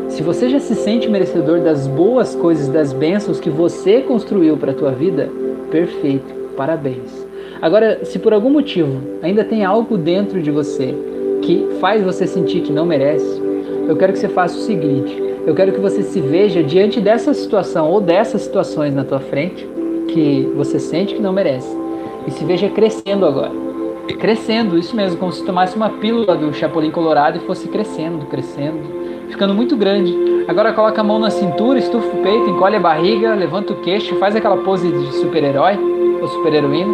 Se 0.08 0.24
você 0.24 0.50
já 0.50 0.60
se 0.60 0.76
sente 0.76 1.10
merecedor 1.10 1.60
das 1.60 1.86
boas 1.88 2.34
coisas, 2.36 2.70
das 2.70 2.94
bênçãos 2.94 3.40
que 3.40 3.50
você 3.50 4.02
construiu 4.02 4.56
para 4.58 4.72
a 4.72 4.76
tua 4.76 4.92
vida, 4.92 5.30
perfeito, 5.70 6.34
parabéns. 6.56 7.28
Agora, 7.62 8.06
se 8.06 8.18
por 8.20 8.34
algum 8.34 8.50
motivo 8.50 9.02
ainda 9.22 9.44
tem 9.44 9.66
algo 9.66 9.98
dentro 9.98 10.42
de 10.42 10.52
você 10.52 10.96
que 11.42 11.68
faz 11.80 12.04
você 12.04 12.26
sentir 12.26 12.62
que 12.62 12.72
não 12.72 12.86
merece, 12.86 13.42
eu 13.88 13.96
quero 13.96 14.14
que 14.14 14.20
você 14.20 14.30
faça 14.30 14.58
o 14.58 14.62
seguinte: 14.62 15.22
eu 15.46 15.54
quero 15.54 15.74
que 15.74 15.80
você 15.80 16.04
se 16.04 16.22
veja 16.22 16.64
diante 16.64 17.02
dessa 17.02 17.34
situação 17.34 17.90
ou 17.92 18.00
dessas 18.00 18.44
situações 18.44 18.94
na 18.94 19.04
tua 19.04 19.20
frente 19.20 19.68
que 20.08 20.52
você 20.56 20.80
sente 20.80 21.16
que 21.16 21.22
não 21.22 21.34
merece 21.34 21.76
e 22.26 22.32
se 22.32 22.44
veja 22.44 22.70
crescendo 22.70 23.26
agora 23.26 23.68
crescendo, 24.18 24.78
isso 24.78 24.96
mesmo, 24.96 25.18
como 25.18 25.32
se 25.32 25.44
tomasse 25.46 25.76
uma 25.76 25.90
pílula 25.90 26.36
do 26.36 26.54
Chapolin 26.54 26.92
Colorado 26.92 27.38
e 27.38 27.42
fosse 27.42 27.68
crescendo, 27.68 28.26
crescendo, 28.26 28.80
ficando 29.30 29.54
muito 29.54 29.76
grande. 29.76 30.16
Agora 30.48 30.74
coloca 30.74 31.02
a 31.02 31.04
mão 31.04 31.20
na 31.20 31.30
cintura, 31.30 31.78
estufa 31.78 32.08
o 32.08 32.24
peito, 32.24 32.50
encolhe 32.50 32.76
a 32.78 32.80
barriga, 32.80 33.34
levanta 33.34 33.74
o 33.74 33.82
queixo, 33.82 34.16
faz 34.16 34.36
aquela 34.36 34.58
pose 34.58 34.90
de 34.90 35.14
super-herói 35.18 35.78
ou 36.22 36.28
super-heroína. 36.28 36.94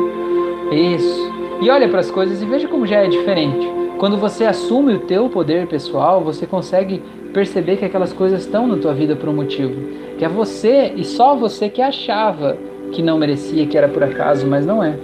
Isso. 0.72 1.32
E 1.62 1.70
olha 1.70 1.88
para 1.88 2.00
as 2.00 2.10
coisas 2.10 2.42
e 2.42 2.46
veja 2.46 2.68
como 2.68 2.88
já 2.88 2.98
é 2.98 3.08
diferente. 3.08 3.72
Quando 3.98 4.18
você 4.18 4.46
assume 4.46 4.96
o 4.96 5.00
teu 5.00 5.30
poder 5.30 5.68
pessoal, 5.68 6.22
você 6.22 6.46
consegue 6.46 7.02
perceber 7.32 7.78
que 7.78 7.86
aquelas 7.86 8.12
coisas 8.12 8.42
estão 8.42 8.68
na 8.68 8.78
tua 8.78 8.94
vida 8.94 9.16
por 9.16 9.30
um 9.30 9.34
motivo. 9.34 9.76
Que 10.18 10.26
é 10.26 10.28
você 10.28 10.92
e 10.96 11.04
só 11.04 11.36
você 11.36 11.70
que 11.70 11.82
achava 11.82 12.58
que 12.94 13.02
não 13.02 13.18
merecia, 13.18 13.66
que 13.66 13.78
era 13.78 13.88
por 13.88 14.04
acaso, 14.04 14.48
mas 14.48 14.66
não 14.66 14.84
é. 14.84 14.96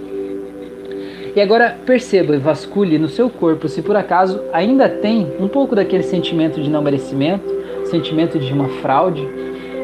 E 1.34 1.40
agora 1.40 1.76
perceba 1.86 2.34
e 2.34 2.38
vasculhe 2.38 2.98
no 2.98 3.08
seu 3.08 3.30
corpo 3.30 3.68
se 3.68 3.82
por 3.82 3.94
acaso 3.96 4.42
ainda 4.52 4.88
tem 4.88 5.32
um 5.38 5.46
pouco 5.46 5.76
daquele 5.76 6.02
sentimento 6.02 6.60
de 6.60 6.68
não 6.68 6.82
merecimento, 6.82 7.48
sentimento 7.84 8.38
de 8.38 8.52
uma 8.52 8.68
fraude. 8.68 9.28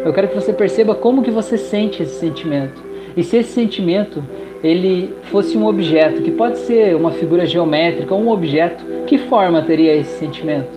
Eu 0.04 0.12
quero 0.12 0.28
que 0.28 0.34
você 0.34 0.52
perceba 0.52 0.94
como 0.94 1.22
que 1.22 1.30
você 1.30 1.56
sente 1.56 2.02
esse 2.02 2.18
sentimento. 2.18 2.82
E 3.16 3.22
se 3.22 3.36
esse 3.36 3.52
sentimento 3.52 4.22
ele 4.62 5.14
fosse 5.24 5.56
um 5.56 5.66
objeto, 5.66 6.22
que 6.22 6.30
pode 6.30 6.58
ser 6.58 6.96
uma 6.96 7.12
figura 7.12 7.46
geométrica 7.46 8.14
ou 8.14 8.20
um 8.20 8.30
objeto, 8.30 8.84
que 9.06 9.16
forma 9.16 9.62
teria 9.62 9.94
esse 9.94 10.18
sentimento? 10.18 10.68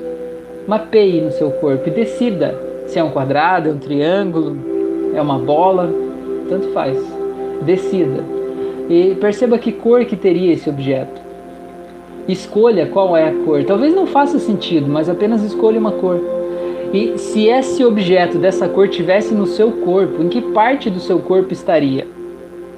Mapeie 0.67 1.21
no 1.21 1.31
seu 1.31 1.49
corpo 1.51 1.87
e 1.87 1.91
decida 1.91 2.55
se 2.85 2.99
é 2.99 3.03
um 3.03 3.09
quadrado, 3.09 3.69
é 3.69 3.71
um 3.71 3.77
triângulo, 3.77 4.57
é 5.15 5.21
uma 5.21 5.39
bola, 5.39 5.91
tanto 6.47 6.69
faz. 6.69 7.18
Decida. 7.61 8.23
E 8.89 9.15
perceba 9.15 9.59
que 9.59 9.71
cor 9.71 10.05
que 10.05 10.15
teria 10.15 10.53
esse 10.53 10.69
objeto. 10.69 11.21
Escolha 12.27 12.87
qual 12.87 13.15
é 13.15 13.27
a 13.27 13.33
cor. 13.43 13.63
Talvez 13.63 13.93
não 13.93 14.07
faça 14.07 14.39
sentido, 14.39 14.87
mas 14.87 15.09
apenas 15.09 15.43
escolha 15.43 15.79
uma 15.79 15.91
cor. 15.91 16.19
E 16.93 17.17
se 17.17 17.47
esse 17.47 17.83
objeto 17.83 18.37
dessa 18.39 18.67
cor 18.67 18.87
tivesse 18.87 19.33
no 19.33 19.45
seu 19.45 19.71
corpo, 19.71 20.23
em 20.23 20.29
que 20.29 20.41
parte 20.41 20.89
do 20.89 20.99
seu 20.99 21.19
corpo 21.19 21.53
estaria? 21.53 22.07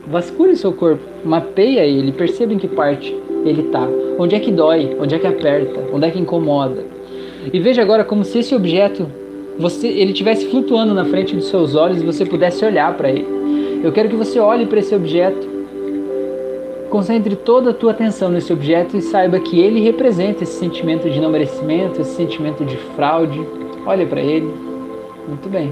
Vasculhe 0.05 0.55
seu 0.55 0.73
corpo, 0.73 1.03
mapeia 1.23 1.85
ele, 1.85 2.11
perceba 2.11 2.53
em 2.53 2.57
que 2.57 2.67
parte 2.67 3.15
ele 3.45 3.61
está. 3.61 3.87
Onde 4.17 4.35
é 4.35 4.39
que 4.39 4.51
dói, 4.51 4.97
onde 4.99 5.15
é 5.15 5.19
que 5.19 5.27
aperta, 5.27 5.79
onde 5.93 6.07
é 6.07 6.11
que 6.11 6.19
incomoda. 6.19 6.83
E 7.53 7.59
veja 7.59 7.81
agora 7.81 8.03
como 8.03 8.25
se 8.25 8.39
esse 8.39 8.53
objeto 8.53 9.07
você 9.57 9.87
ele 9.87 10.11
tivesse 10.11 10.47
flutuando 10.47 10.93
na 10.93 11.05
frente 11.05 11.35
dos 11.35 11.47
seus 11.47 11.75
olhos 11.75 12.01
e 12.01 12.05
você 12.05 12.25
pudesse 12.25 12.65
olhar 12.65 12.95
para 12.97 13.09
ele. 13.09 13.40
Eu 13.83 13.91
quero 13.91 14.09
que 14.09 14.15
você 14.15 14.39
olhe 14.39 14.65
para 14.65 14.79
esse 14.79 14.93
objeto 14.93 15.51
Concentre 16.91 17.37
toda 17.37 17.69
a 17.69 17.73
tua 17.73 17.91
atenção 17.91 18.27
nesse 18.27 18.51
objeto 18.51 18.97
e 18.97 19.01
saiba 19.01 19.39
que 19.39 19.61
ele 19.61 19.79
representa 19.79 20.43
esse 20.43 20.59
sentimento 20.59 21.09
de 21.09 21.21
não 21.21 21.31
merecimento, 21.31 22.01
esse 22.01 22.15
sentimento 22.15 22.65
de 22.65 22.75
fraude. 22.97 23.39
Olha 23.85 24.05
para 24.05 24.19
ele. 24.19 24.53
Muito 25.25 25.47
bem. 25.47 25.71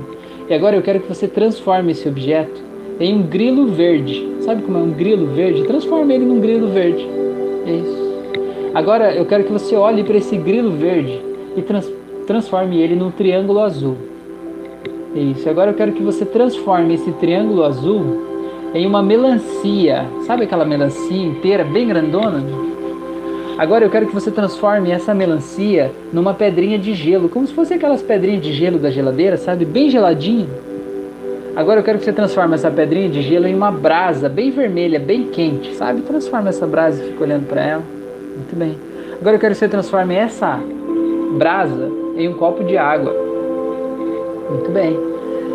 E 0.50 0.54
agora 0.54 0.78
eu 0.78 0.82
quero 0.82 1.02
que 1.02 1.10
você 1.10 1.28
transforme 1.28 1.92
esse 1.92 2.08
objeto 2.08 2.64
em 3.02 3.16
um 3.16 3.24
grilo 3.24 3.68
verde. 3.68 4.34
Sabe 4.40 4.62
como 4.62 4.78
é 4.78 4.82
um 4.82 4.92
grilo 4.92 5.28
verde? 5.28 5.66
Transforme 5.66 6.16
ele 6.16 6.26
num 6.26 6.40
grilo 6.40 6.70
verde. 6.70 7.06
Isso. 7.66 8.72
Agora 8.74 9.14
eu 9.14 9.26
quero 9.26 9.44
que 9.44 9.52
você 9.52 9.76
olhe 9.76 10.06
para 10.06 10.16
esse 10.16 10.38
grilo 10.38 10.72
verde 10.72 11.22
e 11.58 11.62
trans 11.62 11.92
transforme 12.26 12.80
ele 12.80 12.96
num 12.96 13.12
triângulo 13.12 13.60
azul. 13.60 13.98
Isso. 15.16 15.50
Agora 15.50 15.72
eu 15.72 15.76
quero 15.76 15.92
que 15.92 16.04
você 16.04 16.26
transforme 16.26 16.94
esse 16.94 17.12
triângulo 17.14 17.64
azul 17.64 18.30
em 18.74 18.86
uma 18.86 19.02
melancia. 19.02 20.06
Sabe 20.26 20.44
aquela 20.44 20.66
melancia 20.66 21.26
inteira, 21.26 21.64
bem 21.64 21.88
grandona? 21.88 22.44
Agora 23.58 23.84
eu 23.84 23.90
quero 23.90 24.08
que 24.08 24.14
você 24.14 24.32
transforme 24.32 24.92
essa 24.92 25.14
melancia 25.14 25.92
numa 26.14 26.34
pedrinha 26.34 26.80
de 26.80 26.94
gelo, 26.94 27.28
como 27.28 27.46
se 27.46 27.54
fosse 27.54 27.74
aquelas 27.74 28.02
pedrinhas 28.02 28.42
de 28.42 28.54
gelo 28.54 28.80
da 28.80 28.90
geladeira, 28.90 29.36
sabe? 29.36 29.66
Bem 29.66 29.90
geladinho. 29.90 30.48
Agora 31.56 31.80
eu 31.80 31.84
quero 31.84 31.98
que 31.98 32.06
você 32.06 32.14
transforme 32.14 32.56
essa 32.56 32.72
pedrinha 32.72 33.10
de 33.10 33.22
gelo 33.22 33.48
em 33.48 33.56
uma 33.56 33.70
brasa 33.70 34.30
bem 34.30 34.50
vermelha, 34.50 34.98
bem 34.98 35.24
quente, 35.24 35.74
sabe? 35.76 36.02
Transforma 36.04 36.50
essa 36.50 36.66
brasa 36.66 37.04
e 37.04 37.08
fica 37.08 37.24
olhando 37.24 37.48
para 37.48 37.62
ela. 37.62 37.84
Muito 38.38 38.56
bem. 38.56 38.78
Agora 39.20 39.36
eu 39.36 39.40
quero 39.40 39.54
que 39.54 39.60
você 39.60 39.68
transforme 39.68 40.16
essa 40.16 40.58
brasa 41.38 41.92
em 42.16 42.30
um 42.30 42.34
copo 42.36 42.64
de 42.64 42.78
água. 42.78 43.29
Muito 44.50 44.72
bem. 44.72 45.00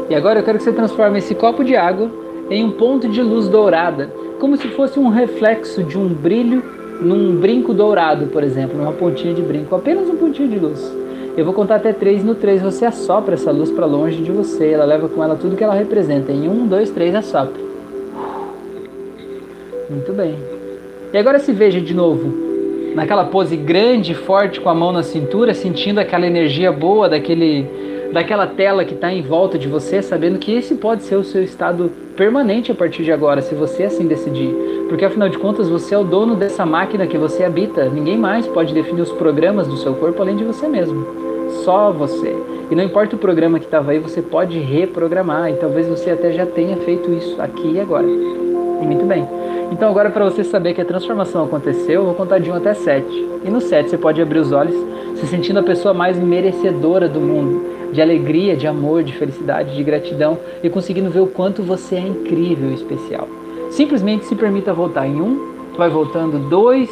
E 0.08 0.14
agora 0.14 0.40
eu 0.40 0.44
quero 0.44 0.58
que 0.58 0.64
você 0.64 0.72
transforme 0.72 1.18
esse 1.18 1.34
copo 1.34 1.64
de 1.64 1.74
água 1.76 2.10
em 2.50 2.64
um 2.64 2.72
ponto 2.72 3.08
de 3.08 3.22
luz 3.22 3.48
dourada, 3.48 4.12
como 4.38 4.56
se 4.56 4.68
fosse 4.68 4.98
um 4.98 5.08
reflexo 5.08 5.82
de 5.82 5.98
um 5.98 6.08
brilho 6.08 6.62
num 7.00 7.36
brinco 7.36 7.72
dourado, 7.72 8.26
por 8.26 8.42
exemplo, 8.42 8.76
numa 8.76 8.92
pontinha 8.92 9.34
de 9.34 9.42
brinco, 9.42 9.74
apenas 9.74 10.08
um 10.08 10.16
pontinho 10.16 10.48
de 10.48 10.58
luz. 10.58 10.94
Eu 11.36 11.44
vou 11.44 11.52
contar 11.52 11.76
até 11.76 11.92
três, 11.92 12.22
no 12.22 12.34
três 12.34 12.62
você 12.62 12.84
assopra 12.84 13.34
essa 13.34 13.50
luz 13.50 13.70
para 13.70 13.86
longe 13.86 14.22
de 14.22 14.30
você, 14.30 14.68
ela 14.70 14.84
leva 14.84 15.08
com 15.08 15.22
ela 15.22 15.34
tudo 15.34 15.56
que 15.56 15.64
ela 15.64 15.74
representa. 15.74 16.30
Em 16.30 16.48
um, 16.48 16.66
dois, 16.66 16.90
três, 16.90 17.14
assopra. 17.14 17.60
Muito 19.90 20.12
bem. 20.12 20.36
E 21.12 21.18
agora 21.18 21.38
se 21.38 21.52
veja 21.52 21.80
de 21.80 21.92
novo, 21.92 22.32
naquela 22.94 23.24
pose 23.24 23.56
grande 23.56 24.14
forte 24.14 24.60
com 24.60 24.68
a 24.68 24.74
mão 24.74 24.92
na 24.92 25.02
cintura, 25.02 25.54
sentindo 25.54 25.98
aquela 25.98 26.26
energia 26.26 26.70
boa 26.70 27.08
daquele, 27.08 27.66
daquela 28.14 28.46
tela 28.46 28.84
que 28.84 28.94
está 28.94 29.12
em 29.12 29.22
volta 29.22 29.58
de 29.58 29.66
você, 29.66 30.00
sabendo 30.00 30.38
que 30.38 30.52
esse 30.52 30.76
pode 30.76 31.02
ser 31.02 31.16
o 31.16 31.24
seu 31.24 31.42
estado 31.42 31.90
permanente 32.16 32.70
a 32.70 32.74
partir 32.74 33.02
de 33.02 33.10
agora, 33.10 33.42
se 33.42 33.56
você 33.56 33.82
assim 33.82 34.06
decidir. 34.06 34.54
Porque 34.88 35.04
afinal 35.04 35.28
de 35.28 35.36
contas 35.36 35.68
você 35.68 35.96
é 35.96 35.98
o 35.98 36.04
dono 36.04 36.36
dessa 36.36 36.64
máquina 36.64 37.08
que 37.08 37.18
você 37.18 37.42
habita. 37.42 37.88
Ninguém 37.88 38.16
mais 38.16 38.46
pode 38.46 38.72
definir 38.72 39.02
os 39.02 39.10
programas 39.10 39.66
do 39.66 39.76
seu 39.76 39.94
corpo 39.94 40.22
além 40.22 40.36
de 40.36 40.44
você 40.44 40.68
mesmo 40.68 41.24
só 41.64 41.90
você. 41.90 42.36
E 42.70 42.74
não 42.74 42.82
importa 42.82 43.16
o 43.16 43.18
programa 43.18 43.58
que 43.58 43.66
estava 43.66 43.92
aí, 43.92 43.98
você 43.98 44.22
pode 44.22 44.58
reprogramar. 44.58 45.50
E 45.50 45.54
talvez 45.54 45.86
você 45.86 46.10
até 46.10 46.32
já 46.32 46.46
tenha 46.46 46.76
feito 46.78 47.12
isso 47.12 47.40
aqui 47.40 47.72
e 47.72 47.80
agora. 47.80 48.06
E 48.06 48.86
muito 48.86 49.04
bem. 49.04 49.26
Então 49.70 49.88
agora 49.88 50.10
para 50.10 50.24
você 50.24 50.44
saber 50.44 50.74
que 50.74 50.80
a 50.80 50.84
transformação 50.84 51.44
aconteceu, 51.44 52.00
eu 52.00 52.04
vou 52.04 52.14
contar 52.14 52.38
de 52.38 52.50
1 52.50 52.54
até 52.54 52.74
7. 52.74 53.06
E 53.44 53.50
no 53.50 53.60
7 53.60 53.90
você 53.90 53.98
pode 53.98 54.20
abrir 54.20 54.38
os 54.38 54.52
olhos, 54.52 54.74
se 55.16 55.26
sentindo 55.26 55.58
a 55.58 55.62
pessoa 55.62 55.94
mais 55.94 56.18
merecedora 56.18 57.08
do 57.08 57.20
mundo, 57.20 57.90
de 57.92 58.00
alegria, 58.00 58.56
de 58.56 58.66
amor, 58.66 59.02
de 59.02 59.12
felicidade, 59.12 59.74
de 59.74 59.82
gratidão 59.82 60.38
e 60.62 60.68
conseguindo 60.68 61.10
ver 61.10 61.20
o 61.20 61.26
quanto 61.26 61.62
você 61.62 61.96
é 61.96 62.00
incrível 62.00 62.70
e 62.70 62.74
especial. 62.74 63.28
Simplesmente 63.70 64.26
se 64.26 64.34
permita 64.34 64.72
voltar 64.72 65.06
em 65.06 65.20
um, 65.20 65.54
vai 65.76 65.88
voltando 65.88 66.38
dois, 66.48 66.90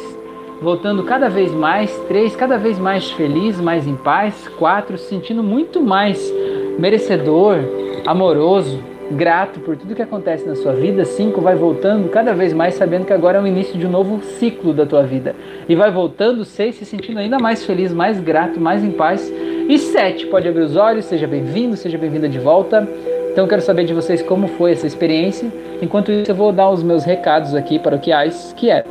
voltando 0.63 1.03
cada 1.03 1.27
vez 1.27 1.51
mais, 1.51 1.93
três, 2.07 2.35
cada 2.37 2.57
vez 2.57 2.79
mais 2.79 3.11
feliz, 3.11 3.59
mais 3.59 3.85
em 3.85 3.97
paz, 3.97 4.47
quatro, 4.57 4.97
se 4.97 5.09
sentindo 5.09 5.43
muito 5.43 5.81
mais 5.81 6.33
merecedor, 6.79 7.57
amoroso, 8.05 8.79
grato 9.11 9.59
por 9.59 9.75
tudo 9.75 9.93
que 9.93 10.01
acontece 10.01 10.47
na 10.47 10.55
sua 10.55 10.71
vida, 10.71 11.03
cinco, 11.03 11.41
vai 11.41 11.53
voltando 11.53 12.09
cada 12.09 12.33
vez 12.33 12.53
mais 12.53 12.75
sabendo 12.75 13.05
que 13.05 13.11
agora 13.11 13.39
é 13.39 13.41
o 13.41 13.45
início 13.45 13.77
de 13.77 13.85
um 13.85 13.91
novo 13.91 14.23
ciclo 14.23 14.73
da 14.73 14.85
tua 14.85 15.03
vida. 15.03 15.35
E 15.67 15.75
vai 15.75 15.91
voltando, 15.91 16.45
seis, 16.45 16.75
se 16.75 16.85
sentindo 16.85 17.19
ainda 17.19 17.37
mais 17.37 17.65
feliz, 17.65 17.93
mais 17.93 18.19
grato, 18.21 18.59
mais 18.59 18.83
em 18.85 18.91
paz. 18.91 19.31
E 19.67 19.77
sete, 19.77 20.25
pode 20.27 20.47
abrir 20.47 20.61
os 20.61 20.77
olhos, 20.77 21.05
seja 21.05 21.27
bem-vindo, 21.27 21.75
seja 21.75 21.97
bem-vinda 21.97 22.29
de 22.29 22.39
volta. 22.39 22.87
Então 23.33 23.45
eu 23.45 23.47
quero 23.47 23.63
saber 23.63 23.83
de 23.85 23.95
vocês 23.95 24.21
como 24.21 24.47
foi 24.47 24.73
essa 24.73 24.85
experiência. 24.85 25.51
Enquanto 25.81 26.11
isso, 26.11 26.29
eu 26.29 26.35
vou 26.35 26.51
dar 26.51 26.69
os 26.69 26.83
meus 26.83 27.03
recados 27.03 27.55
aqui 27.55 27.79
paroquiais, 27.79 28.53
que 28.55 28.69
é 28.69 28.85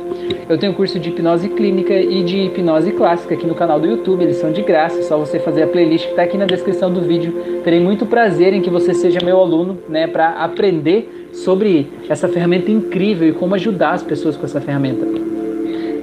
eu 0.49 0.57
tenho 0.57 0.73
curso 0.73 0.99
de 0.99 1.09
hipnose 1.09 1.47
clínica 1.47 1.93
e 1.93 2.21
de 2.23 2.37
hipnose 2.39 2.91
clássica 2.91 3.35
aqui 3.35 3.47
no 3.47 3.55
canal 3.55 3.79
do 3.79 3.87
YouTube, 3.87 4.21
eles 4.21 4.35
são 4.35 4.51
de 4.51 4.61
graça, 4.61 4.99
é 4.99 5.03
só 5.03 5.17
você 5.17 5.39
fazer 5.39 5.63
a 5.63 5.67
playlist 5.67 6.07
que 6.07 6.11
está 6.11 6.23
aqui 6.23 6.37
na 6.37 6.45
descrição 6.45 6.91
do 6.91 6.99
vídeo. 6.99 7.61
Terei 7.63 7.79
muito 7.79 8.05
prazer 8.05 8.53
em 8.53 8.61
que 8.61 8.69
você 8.69 8.93
seja 8.93 9.19
meu 9.23 9.39
aluno, 9.39 9.79
né, 9.87 10.07
para 10.07 10.31
aprender 10.31 11.29
sobre 11.31 11.89
essa 12.09 12.27
ferramenta 12.27 12.69
incrível 12.69 13.29
e 13.29 13.31
como 13.31 13.55
ajudar 13.55 13.91
as 13.91 14.03
pessoas 14.03 14.35
com 14.35 14.43
essa 14.43 14.59
ferramenta. 14.59 15.05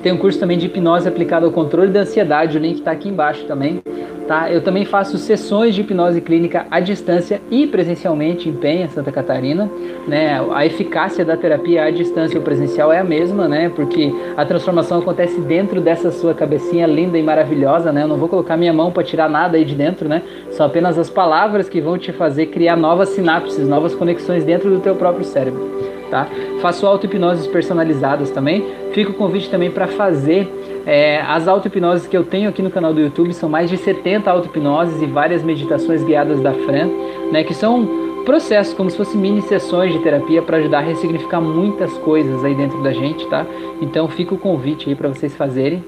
Tem 0.03 0.13
um 0.13 0.17
curso 0.17 0.41
também 0.41 0.57
de 0.57 0.65
hipnose 0.65 1.07
aplicada 1.07 1.45
ao 1.45 1.53
controle 1.53 1.91
da 1.91 2.01
ansiedade, 2.01 2.57
o 2.57 2.61
link 2.61 2.79
está 2.79 2.93
aqui 2.93 3.11
embaixo 3.11 3.45
também. 3.45 3.83
Tá? 4.31 4.49
Eu 4.49 4.61
também 4.61 4.85
faço 4.85 5.19
sessões 5.19 5.75
de 5.75 5.81
hipnose 5.81 6.21
clínica 6.21 6.65
à 6.71 6.79
distância 6.79 7.43
e 7.51 7.67
presencialmente 7.67 8.49
em 8.49 8.53
Penha, 8.53 8.89
Santa 8.89 9.11
Catarina. 9.11 9.69
Né? 10.07 10.41
A 10.55 10.65
eficácia 10.65 11.25
da 11.25 11.37
terapia 11.37 11.83
à 11.83 11.91
distância 11.91 12.39
ou 12.39 12.45
presencial 12.45 12.93
é 12.93 13.01
a 13.01 13.03
mesma, 13.03 13.49
né? 13.49 13.73
porque 13.75 14.15
a 14.37 14.45
transformação 14.45 15.01
acontece 15.01 15.41
dentro 15.41 15.81
dessa 15.81 16.13
sua 16.13 16.33
cabecinha 16.33 16.87
linda 16.87 17.19
e 17.19 17.25
maravilhosa. 17.25 17.91
Né? 17.91 18.05
Eu 18.05 18.07
não 18.07 18.19
vou 18.19 18.29
colocar 18.29 18.57
minha 18.57 18.73
mão 18.73 18.93
para 18.93 19.03
tirar 19.03 19.29
nada 19.29 19.57
aí 19.57 19.65
de 19.65 19.75
dentro, 19.75 20.09
né? 20.09 20.23
são 20.53 20.65
apenas 20.65 20.97
as 20.97 21.11
palavras 21.11 21.69
que 21.69 21.81
vão 21.81 21.99
te 21.99 22.13
fazer 22.13 22.47
criar 22.47 22.77
novas 22.77 23.09
sinapses, 23.09 23.67
novas 23.67 23.97
conexões 23.97 24.45
dentro 24.45 24.71
do 24.71 24.79
teu 24.79 24.95
próprio 24.95 25.25
cérebro. 25.25 25.91
Tá? 26.09 26.29
Faço 26.61 26.87
auto-hipnoses 26.87 27.49
personalizadas 27.49 28.31
também. 28.31 28.65
Fica 28.93 29.11
o 29.11 29.15
convite 29.15 29.51
também 29.51 29.73
para 29.73 29.89
fazer 29.89 30.70
é, 30.87 31.21
as 31.21 31.47
auto-hipnoses 31.47 32.07
que 32.07 32.17
eu 32.17 32.25
tenho 32.25 32.49
aqui 32.49 32.63
no 32.63 32.71
canal 32.71 32.93
do 32.93 33.01
YouTube 33.01 33.33
são 33.35 33.49
mais 33.49 33.69
de 33.71 33.77
70 33.77 34.31
auto-hipnoses 34.31 35.01
e 35.03 35.07
várias 35.07 35.43
meditações 35.43 36.03
guiadas 36.03 36.41
da 36.41 36.53
Fran, 36.53 36.89
né, 37.31 37.45
que 37.45 37.55
são 37.55 38.01
processos 38.25 38.75
como 38.75 38.91
se 38.91 38.97
fossem 38.97 39.21
mini 39.21 39.43
sessões 39.43 39.93
de 39.93 39.99
terapia 40.01 40.43
para 40.43 40.59
ajudar 40.59 40.79
a 40.79 40.83
ressignificar 40.83 41.41
muitas 41.41 41.93
coisas 41.99 42.45
aí 42.45 42.55
dentro 42.55 42.83
da 42.83 42.93
gente, 42.93 43.27
tá? 43.29 43.47
Então 43.81 44.09
fica 44.09 44.35
o 44.35 44.39
convite 44.39 44.89
aí 44.89 44.95
para 44.95 45.09
vocês 45.09 45.35
fazerem. 45.35 45.83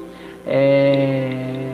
É... 0.47 1.73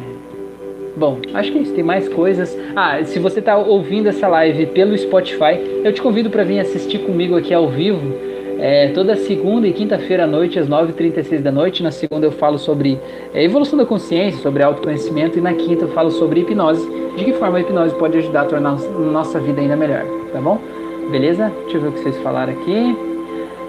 Bom, 0.96 1.18
acho 1.32 1.52
que 1.52 1.58
é 1.58 1.62
isso. 1.62 1.74
Tem 1.74 1.84
mais 1.84 2.08
coisas. 2.08 2.58
Ah, 2.74 3.02
se 3.04 3.20
você 3.20 3.38
está 3.38 3.56
ouvindo 3.56 4.08
essa 4.08 4.26
live 4.26 4.66
pelo 4.66 4.98
Spotify, 4.98 5.60
eu 5.84 5.92
te 5.92 6.02
convido 6.02 6.28
para 6.28 6.42
vir 6.42 6.58
assistir 6.58 6.98
comigo 6.98 7.36
aqui 7.36 7.54
ao 7.54 7.68
vivo 7.68 8.12
é, 8.58 8.88
toda 8.88 9.16
segunda 9.16 9.68
e 9.68 9.72
quinta-feira 9.72 10.24
à 10.24 10.26
noite, 10.26 10.58
às 10.58 10.68
9h36 10.68 11.40
da 11.40 11.52
noite. 11.52 11.82
Na 11.82 11.90
segunda 11.90 12.26
eu 12.26 12.32
falo 12.32 12.58
sobre 12.58 12.98
é, 13.32 13.44
evolução 13.44 13.78
da 13.78 13.86
consciência, 13.86 14.40
sobre 14.42 14.62
autoconhecimento. 14.62 15.38
E 15.38 15.40
na 15.40 15.54
quinta 15.54 15.84
eu 15.84 15.88
falo 15.88 16.10
sobre 16.10 16.40
hipnose. 16.40 16.86
De 17.16 17.24
que 17.24 17.32
forma 17.32 17.58
a 17.58 17.60
hipnose 17.60 17.94
pode 17.94 18.18
ajudar 18.18 18.42
a 18.42 18.44
tornar 18.44 18.76
nossa 19.12 19.38
vida 19.40 19.60
ainda 19.60 19.76
melhor, 19.76 20.04
tá 20.32 20.40
bom? 20.40 20.60
Beleza? 21.10 21.52
Deixa 21.62 21.78
eu 21.78 21.82
ver 21.82 21.88
o 21.88 21.92
que 21.92 22.00
vocês 22.00 22.16
falaram 22.18 22.52
aqui. 22.52 22.96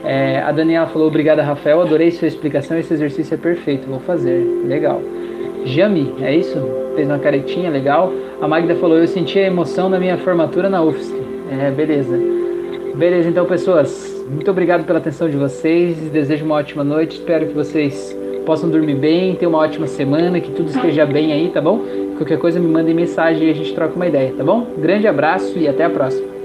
É, 0.03 0.39
a 0.39 0.51
Daniela 0.51 0.87
falou, 0.87 1.07
obrigada 1.07 1.43
Rafael, 1.43 1.81
adorei 1.81 2.09
sua 2.11 2.27
explicação, 2.27 2.77
esse 2.77 2.93
exercício 2.93 3.33
é 3.33 3.37
perfeito, 3.37 3.87
vou 3.87 3.99
fazer. 3.99 4.45
Legal. 4.65 5.01
Jami, 5.65 6.13
é 6.21 6.35
isso? 6.35 6.57
Fez 6.95 7.07
uma 7.07 7.19
caretinha, 7.19 7.69
legal. 7.69 8.11
A 8.41 8.47
Magda 8.47 8.75
falou, 8.75 8.97
eu 8.97 9.07
senti 9.07 9.37
a 9.37 9.43
emoção 9.43 9.89
na 9.89 9.99
minha 9.99 10.17
formatura 10.17 10.69
na 10.69 10.81
UFSC. 10.81 11.13
É, 11.51 11.71
beleza. 11.71 12.17
Beleza, 12.95 13.29
então 13.29 13.45
pessoas, 13.45 14.18
muito 14.29 14.51
obrigado 14.51 14.85
pela 14.85 14.99
atenção 14.99 15.29
de 15.29 15.35
vocês. 15.35 15.97
Desejo 16.11 16.45
uma 16.45 16.55
ótima 16.55 16.83
noite. 16.83 17.17
Espero 17.17 17.47
que 17.47 17.53
vocês 17.53 18.15
possam 18.45 18.69
dormir 18.69 18.95
bem, 18.95 19.35
ter 19.35 19.47
uma 19.47 19.57
ótima 19.57 19.87
semana, 19.87 20.39
que 20.39 20.51
tudo 20.51 20.69
esteja 20.69 21.05
bem 21.05 21.33
aí, 21.33 21.49
tá 21.49 21.61
bom? 21.61 21.81
Qualquer 22.17 22.37
coisa 22.37 22.59
me 22.59 22.67
mandem 22.67 22.93
mensagem 22.93 23.47
e 23.47 23.51
a 23.51 23.53
gente 23.53 23.73
troca 23.73 23.95
uma 23.95 24.07
ideia, 24.07 24.33
tá 24.35 24.43
bom? 24.43 24.67
Grande 24.77 25.07
abraço 25.07 25.57
e 25.57 25.67
até 25.67 25.83
a 25.83 25.89
próxima. 25.89 26.38